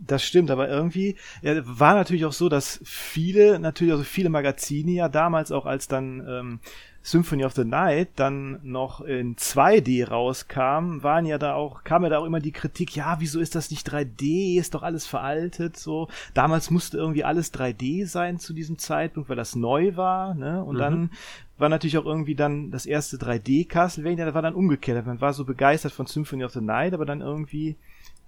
[0.00, 4.92] Das stimmt, aber irgendwie ja, war natürlich auch so, dass viele, natürlich also viele Magazine
[4.92, 6.60] ja damals auch als dann ähm,
[7.02, 12.10] Symphony of the Night dann noch in 2D rauskam, waren ja da auch, kam ja
[12.10, 15.76] da auch immer die Kritik, ja, wieso ist das nicht 3D, ist doch alles veraltet,
[15.76, 16.08] so.
[16.34, 20.76] Damals musste irgendwie alles 3D sein zu diesem Zeitpunkt, weil das neu war, ne, und
[20.76, 20.80] mhm.
[20.80, 21.10] dann
[21.56, 25.32] war natürlich auch irgendwie dann das erste 3D Castlevania, das war dann umgekehrt, man war
[25.32, 27.76] so begeistert von Symphony of the Night, aber dann irgendwie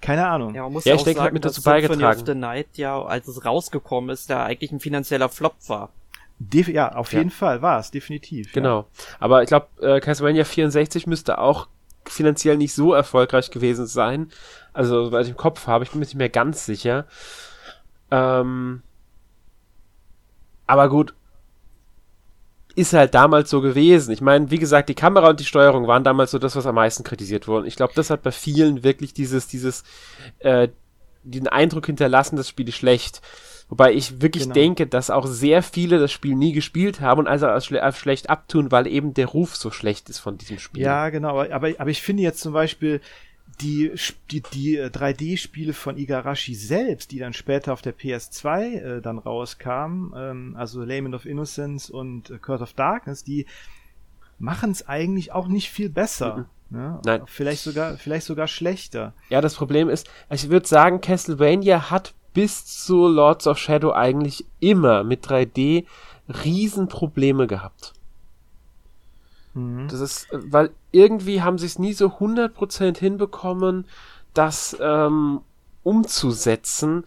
[0.00, 0.54] keine Ahnung.
[0.54, 2.68] Ja, man muss ja, ja auch denke, sagen, mit dazu dass Symphony of the Night
[2.74, 5.90] ja, als es rausgekommen ist, da eigentlich ein finanzieller Flop war.
[6.38, 8.52] Def ja, auf jeden Fall war es, definitiv.
[8.52, 8.78] Genau.
[8.78, 8.86] Ja.
[9.18, 11.68] Aber ich glaube, äh, Castlevania 64 müsste auch
[12.06, 14.30] finanziell nicht so erfolgreich gewesen sein.
[14.72, 17.06] Also, weil ich im Kopf habe, ich bin mir nicht mehr ganz sicher.
[18.10, 18.82] Ähm,
[20.66, 21.14] aber gut,
[22.74, 24.12] ist halt damals so gewesen.
[24.12, 26.74] Ich meine, wie gesagt, die Kamera und die Steuerung waren damals so das, was am
[26.74, 27.68] meisten kritisiert wurde.
[27.68, 29.84] Ich glaube, das hat bei vielen wirklich dieses, dieses,
[30.38, 30.68] äh,
[31.22, 33.20] den Eindruck hinterlassen, das Spiel ist schlecht.
[33.68, 34.54] Wobei ich wirklich genau.
[34.54, 38.28] denke, dass auch sehr viele das Spiel nie gespielt haben und also als schle schlecht
[38.28, 40.82] abtun, weil eben der Ruf so schlecht ist von diesem Spiel.
[40.82, 41.40] Ja, genau.
[41.40, 43.00] Aber, aber ich finde jetzt zum Beispiel,
[43.60, 43.92] die,
[44.30, 49.18] die, die 3D-Spiele äh, von Igarashi selbst, die dann später auf der PS2 äh, dann
[49.18, 53.46] rauskamen, ähm, also Layman of Innocence und äh, Curse of Darkness, die
[54.38, 56.48] machen es eigentlich auch nicht viel besser.
[56.70, 56.78] Mhm.
[56.78, 57.00] Ne?
[57.04, 57.22] Nein.
[57.26, 59.12] Vielleicht sogar, vielleicht sogar schlechter.
[59.28, 64.46] Ja, das Problem ist, ich würde sagen, Castlevania hat bis zu Lords of Shadow eigentlich
[64.60, 65.84] immer mit 3D
[66.28, 67.92] Riesenprobleme gehabt.
[69.54, 69.88] Mhm.
[69.88, 73.86] Das ist, weil irgendwie haben sie es nie so 100% hinbekommen,
[74.34, 75.40] das ähm,
[75.82, 77.04] umzusetzen,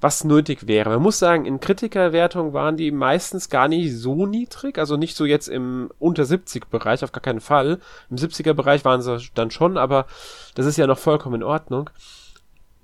[0.00, 0.90] was nötig wäre.
[0.90, 5.24] Man muss sagen, in Kritikerwertung waren die meistens gar nicht so niedrig, also nicht so
[5.24, 7.78] jetzt im unter 70 Bereich, auf gar keinen Fall.
[8.10, 10.06] Im 70er Bereich waren sie dann schon, aber
[10.54, 11.90] das ist ja noch vollkommen in Ordnung.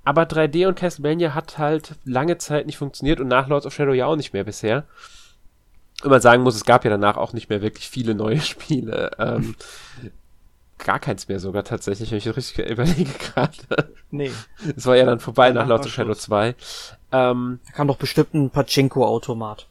[0.02, 3.92] Aber 3D und Castlevania hat halt lange Zeit nicht funktioniert und nach Lords of Shadow
[3.92, 4.84] ja auch nicht mehr bisher.
[6.03, 9.11] Und man sagen muss, es gab ja danach auch nicht mehr wirklich viele neue Spiele.
[9.18, 9.55] Ähm,
[10.78, 13.92] gar keins mehr sogar tatsächlich, wenn ich richtig überlege gerade.
[14.11, 14.30] Nee.
[14.76, 16.22] Es war ja dann vorbei nach of Shadow Schluss.
[16.22, 16.55] 2.
[17.12, 19.66] Ähm, Da kam doch bestimmt ein Pachinko-Automat.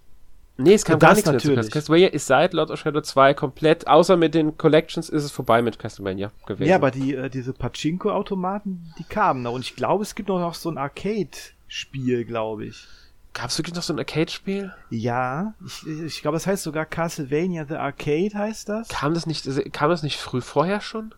[0.57, 1.71] nee, es kam Das gar nichts mehr zu natürlich.
[1.71, 2.07] Castlevania.
[2.07, 5.61] Castlevania ist seit Lord of Shadow 2 komplett, außer mit den Collections ist es vorbei
[5.63, 6.69] mit Castlevania gewesen.
[6.69, 9.53] Ja, aber die, äh, diese Pachinko-Automaten, die kamen noch.
[9.53, 12.85] Und ich glaube, es gibt noch so ein Arcade-Spiel, glaube ich.
[13.33, 14.73] Gab es wirklich noch so ein Arcade-Spiel?
[14.89, 18.87] Ja, ich, ich glaube, es heißt sogar Castlevania The Arcade heißt das.
[18.89, 21.13] Kam das nicht, also, kam das nicht früh vorher schon?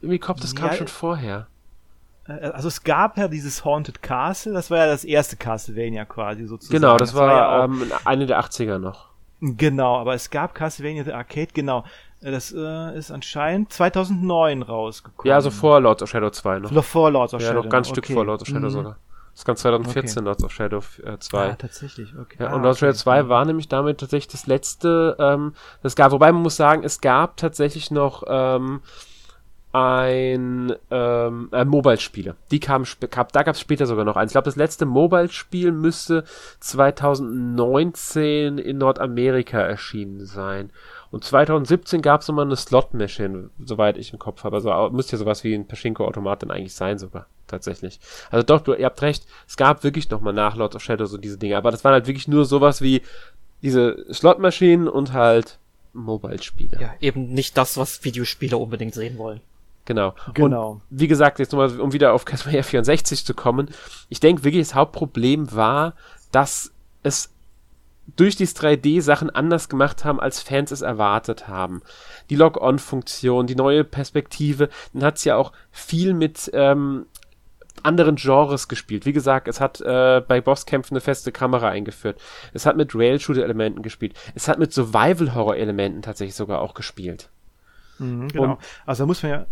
[0.00, 1.46] Irgendwie kommt, das kam Ja, schon vorher.
[2.26, 6.46] Äh, Also es gab ja dieses Haunted Castle, das war ja das erste Castlevania quasi
[6.46, 6.80] sozusagen.
[6.80, 9.10] Genau, das, war, ja auch, ähm, eine der 80er noch.
[9.40, 11.84] Genau, aber es gab Castlevania The Arcade, genau.
[12.22, 15.28] Äh, Das äh, ist anscheinend 2009 rausgekommen.
[15.28, 16.84] Ja, also vor Lord of Shadow 2 noch.
[16.84, 17.62] Vor Lords of Ja, Shadow.
[17.62, 18.14] noch ganz Stück okay.
[18.14, 18.70] vor Lord of Shadow Mhm.
[18.70, 18.96] sogar.
[19.34, 21.50] Das kam 2014, Lord of Shadow äh, 2.
[21.50, 22.36] Ah, tatsächlich, okay.
[22.38, 22.98] Ja, ah, und Lord of Shadow okay.
[22.98, 27.00] 2 war nämlich damit tatsächlich das letzte, ähm, das gab, wobei man muss sagen, es
[27.00, 28.80] gab tatsächlich noch ähm,
[29.74, 32.36] ein ähm, äh, Mobile-Spiele.
[32.52, 34.30] Die kamen, gab, da gab es später sogar noch eins.
[34.30, 36.22] Ich glaube, das letzte Mobile-Spiel müsste
[36.60, 40.70] 2019 in Nordamerika erschienen sein.
[41.10, 44.54] Und 2017 gab es nochmal eine Slot-Machine, soweit ich im Kopf habe.
[44.56, 48.00] Also müsste ja sowas wie ein Pachinko-Automat dann eigentlich sein sogar, tatsächlich.
[48.30, 51.18] Also doch, du, ihr habt recht, es gab wirklich nochmal nach Lord of Shadow so
[51.18, 51.56] diese Dinge.
[51.56, 53.02] Aber das waren halt wirklich nur sowas wie
[53.62, 55.58] diese Slot-Maschinen und halt
[55.92, 56.78] Mobile-Spiele.
[56.80, 59.40] Ja, eben nicht das, was Videospieler unbedingt sehen wollen.
[59.86, 60.14] Genau.
[60.32, 60.70] Genau.
[60.72, 63.68] Und wie gesagt, jetzt nochmal, um wieder auf Castlevania 64 zu kommen.
[64.08, 65.94] Ich denke wirklich, das Hauptproblem war,
[66.32, 66.72] dass
[67.02, 67.30] es
[68.16, 71.82] durch die 3D-Sachen anders gemacht haben, als Fans es erwartet haben.
[72.30, 77.06] Die Log-On-Funktion, die neue Perspektive, dann hat es ja auch viel mit ähm,
[77.82, 79.04] anderen Genres gespielt.
[79.06, 82.20] Wie gesagt, es hat äh, bei Bosskämpfen eine feste Kamera eingeführt.
[82.52, 84.14] Es hat mit Rail-Shooter-Elementen gespielt.
[84.34, 87.28] Es hat mit Survival-Horror-Elementen tatsächlich sogar auch gespielt.
[87.98, 88.44] Mhm, genau.
[88.44, 89.46] Und- also da muss man ja.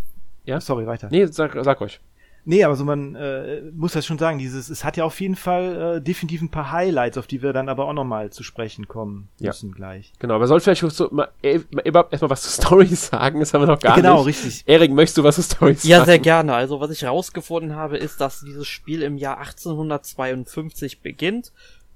[0.45, 0.61] Ja?
[0.61, 1.09] Sorry, weiter.
[1.11, 2.01] Nee, sag, sag euch.
[2.45, 5.37] Nee, aber so man äh, muss das schon sagen, dieses, es hat ja auf jeden
[5.37, 8.89] Fall äh, definitiv ein paar Highlights, auf die wir dann aber auch nochmal zu sprechen
[8.89, 9.51] kommen Ja.
[9.51, 10.13] müssen gleich.
[10.19, 13.63] Genau, aber soll vielleicht so, mal, äh, überhaupt erstmal was zur Story sagen, das haben
[13.63, 14.43] wir noch gar genau, nicht.
[14.45, 14.65] richtig.
[14.67, 15.89] Erik, möchtest du was zur Story sagen?
[15.89, 16.55] Ja, sehr gerne.
[16.55, 21.53] Also, was ich rausgefunden habe, ist, dass dieses Spiel im Jahr 1852 beginnt.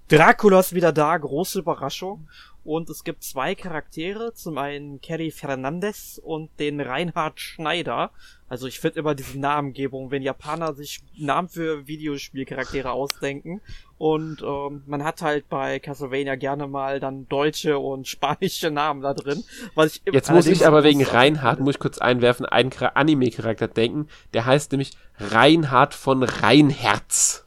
[0.08, 2.28] Dracula ist wieder da, große Überraschung.
[2.66, 8.10] Und es gibt zwei Charaktere, zum einen Kerry Fernandez und den Reinhard Schneider.
[8.48, 13.60] Also ich finde immer diese Namengebung, wenn Japaner sich Namen für Videospielcharaktere ausdenken.
[13.98, 19.14] Und ähm, man hat halt bei Castlevania gerne mal dann deutsche und spanische Namen da
[19.14, 19.44] drin.
[19.76, 23.68] Was ich Jetzt muss ich aber wegen Reinhard, muss ich kurz einwerfen, einen Chara- Anime-Charakter
[23.68, 24.08] denken.
[24.34, 27.45] Der heißt nämlich Reinhard von Reinherz.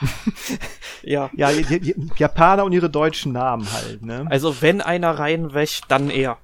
[1.02, 1.30] ja.
[1.34, 4.26] Ja, die, die, die Japaner und ihre deutschen Namen halt, ne?
[4.30, 6.38] Also wenn einer reinwäscht, dann er.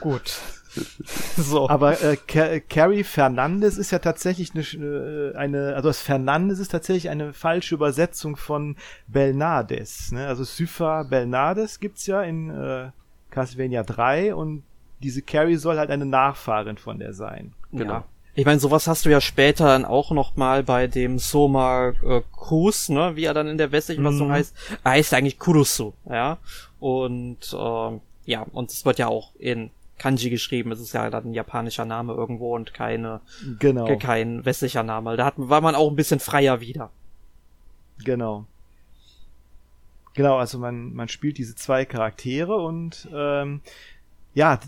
[0.00, 0.38] Gut.
[1.36, 1.68] so.
[1.68, 6.70] Aber äh, Ca- Carrie Fernandez ist ja tatsächlich eine, äh, eine, also das Fernandez ist
[6.70, 10.12] tatsächlich eine falsche Übersetzung von Belnades.
[10.12, 10.26] Ne?
[10.26, 12.90] Also Sypha Belnades gibt's ja in äh,
[13.30, 14.62] Castlevania 3 und
[15.00, 17.54] diese Carrie soll halt eine Nachfahrin von der sein.
[17.72, 17.92] Genau.
[17.94, 18.04] Ja.
[18.38, 22.22] Ich meine, sowas hast du ja später dann auch noch mal bei dem Soma äh,
[22.30, 24.32] Kus, ne, wie er dann in der westlichen Fassung Mhm.
[24.32, 24.54] heißt.
[24.84, 26.38] Er heißt eigentlich Kurusu, ja.
[26.78, 30.70] Und ähm, ja, und es wird ja auch in Kanji geschrieben.
[30.70, 33.20] Es ist ja dann ein japanischer Name irgendwo und keine,
[33.58, 35.16] Genau, kein westlicher Name.
[35.16, 36.90] Da hat, war man auch ein bisschen freier wieder.
[38.04, 38.44] genau.
[40.14, 43.60] Genau, also man, man spielt diese zwei Charaktere und ähm,
[44.34, 44.58] ja,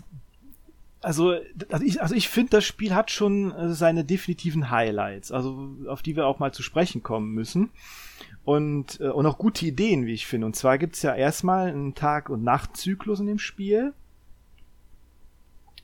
[1.01, 1.35] also,
[1.69, 6.01] also ich, also ich finde, das Spiel hat schon äh, seine definitiven Highlights, also auf
[6.01, 7.71] die wir auch mal zu sprechen kommen müssen.
[8.43, 10.47] Und, äh, und auch gute Ideen, wie ich finde.
[10.47, 13.93] Und zwar gibt's ja erstmal einen Tag- und Nachtzyklus in dem Spiel.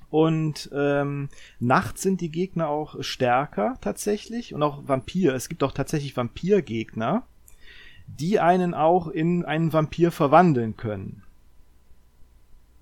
[0.10, 4.54] Und ähm, nachts sind die Gegner auch stärker tatsächlich.
[4.54, 5.36] Und auch Vampir.
[5.36, 7.24] Es gibt auch tatsächlich Vampirgegner,
[8.08, 11.24] die einen auch in einen Vampir verwandeln können.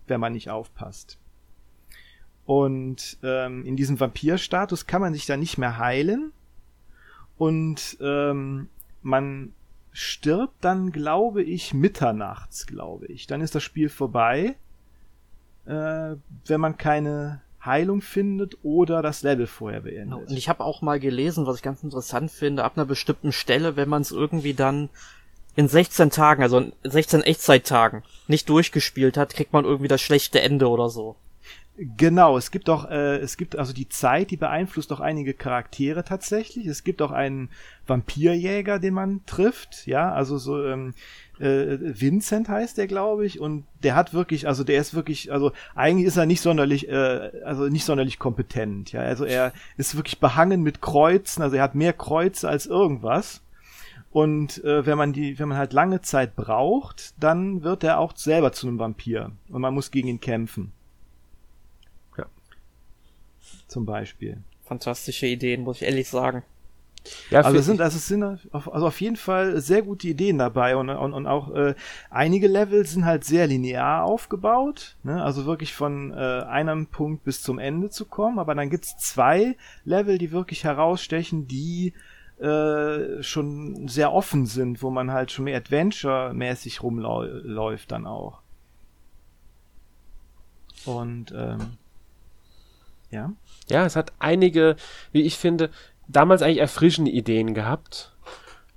[0.08, 1.18] Wenn man nicht aufpasst.
[2.46, 6.32] Und ähm, in diesem Vampirstatus kann man sich dann nicht mehr heilen.
[7.38, 8.70] Und ähm,
[9.02, 9.54] man
[9.92, 13.28] stirbt dann, glaube ich, mitternachts, glaube ich.
[13.28, 14.56] Dann ist das Spiel vorbei,
[15.66, 16.16] äh,
[16.46, 20.18] wenn man keine Heilung findet oder das Level vorher Genau.
[20.18, 20.30] beendet.
[20.30, 23.76] Und ich habe auch mal gelesen, was ich ganz interessant finde, ab einer bestimmten Stelle,
[23.76, 24.90] wenn man es irgendwie dann
[25.56, 30.42] in 16 Tagen, also in 16 Echtzeittagen, nicht durchgespielt hat, kriegt man irgendwie das schlechte
[30.42, 31.16] Ende oder so.
[31.78, 36.06] Genau, es gibt auch, äh, es gibt also die Zeit, die beeinflusst auch einige Charaktere
[36.06, 36.68] tatsächlich.
[36.68, 37.50] Es gibt auch einen
[37.86, 40.94] Vampirjäger, den man trifft, ja, also so ähm,
[41.38, 45.52] äh, Vincent heißt der, glaube ich, und der hat wirklich, also der ist wirklich, also
[45.76, 50.22] eigentlich ist er nicht sonderlich, äh, also nicht sonderlich kompetent, ja, also er ist wirklich
[50.22, 53.42] behangen mit Kreuzen, also er hat mehr Kreuze als irgendwas.
[54.12, 58.16] Und äh, wenn man die, wenn man halt lange Zeit braucht, dann wird er auch
[58.16, 60.72] selber zu einem Vampir und man muss gegen ihn kämpfen.
[63.68, 64.38] Zum Beispiel.
[64.64, 66.44] Fantastische Ideen, muss ich ehrlich sagen.
[67.30, 70.38] Ja, also es sind, also es sind auf, also auf jeden Fall sehr gute Ideen
[70.38, 71.76] dabei und, und, und auch äh,
[72.10, 75.24] einige Level sind halt sehr linear aufgebaut, ne?
[75.24, 79.56] also wirklich von äh, einem Punkt bis zum Ende zu kommen, aber dann gibt's zwei
[79.84, 81.94] Level, die wirklich herausstechen, die
[82.40, 88.42] äh, schon sehr offen sind, wo man halt schon mehr Adventure-mäßig rumläuft dann auch.
[90.86, 91.78] Und ähm,
[93.10, 93.32] ja.
[93.70, 94.76] Ja, es hat einige,
[95.12, 95.70] wie ich finde,
[96.08, 98.16] damals eigentlich erfrischende Ideen gehabt.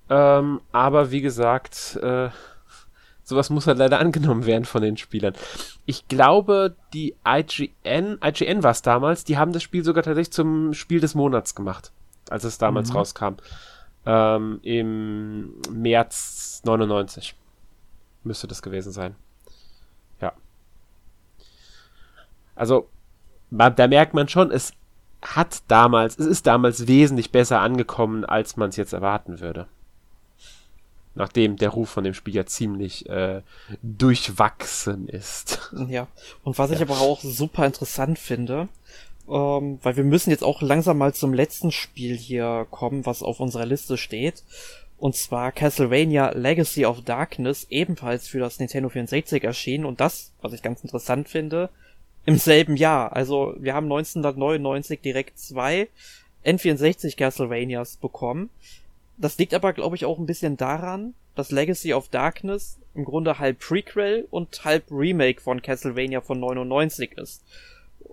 [0.08, 2.30] Ähm, aber wie gesagt, äh,
[3.22, 5.34] sowas muss halt leider angenommen werden von den Spielern.
[5.84, 10.72] Ich glaube, die IGN, IGN war es damals, die haben das Spiel sogar tatsächlich zum
[10.74, 11.92] Spiel des Monats gemacht,
[12.30, 12.96] als es damals mhm.
[12.96, 13.34] rauskam.
[14.06, 17.34] Ähm, Im März 99
[18.24, 19.14] müsste das gewesen sein.
[20.20, 20.32] Ja.
[22.54, 22.88] Also,
[23.50, 24.72] da merkt man schon, es
[25.22, 29.66] hat damals, es ist damals wesentlich besser angekommen, als man es jetzt erwarten würde.
[31.14, 33.42] Nachdem der Ruf von dem Spiel ja ziemlich äh,
[33.82, 35.72] durchwachsen ist.
[35.88, 36.06] Ja,
[36.44, 36.76] und was ja.
[36.76, 38.68] ich aber auch super interessant finde,
[39.28, 43.40] ähm, weil wir müssen jetzt auch langsam mal zum letzten Spiel hier kommen, was auf
[43.40, 44.44] unserer Liste steht.
[44.96, 49.84] Und zwar Castlevania Legacy of Darkness, ebenfalls für das Nintendo 64 erschienen.
[49.84, 51.70] Und das, was ich ganz interessant finde,
[52.28, 53.16] im selben Jahr.
[53.16, 55.88] Also wir haben 1999 direkt zwei
[56.44, 58.50] N64 Castlevanias bekommen.
[59.16, 63.38] Das liegt aber, glaube ich, auch ein bisschen daran, dass Legacy of Darkness im Grunde
[63.38, 67.44] halb Prequel und halb Remake von Castlevania von 99 ist.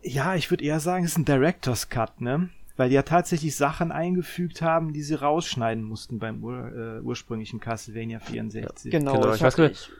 [0.02, 2.48] Ja, ich würde eher sagen, es ist ein Director's Cut, ne?
[2.78, 7.60] Weil die ja tatsächlich Sachen eingefügt haben, die sie rausschneiden mussten beim ur äh, ursprünglichen
[7.60, 8.94] Castlevania 64.
[8.94, 9.92] Ja, genau, genau, ich, ich weiß nicht.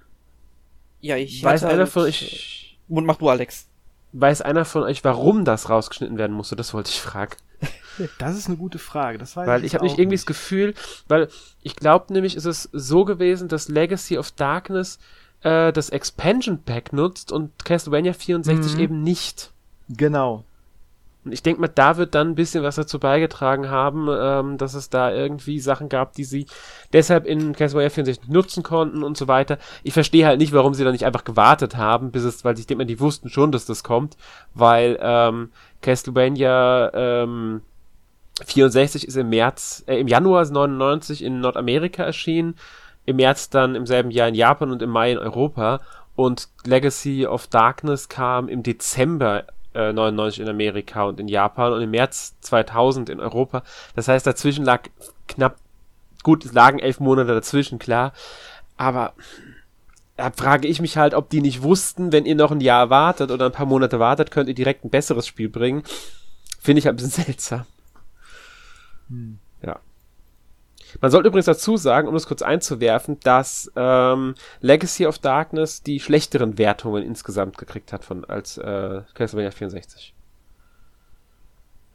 [1.02, 2.78] Ja, ich weiß einer halt, euch.
[2.88, 3.68] Und mach du, Alex.
[4.18, 6.56] Weiß einer von euch, warum das rausgeschnitten werden musste?
[6.56, 7.36] Das wollte ich fragen.
[8.18, 9.18] Das ist eine gute Frage.
[9.18, 10.74] Das weiß weil ich, ich habe nicht irgendwie das Gefühl,
[11.08, 11.30] weil
[11.62, 15.00] ich glaube nämlich, ist es so gewesen, dass Legacy of Darkness
[15.44, 18.80] äh, das Expansion Pack nutzt und Castlevania 64 mhm.
[18.82, 19.54] eben nicht.
[19.88, 20.44] Genau.
[21.26, 24.76] Und ich denke mal, da wird dann ein bisschen was dazu beigetragen haben, ähm, dass
[24.76, 26.46] es da irgendwie Sachen gab, die sie
[26.94, 29.58] deshalb in Castlevania 64 nutzen konnten und so weiter.
[29.84, 32.68] Ich verstehe halt nicht, warum sie da nicht einfach gewartet haben, bis es, weil ich
[32.68, 34.18] denke mal, die wussten schon, dass das kommt,
[34.54, 35.50] weil ähm,
[35.82, 37.62] Castlevania ähm,
[38.46, 42.56] 64 ist im März, äh, im Januar 99 in Nordamerika erschienen,
[43.06, 45.82] im März dann im selben Jahr in Japan und im Mai in Europa
[46.16, 49.46] und Legacy of Darkness kam im Dezember
[49.76, 53.64] 99 äh, in Amerika und in Japan und im März 2000 in Europa.
[53.96, 54.84] Das heißt, dazwischen lag
[55.28, 55.58] knapp,
[56.24, 58.14] gut, es lagen elf Monate dazwischen, klar.
[58.78, 59.14] Aber
[60.18, 63.32] da frage ich mich halt, ob die nicht wussten, wenn ihr noch ein Jahr wartet
[63.32, 65.84] oder ein paar Monate wartet, könnt ihr direkt ein besseres Spiel bringen.
[66.60, 67.66] Finde ich ein bisschen seltsam.
[69.10, 69.40] Hm.
[69.62, 69.80] Ja.
[71.02, 76.00] Man sollte übrigens dazu sagen, um das kurz einzuwerfen, dass ähm, Legacy of Darkness die
[76.00, 80.14] schlechteren Wertungen insgesamt gekriegt hat von als äh, Castlevania 64.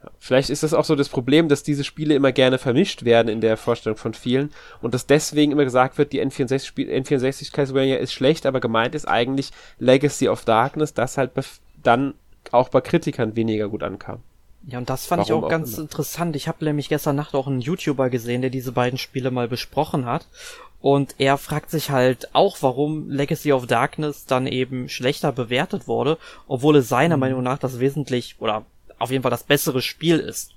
[0.03, 3.27] Ja, vielleicht ist das auch so das Problem, dass diese Spiele immer gerne vermischt werden
[3.27, 7.51] in der Vorstellung von vielen und dass deswegen immer gesagt wird, die N64 Spiel, N64
[7.51, 11.31] Castlevania ist schlecht, aber gemeint ist eigentlich Legacy of Darkness, das halt
[11.83, 12.15] dann
[12.51, 14.23] auch bei Kritikern weniger gut ankam.
[14.67, 15.83] Ja, und das fand Warum ich auch ganz immer.
[15.83, 16.35] interessant.
[16.35, 20.05] Ich habe nämlich gestern Nacht auch einen YouTuber gesehen, der diese beiden Spiele mal besprochen
[20.05, 20.27] hat.
[20.81, 26.17] Und er fragt sich halt auch, warum Legacy of Darkness dann eben schlechter bewertet wurde,
[26.47, 27.21] obwohl es seiner mhm.
[27.21, 28.65] Meinung nach das wesentlich oder
[28.97, 30.53] auf jeden Fall das bessere Spiel ist.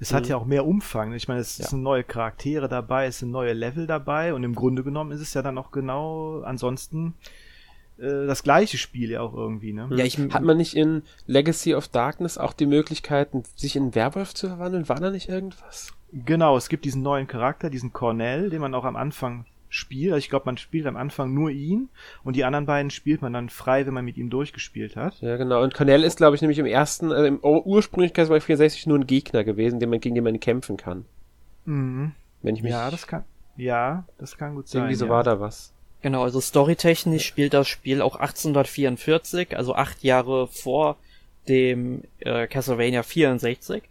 [0.00, 0.16] Es mhm.
[0.16, 1.12] hat ja auch mehr Umfang.
[1.14, 1.66] Ich meine, es ja.
[1.66, 5.34] sind neue Charaktere dabei, es sind neue Level dabei und im Grunde genommen ist es
[5.34, 7.14] ja dann auch genau ansonsten
[7.98, 9.88] äh, das gleiche Spiel ja auch irgendwie, ne?
[9.92, 14.34] Ja, ich, Hat man nicht in Legacy of Darkness auch die Möglichkeiten, sich in Werwolf
[14.34, 14.88] zu verwandeln?
[14.88, 15.92] War da nicht irgendwas?
[16.12, 20.12] Genau, es gibt diesen neuen Charakter, diesen Cornell, den man auch am Anfang spielt.
[20.12, 21.88] Also ich glaube, man spielt am Anfang nur ihn
[22.22, 25.20] und die anderen beiden spielt man dann frei, wenn man mit ihm durchgespielt hat.
[25.20, 25.62] Ja, genau.
[25.62, 29.06] Und Cornell ist, glaube ich, nämlich im ersten, äh, im ursprünglich bei 64 nur ein
[29.06, 31.04] Gegner gewesen, den man, gegen den man kämpfen kann.
[31.64, 32.12] Mhm.
[32.42, 32.70] Wenn ich mich.
[32.70, 33.24] Ja, das kann.
[33.56, 34.82] Ja, das kann gut sein.
[34.82, 35.10] Irgendwie so ja.
[35.10, 35.73] war da was.
[36.04, 40.98] Genau, also storytechnisch spielt das Spiel auch 1844, also acht Jahre vor
[41.48, 43.82] dem äh, Castlevania 64.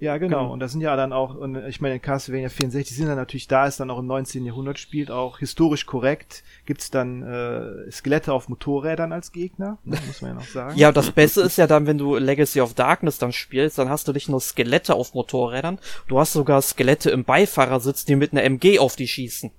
[0.00, 0.38] Ja, genau.
[0.40, 0.52] genau.
[0.52, 3.46] Und das sind ja dann auch, und ich meine, in Castlevania 64 sind dann natürlich
[3.46, 4.44] da, ist dann auch im 19.
[4.44, 6.42] Jahrhundert spielt, auch historisch korrekt.
[6.66, 10.76] Gibt's dann äh, Skelette auf Motorrädern als Gegner, ne, muss man ja noch sagen.
[10.76, 14.08] ja, das Beste ist ja dann, wenn du Legacy of Darkness dann spielst, dann hast
[14.08, 15.78] du nicht nur Skelette auf Motorrädern,
[16.08, 19.52] du hast sogar Skelette im Beifahrersitz, die mit einer MG auf die schießen.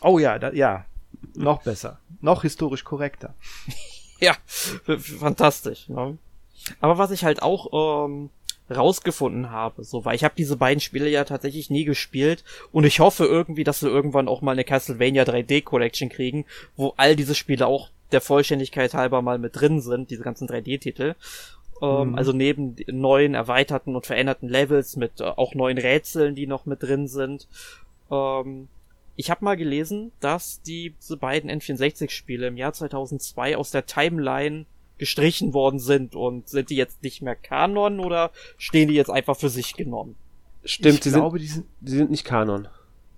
[0.00, 0.84] Oh ja, da, ja.
[1.34, 1.98] Noch besser.
[2.20, 3.34] Noch historisch korrekter.
[4.20, 4.36] ja,
[4.98, 5.88] fantastisch.
[5.88, 6.18] Ne?
[6.80, 8.30] Aber was ich halt auch ähm,
[8.70, 13.00] rausgefunden habe, so, weil ich habe diese beiden Spiele ja tatsächlich nie gespielt und ich
[13.00, 16.44] hoffe irgendwie, dass wir irgendwann auch mal eine Castlevania 3D Collection kriegen,
[16.76, 21.14] wo all diese Spiele auch der Vollständigkeit halber mal mit drin sind, diese ganzen 3D-Titel.
[21.80, 22.14] Ähm, mhm.
[22.14, 26.82] Also neben neuen, erweiterten und veränderten Levels mit äh, auch neuen Rätseln, die noch mit
[26.82, 27.48] drin sind.
[28.10, 28.68] Ähm,
[29.22, 34.66] ich habe mal gelesen, dass diese beiden N64-Spiele im Jahr 2002 aus der Timeline
[34.98, 39.36] gestrichen worden sind und sind die jetzt nicht mehr Kanon oder stehen die jetzt einfach
[39.36, 40.16] für sich genommen?
[40.64, 42.66] Stimmt, ich die, glaube, sind, die, sind, die sind nicht Kanon.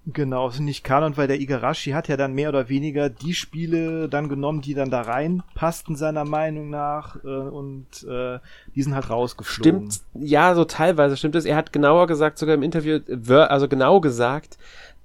[0.06, 4.10] Genau, sind nicht Kanon, weil der Igarashi hat ja dann mehr oder weniger die Spiele
[4.10, 8.38] dann genommen, die dann da reinpassten seiner Meinung nach äh, und äh,
[8.74, 9.90] die sind halt rausgeflogen.
[9.90, 11.46] Stimmt, ja, so teilweise stimmt es.
[11.46, 13.00] Er hat genauer gesagt, sogar im Interview,
[13.30, 14.58] also genau gesagt,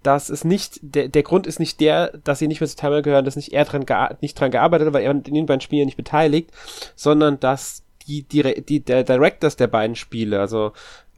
[0.04, 3.02] dass es nicht, der, der Grund ist nicht der, dass sie nicht mehr zu Timer
[3.02, 3.86] gehören, dass nicht er dran,
[4.22, 6.52] nicht dran gearbeitet hat, weil er in den beiden Spielen nicht beteiligt,
[6.96, 10.72] sondern dass die, die, die, der Directors der beiden Spiele, also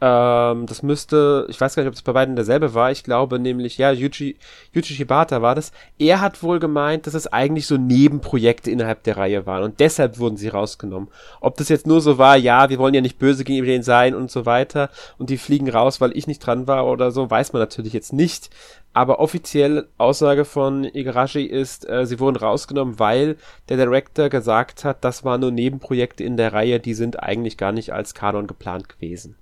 [0.03, 2.91] ähm, das müsste, ich weiß gar nicht, ob es bei beiden derselbe war.
[2.91, 4.35] Ich glaube nämlich, ja, Yuji,
[4.73, 5.71] Yuji Shibata war das.
[5.99, 10.17] Er hat wohl gemeint, dass es eigentlich so Nebenprojekte innerhalb der Reihe waren und deshalb
[10.17, 11.09] wurden sie rausgenommen.
[11.39, 14.15] Ob das jetzt nur so war, ja, wir wollen ja nicht böse gegenüber denen sein
[14.15, 14.89] und so weiter
[15.19, 18.11] und die fliegen raus, weil ich nicht dran war oder so, weiß man natürlich jetzt
[18.11, 18.49] nicht.
[18.93, 23.37] Aber offiziell Aussage von Igarashi ist, äh, sie wurden rausgenommen, weil
[23.69, 27.71] der Director gesagt hat, das waren nur Nebenprojekte in der Reihe, die sind eigentlich gar
[27.71, 29.35] nicht als Kanon geplant gewesen.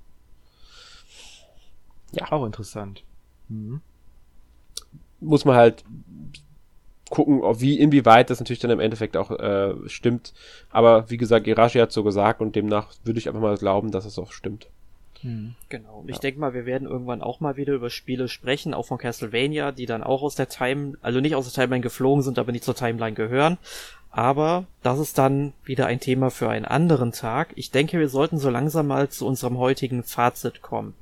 [2.11, 2.31] Ja.
[2.31, 3.03] Auch interessant.
[3.47, 3.81] Mhm.
[5.19, 5.83] Muss man halt
[7.09, 10.33] gucken, wie, inwieweit das natürlich dann im Endeffekt auch äh, stimmt.
[10.69, 14.05] Aber wie gesagt, Irashi hat so gesagt und demnach würde ich einfach mal glauben, dass
[14.05, 14.67] es auch stimmt.
[15.23, 15.55] Mhm.
[15.67, 16.03] Genau.
[16.05, 16.13] Ja.
[16.13, 19.71] Ich denke mal, wir werden irgendwann auch mal wieder über Spiele sprechen, auch von Castlevania,
[19.71, 22.63] die dann auch aus der Time, also nicht aus der Timeline geflogen sind, aber nicht
[22.63, 23.57] zur Timeline gehören.
[24.11, 27.49] Aber das ist dann wieder ein Thema für einen anderen Tag.
[27.55, 30.95] Ich denke, wir sollten so langsam mal zu unserem heutigen Fazit kommen.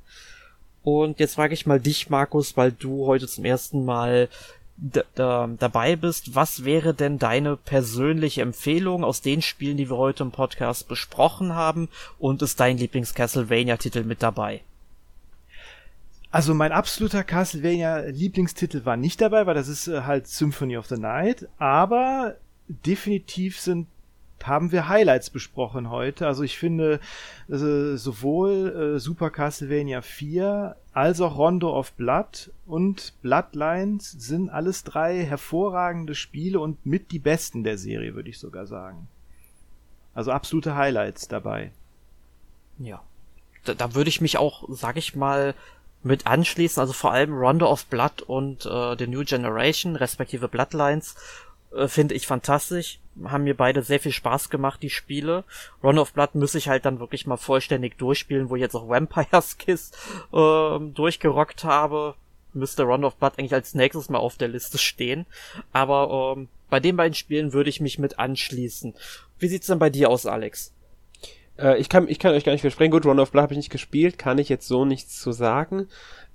[0.90, 4.30] Und jetzt frage ich mal dich, Markus, weil du heute zum ersten Mal
[4.78, 6.34] dabei bist.
[6.34, 11.54] Was wäre denn deine persönliche Empfehlung aus den Spielen, die wir heute im Podcast besprochen
[11.54, 11.90] haben?
[12.18, 14.62] Und ist dein Lieblings-Castlevania-Titel mit dabei?
[16.30, 20.96] Also mein absoluter Castlevania-Lieblingstitel war nicht dabei, weil das ist äh, halt Symphony of the
[20.96, 21.48] Night.
[21.58, 22.36] Aber
[22.66, 23.88] definitiv sind
[24.44, 26.26] haben wir Highlights besprochen heute.
[26.26, 27.00] Also ich finde
[27.48, 34.84] äh, sowohl äh, Super Castlevania 4 als auch Rondo of Blood und Bloodlines sind alles
[34.84, 39.08] drei hervorragende Spiele und mit die besten der Serie, würde ich sogar sagen.
[40.14, 41.70] Also absolute Highlights dabei.
[42.78, 43.02] Ja.
[43.64, 45.54] Da, da würde ich mich auch, sag ich mal,
[46.02, 46.80] mit anschließen.
[46.80, 51.16] Also vor allem Rondo of Blood und äh, The New Generation, respektive Bloodlines,
[51.74, 52.98] äh, finde ich fantastisch.
[53.24, 55.44] Haben mir beide sehr viel Spaß gemacht, die Spiele.
[55.82, 58.88] Run of Blood muss ich halt dann wirklich mal vollständig durchspielen, wo ich jetzt auch
[58.88, 59.92] Vampire's Kiss
[60.32, 62.14] äh, durchgerockt habe.
[62.54, 65.26] Müsste Run of Blood eigentlich als nächstes mal auf der Liste stehen.
[65.72, 68.94] Aber ähm, bei den beiden Spielen würde ich mich mit anschließen.
[69.38, 70.72] Wie sieht's denn bei dir aus, Alex?
[71.58, 72.90] Äh, ich, kann, ich kann euch gar nicht versprechen.
[72.90, 75.88] Gut, Run of Blood habe ich nicht gespielt, kann ich jetzt so nichts zu sagen.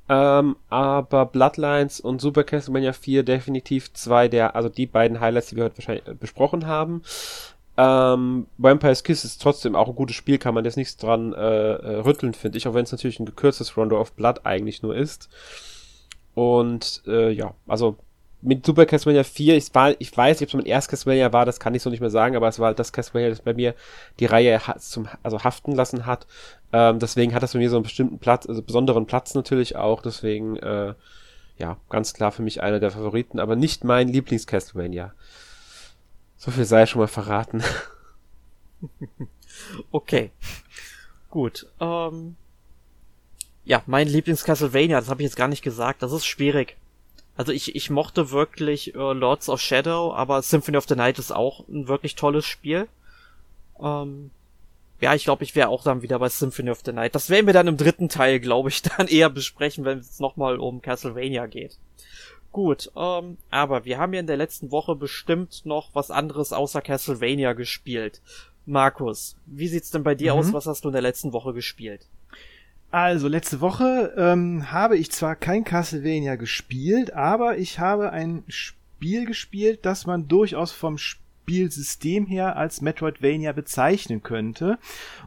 [0.10, 5.56] Ähm, aber Bloodlines und Super Castlevania 4 definitiv zwei der, also die beiden Highlights, die
[5.56, 7.04] wir heute wahrscheinlich äh, besprochen haben.
[7.76, 11.38] Ähm, Vampire's Kiss ist trotzdem auch ein gutes Spiel, kann man jetzt nichts dran äh,
[11.38, 14.96] äh, rütteln, finde ich, auch wenn es natürlich ein gekürztes Rondo of Blood eigentlich nur
[14.96, 15.30] ist.
[16.36, 17.98] Und äh, ja, also
[18.44, 21.46] mit Super Castlevania 4, ich, war, ich weiß nicht, ob es mein erstes Castlevania war,
[21.46, 23.54] das kann ich so nicht mehr sagen, aber es war halt das Castlevania, das bei
[23.54, 23.74] mir
[24.20, 26.28] die Reihe zum, also haften lassen hat.
[26.74, 30.02] Ähm, deswegen hat das bei mir so einen bestimmten Platz, also besonderen Platz natürlich auch,
[30.02, 30.94] deswegen, äh,
[31.58, 35.14] ja, ganz klar für mich einer der Favoriten, aber nicht mein Lieblings-Castlevania.
[36.36, 37.64] So viel sei schon mal verraten.
[39.92, 40.32] okay.
[41.30, 41.68] Gut.
[41.80, 42.36] Ähm,
[43.64, 46.76] ja, mein Lieblings-Castlevania, das habe ich jetzt gar nicht gesagt, das ist schwierig.
[47.36, 51.32] Also ich, ich mochte wirklich äh, Lords of Shadow, aber Symphony of the Night ist
[51.32, 52.88] auch ein wirklich tolles Spiel.
[53.82, 54.30] Ähm,
[55.02, 57.16] ja, ich glaube, ich wäre auch dann wieder bei Symphony of the Night.
[57.16, 60.60] Das werden wir dann im dritten Teil, glaube ich, dann eher besprechen, wenn es nochmal
[60.60, 61.78] um Castlevania geht.
[62.52, 66.82] Gut, ähm, aber wir haben ja in der letzten Woche bestimmt noch was anderes außer
[66.82, 68.22] Castlevania gespielt.
[68.68, 70.40] Markus, wie sieht's denn bei dir mhm.
[70.40, 70.54] aus?
[70.54, 72.06] Was hast du in der letzten Woche gespielt?
[72.94, 79.26] Also, letzte Woche ähm, habe ich zwar kein Castlevania gespielt, aber ich habe ein Spiel
[79.26, 84.78] gespielt, das man durchaus vom Spielsystem her als Metroidvania bezeichnen könnte.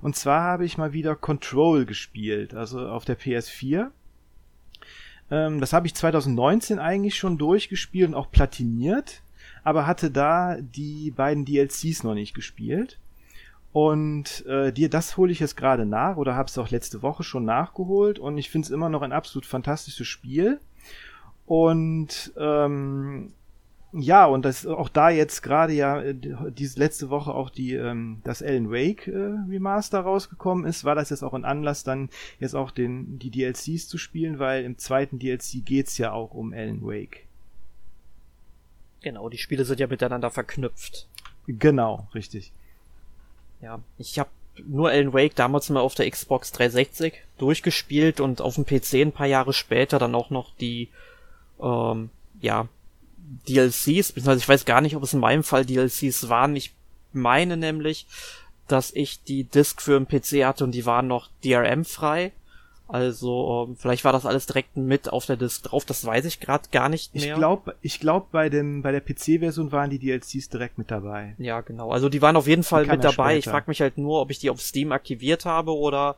[0.00, 3.88] Und zwar habe ich mal wieder Control gespielt, also auf der PS4.
[5.32, 9.22] Ähm, das habe ich 2019 eigentlich schon durchgespielt und auch platiniert,
[9.64, 13.00] aber hatte da die beiden DLCs noch nicht gespielt.
[13.76, 17.24] Und äh, dir, das hole ich jetzt gerade nach oder habe es auch letzte Woche
[17.24, 20.60] schon nachgeholt und ich finde es immer noch ein absolut fantastisches Spiel.
[21.44, 23.34] Und ähm,
[23.92, 28.22] ja, und das auch da jetzt gerade ja äh, diese letzte Woche auch die ähm,
[28.24, 32.08] das Alan Wake äh, Remaster rausgekommen ist, war das jetzt auch ein Anlass dann
[32.40, 36.54] jetzt auch den die DLCs zu spielen, weil im zweiten DLC geht's ja auch um
[36.54, 37.26] Alan Wake.
[39.02, 41.08] Genau, die Spiele sind ja miteinander verknüpft.
[41.46, 42.54] Genau, richtig.
[43.60, 44.30] Ja, ich habe
[44.66, 49.12] nur Alan Wake damals mal auf der Xbox 360 durchgespielt und auf dem PC ein
[49.12, 50.88] paar Jahre später dann auch noch die
[51.60, 52.10] ähm,
[52.40, 52.68] ja
[53.48, 56.56] DLCs, beziehungsweise ich weiß gar nicht, ob es in meinem Fall DLCs waren.
[56.56, 56.72] Ich
[57.12, 58.06] meine nämlich,
[58.68, 62.32] dass ich die Disc für den PC hatte und die waren noch DRM frei.
[62.88, 66.38] Also ähm, vielleicht war das alles direkt mit auf der Disk drauf, das weiß ich
[66.38, 67.24] gerade gar nicht mehr.
[67.24, 71.34] Ich glaube, ich glaube bei dem bei der PC-Version waren die DLCs direkt mit dabei.
[71.38, 71.90] Ja, genau.
[71.90, 73.32] Also die waren auf jeden Fall mit dabei.
[73.32, 73.38] Später.
[73.38, 76.14] Ich frage mich halt nur, ob ich die auf Steam aktiviert habe oder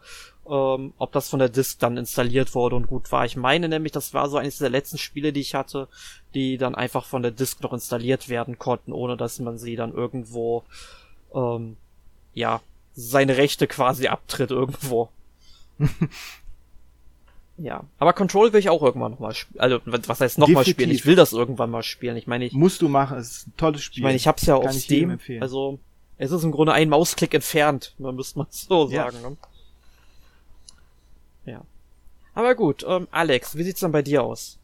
[0.47, 3.25] ähm, ob das von der Disk dann installiert wurde und gut war.
[3.25, 5.89] Ich meine nämlich, das war so eines der letzten Spiele, die ich hatte,
[6.35, 9.95] die dann einfach von der Disk noch installiert werden konnten, ohne dass man sie dann
[9.95, 10.65] irgendwo
[11.35, 11.79] ähm,
[12.35, 12.61] ja
[12.95, 15.09] seine Rechte quasi abtritt irgendwo.
[17.61, 19.61] Ja, aber Control will ich auch irgendwann nochmal spielen.
[19.61, 20.91] Also, was heißt nochmal spielen?
[20.91, 22.17] Ich will das irgendwann mal spielen.
[22.17, 22.53] Ich meine, ich.
[22.53, 23.99] Musst du machen, es ist ein tolles Spiel.
[23.99, 25.19] Ich meine, ich hab's ja Kann auf Steam.
[25.41, 25.81] Also,
[26.19, 27.95] es ist im Grunde ein Mausklick entfernt.
[27.99, 29.17] Man müsste man so sagen.
[29.23, 29.31] Ja.
[29.31, 29.37] Ne?
[31.47, 31.61] ja.
[32.35, 34.59] Aber gut, ähm, Alex, wie sieht's dann bei dir aus?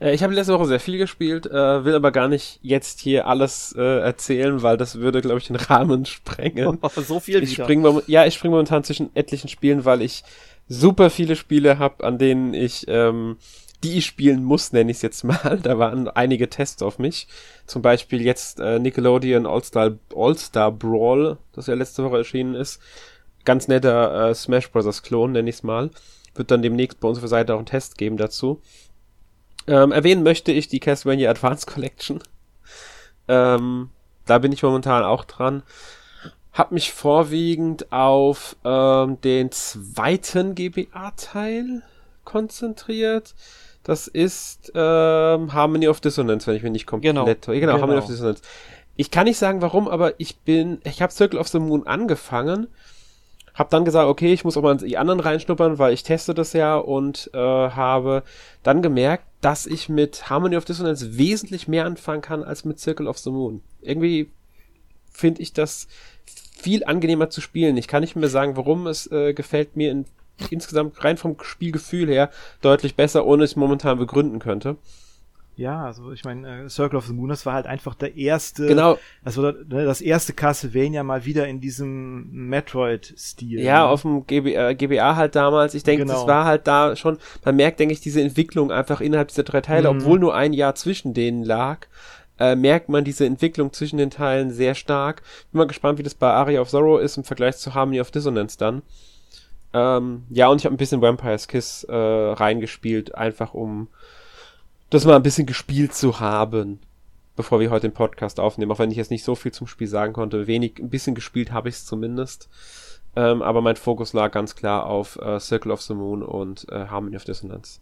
[0.00, 3.26] Äh, ich habe letzte Woche sehr viel gespielt, äh, will aber gar nicht jetzt hier
[3.26, 6.78] alles äh, erzählen, weil das würde, glaube ich, den Rahmen sprengen.
[6.96, 10.24] so viel ich spring, Ja, ich springe momentan zwischen etlichen Spielen, weil ich
[10.72, 13.36] super viele Spiele habe, an denen ich ähm,
[13.82, 15.58] die ich spielen muss, nenne ich es jetzt mal.
[15.62, 17.26] Da waren einige Tests auf mich.
[17.66, 22.80] Zum Beispiel jetzt äh, Nickelodeon All-Star All -Star Brawl, das ja letzte Woche erschienen ist.
[23.44, 25.02] Ganz netter äh, Smash Bros.
[25.02, 25.90] Klon, nenne ich es mal.
[26.34, 28.62] Wird dann demnächst bei unserer Seite auch einen Test geben dazu.
[29.66, 32.22] Ähm, erwähnen möchte ich die Castlevania Advance Collection.
[33.28, 33.90] Ähm,
[34.26, 35.62] da bin ich momentan auch dran
[36.52, 41.82] habe mich vorwiegend auf ähm, den zweiten GBA-Teil
[42.24, 43.34] konzentriert.
[43.82, 47.14] Das ist ähm, Harmony of Dissonance, wenn ich mich nicht komplett...
[47.14, 48.42] Genau, genau, genau, Harmony of Dissonance.
[48.96, 50.80] Ich kann nicht sagen, warum, aber ich bin...
[50.84, 52.68] Ich habe Circle of the Moon angefangen,
[53.54, 56.34] habe dann gesagt, okay, ich muss auch mal in die anderen reinschnuppern, weil ich teste
[56.34, 58.22] das ja und äh, habe
[58.62, 63.08] dann gemerkt, dass ich mit Harmony of Dissonance wesentlich mehr anfangen kann als mit Circle
[63.08, 63.62] of the Moon.
[63.80, 64.30] Irgendwie
[65.10, 65.88] finde ich das
[66.56, 67.76] viel angenehmer zu spielen.
[67.76, 70.04] Ich kann nicht mehr sagen, warum es äh, gefällt mir in,
[70.50, 72.30] insgesamt rein vom Spielgefühl her
[72.60, 74.76] deutlich besser, ohne es momentan begründen könnte.
[75.54, 78.66] Ja, also ich meine, äh, Circle of the Moon, das war halt einfach der erste,
[78.66, 78.98] genau.
[79.22, 83.60] also ne, das erste Castlevania mal wieder in diesem Metroid-Stil.
[83.60, 83.88] Ja, ne?
[83.88, 85.74] auf dem GBA, äh, GBA halt damals.
[85.74, 86.14] Ich denke, genau.
[86.14, 89.60] das war halt da schon, man merkt, denke ich, diese Entwicklung einfach innerhalb dieser drei
[89.60, 89.98] Teile, mhm.
[89.98, 91.86] obwohl nur ein Jahr zwischen denen lag
[92.42, 95.22] äh, merkt man diese Entwicklung zwischen den Teilen sehr stark.
[95.52, 98.10] Bin mal gespannt, wie das bei Aria of Sorrow ist im Vergleich zu Harmony of
[98.10, 98.82] Dissonance dann.
[99.72, 103.86] Ähm, ja, und ich habe ein bisschen Vampire's Kiss äh, reingespielt, einfach um
[104.90, 106.80] das mal ein bisschen gespielt zu haben,
[107.36, 108.72] bevor wir heute den Podcast aufnehmen.
[108.72, 110.48] Auch wenn ich jetzt nicht so viel zum Spiel sagen konnte.
[110.48, 112.48] Wenig, ein bisschen gespielt habe ich es zumindest.
[113.14, 116.86] Ähm, aber mein Fokus lag ganz klar auf äh, Circle of the Moon und äh,
[116.86, 117.80] Harmony of Dissonance.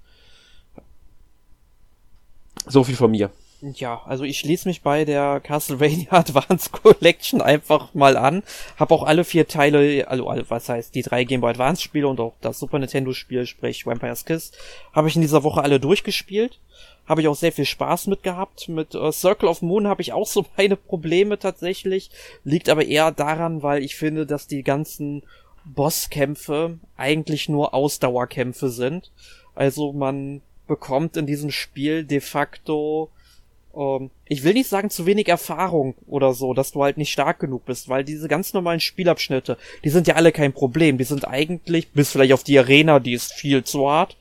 [2.67, 3.31] So viel von mir.
[3.63, 8.43] Ja, also ich schließe mich bei der Castlevania Advance Collection einfach mal an.
[8.79, 12.21] Hab auch alle vier Teile, also was heißt die drei Game Boy Advance Spiele und
[12.21, 14.53] auch das Super Nintendo Spiel, sprich Vampire's Kiss,
[14.93, 16.59] habe ich in dieser Woche alle durchgespielt.
[17.07, 18.69] Habe ich auch sehr viel Spaß mit gehabt.
[18.69, 22.11] Mit äh, Circle of Moon habe ich auch so meine Probleme tatsächlich.
[22.45, 25.23] Liegt aber eher daran, weil ich finde, dass die ganzen
[25.65, 29.11] Bosskämpfe eigentlich nur Ausdauerkämpfe sind.
[29.55, 33.11] Also man bekommt in diesem Spiel de facto
[33.77, 37.39] ähm, ich will nicht sagen zu wenig Erfahrung oder so, dass du halt nicht stark
[37.41, 40.99] genug bist, weil diese ganz normalen Spielabschnitte, die sind ja alle kein Problem.
[40.99, 44.17] Die sind eigentlich, bis vielleicht auf die Arena, die ist viel zu hart,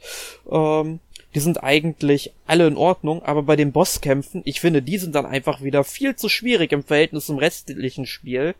[0.51, 0.99] ähm,
[1.35, 5.27] die sind eigentlich alle in Ordnung, aber bei den Bosskämpfen, ich finde, die sind dann
[5.27, 8.55] einfach wieder viel zu schwierig im Verhältnis zum restlichen Spiel.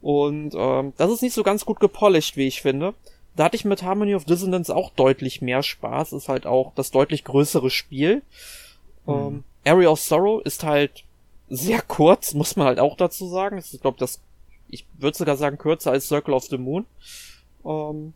[0.00, 2.94] Und ähm, das ist nicht so ganz gut gepolished, wie ich finde.
[3.34, 6.12] Da hatte ich mit Harmony of Dissonance auch deutlich mehr Spaß.
[6.14, 8.22] Ist halt auch das deutlich größere Spiel.
[9.04, 9.12] Mhm.
[9.12, 11.04] Ähm, Area of Sorrow ist halt
[11.48, 13.58] sehr kurz, muss man halt auch dazu sagen.
[13.58, 14.20] Ich glaube, das,
[14.68, 16.86] ich würde sogar sagen, kürzer als Circle of the Moon.
[17.64, 18.12] Ähm,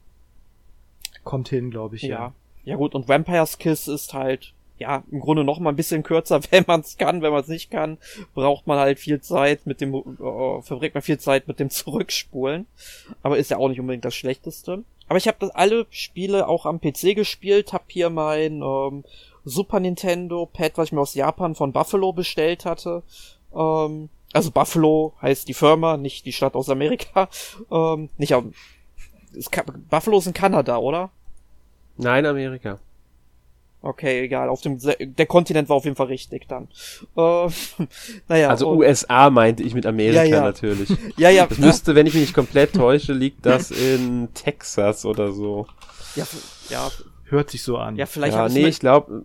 [1.24, 2.08] Kommt hin, glaube ich, ja.
[2.08, 2.32] ja.
[2.64, 6.40] Ja gut, und Vampire's Kiss ist halt, ja, im Grunde noch mal ein bisschen kürzer,
[6.50, 7.22] wenn man es kann.
[7.22, 7.98] Wenn man es nicht kann,
[8.34, 12.66] braucht man halt viel Zeit mit dem, äh, verbringt man viel Zeit mit dem Zurückspulen.
[13.22, 14.84] Aber ist ja auch nicht unbedingt das Schlechteste.
[15.08, 19.04] Aber ich habe das alle Spiele auch am PC gespielt, hab hier mein ähm,
[19.44, 23.02] Super Nintendo Pad, was ich mir aus Japan von Buffalo bestellt hatte.
[23.54, 27.28] Ähm, also Buffalo heißt die Firma, nicht die Stadt aus Amerika.
[27.70, 28.52] Ähm, nicht am,
[29.90, 31.10] Buffalo ist in Kanada, oder?
[31.96, 32.78] Nein, Amerika.
[33.82, 34.50] Okay, egal.
[34.50, 36.68] Auf dem der Kontinent war auf jeden Fall richtig dann.
[37.16, 37.48] Äh,
[38.28, 38.48] naja.
[38.50, 40.42] Also und, USA meinte ich mit Amerika ja, ja.
[40.42, 40.90] natürlich.
[41.16, 41.46] ja, ja.
[41.46, 45.66] Das müsste, wenn ich mich nicht komplett täusche, liegt das in Texas oder so.
[46.14, 46.26] Ja,
[46.68, 46.90] ja.
[47.30, 47.96] Hört sich so an.
[47.96, 48.34] Ja, vielleicht.
[48.34, 49.24] Ja, nee, ich glaube.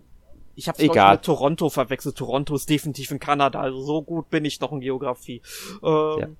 [0.54, 2.16] Ich habe es mit Toronto verwechselt.
[2.16, 5.42] Toronto ist definitiv in Kanada, also so gut bin ich noch in Geografie.
[5.82, 6.36] Ähm,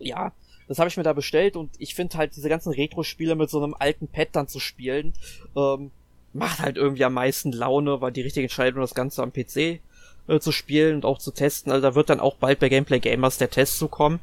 [0.00, 0.24] ja.
[0.24, 0.32] ja,
[0.66, 3.62] das habe ich mir da bestellt und ich finde halt diese ganzen Retro-Spiele mit so
[3.62, 5.12] einem alten Pad dann zu spielen,
[5.54, 5.92] ähm,
[6.32, 9.80] macht halt irgendwie am meisten Laune, weil die richtige Entscheidung, das Ganze am PC
[10.26, 11.70] äh, zu spielen und auch zu testen.
[11.70, 14.18] Also da wird dann auch bald bei Gameplay Gamers der Test zu kommen.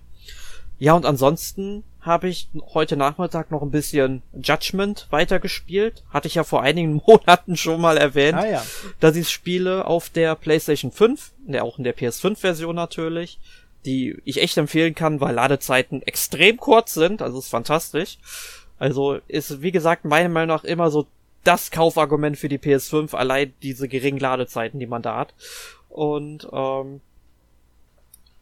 [0.79, 6.03] Ja, und ansonsten habe ich heute Nachmittag noch ein bisschen Judgment weitergespielt.
[6.09, 8.65] Hatte ich ja vor einigen Monaten schon mal erwähnt, ah, ja.
[8.99, 13.39] dass ich spiele auf der PlayStation 5, der auch in der PS5-Version natürlich,
[13.85, 18.17] die ich echt empfehlen kann, weil Ladezeiten extrem kurz sind, also ist fantastisch.
[18.79, 21.07] Also ist, wie gesagt, meiner Meinung nach immer so
[21.43, 25.33] das Kaufargument für die PS5, allein diese geringen Ladezeiten, die man da hat.
[25.89, 27.01] Und ähm,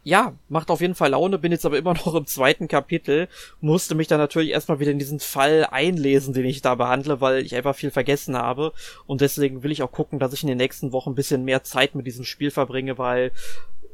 [0.06, 3.28] ja, macht auf jeden Fall Laune, bin jetzt aber immer noch im zweiten Kapitel,
[3.60, 7.44] musste mich dann natürlich erstmal wieder in diesen Fall einlesen, den ich da behandle, weil
[7.44, 8.72] ich einfach viel vergessen habe.
[9.08, 11.64] Und deswegen will ich auch gucken, dass ich in den nächsten Wochen ein bisschen mehr
[11.64, 13.32] Zeit mit diesem Spiel verbringe, weil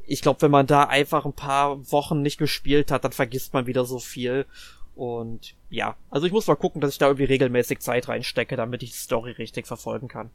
[0.05, 3.65] ich glaube, wenn man da einfach ein paar Wochen nicht gespielt hat, dann vergisst man
[3.65, 4.45] wieder so viel.
[4.95, 8.83] Und ja, also ich muss mal gucken, dass ich da irgendwie regelmäßig Zeit reinstecke, damit
[8.83, 10.29] ich die Story richtig verfolgen kann.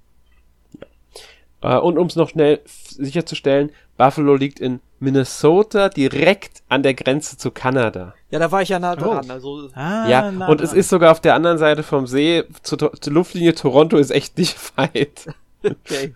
[1.60, 7.36] Äh, und um es noch schnell sicherzustellen, Buffalo liegt in Minnesota direkt an der Grenze
[7.36, 8.14] zu Kanada.
[8.30, 9.26] Ja, da war ich ja nah dran.
[9.28, 9.32] Oh.
[9.32, 10.66] Also ah, ja, nah und dran.
[10.66, 12.44] es ist sogar auf der anderen Seite vom See.
[12.62, 15.26] Zur, zur Luftlinie Toronto ist echt nicht weit.
[15.64, 16.14] okay.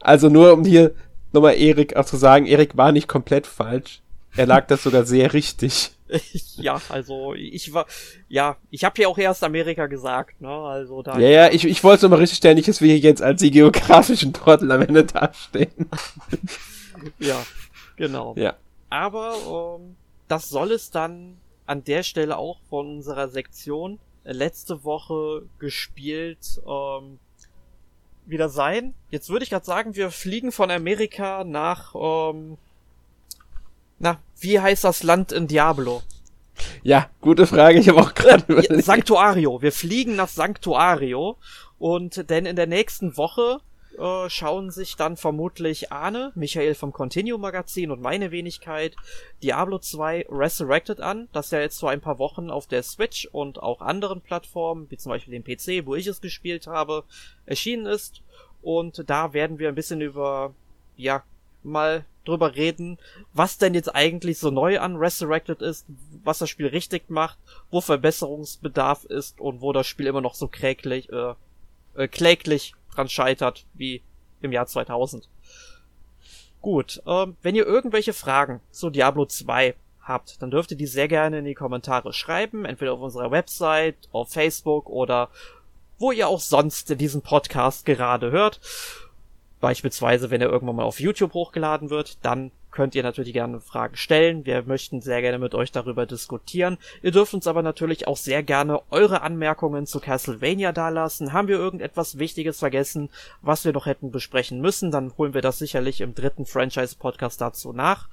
[0.00, 0.92] Also nur um hier
[1.32, 4.00] nochmal Erik auch zu sagen, Erik war nicht komplett falsch.
[4.36, 5.93] Er lag das sogar sehr richtig.
[6.56, 7.86] ja, also ich war,
[8.28, 10.48] ja, ich habe ja auch erst Amerika gesagt, ne?
[10.48, 11.18] Also da.
[11.18, 13.40] Ja, ja, ich, ich wollte es nochmal richtig stellen, nicht, dass wir hier jetzt als
[13.40, 15.88] die geografischen Trottel am Ende dastehen.
[17.18, 17.42] ja,
[17.96, 18.34] genau.
[18.36, 18.54] Ja.
[18.90, 19.96] Aber ähm,
[20.28, 27.18] das soll es dann an der Stelle auch von unserer Sektion letzte Woche gespielt ähm,
[28.26, 28.94] wieder sein.
[29.10, 32.56] Jetzt würde ich gerade sagen, wir fliegen von Amerika nach ähm,
[33.98, 36.02] na, wie heißt das Land in Diablo?
[36.82, 37.78] Ja, gute Frage.
[37.78, 39.60] Ich habe auch gerade äh, Sanctuario.
[39.62, 41.36] Wir fliegen nach Sanctuario
[41.78, 43.60] und denn in der nächsten Woche
[43.98, 48.96] äh, schauen sich dann vermutlich Arne, Michael vom Continuum Magazin und meine Wenigkeit
[49.42, 53.62] Diablo 2 Resurrected an, das ja jetzt vor ein paar Wochen auf der Switch und
[53.62, 57.04] auch anderen Plattformen, wie zum Beispiel dem PC, wo ich es gespielt habe,
[57.46, 58.22] erschienen ist.
[58.62, 60.54] Und da werden wir ein bisschen über,
[60.96, 61.22] ja,
[61.62, 62.98] mal drüber reden,
[63.32, 65.86] was denn jetzt eigentlich so neu an Resurrected ist,
[66.22, 67.38] was das Spiel richtig macht,
[67.70, 71.34] wo Verbesserungsbedarf ist und wo das Spiel immer noch so kläglich, äh,
[71.94, 74.02] äh, kläglich dran scheitert wie
[74.40, 75.28] im Jahr 2000.
[76.60, 81.08] Gut, ähm, wenn ihr irgendwelche Fragen zu Diablo 2 habt, dann dürft ihr die sehr
[81.08, 85.28] gerne in die Kommentare schreiben, entweder auf unserer Website, auf Facebook oder
[85.98, 88.60] wo ihr auch sonst diesen Podcast gerade hört.
[89.64, 93.96] Beispielsweise, wenn er irgendwann mal auf YouTube hochgeladen wird, dann könnt ihr natürlich gerne Fragen
[93.96, 94.44] stellen.
[94.44, 96.76] Wir möchten sehr gerne mit euch darüber diskutieren.
[97.00, 101.32] Ihr dürft uns aber natürlich auch sehr gerne eure Anmerkungen zu Castlevania dalassen.
[101.32, 103.08] Haben wir irgendetwas Wichtiges vergessen,
[103.40, 107.72] was wir noch hätten besprechen müssen, dann holen wir das sicherlich im dritten Franchise-Podcast dazu
[107.72, 108.10] nach.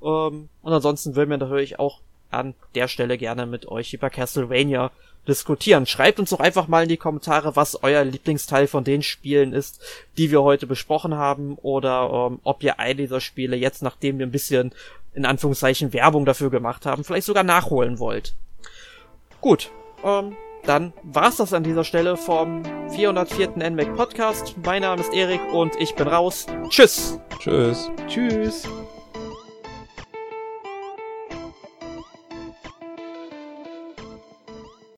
[0.00, 1.98] Ähm, und ansonsten würden wir natürlich auch
[2.32, 4.90] an der Stelle gerne mit euch über Castlevania
[5.26, 5.86] diskutieren.
[5.86, 9.80] Schreibt uns doch einfach mal in die Kommentare, was euer Lieblingsteil von den Spielen ist,
[10.18, 14.26] die wir heute besprochen haben, oder ähm, ob ihr eine dieser Spiele jetzt, nachdem wir
[14.26, 14.72] ein bisschen
[15.14, 18.34] in Anführungszeichen Werbung dafür gemacht haben, vielleicht sogar nachholen wollt.
[19.40, 19.70] Gut,
[20.04, 23.50] ähm, dann war's das an dieser Stelle vom 404.
[23.56, 24.54] NMAC Podcast.
[24.64, 26.46] Mein Name ist Erik und ich bin raus.
[26.68, 27.18] Tschüss.
[27.38, 27.90] Tschüss.
[28.06, 28.68] Tschüss.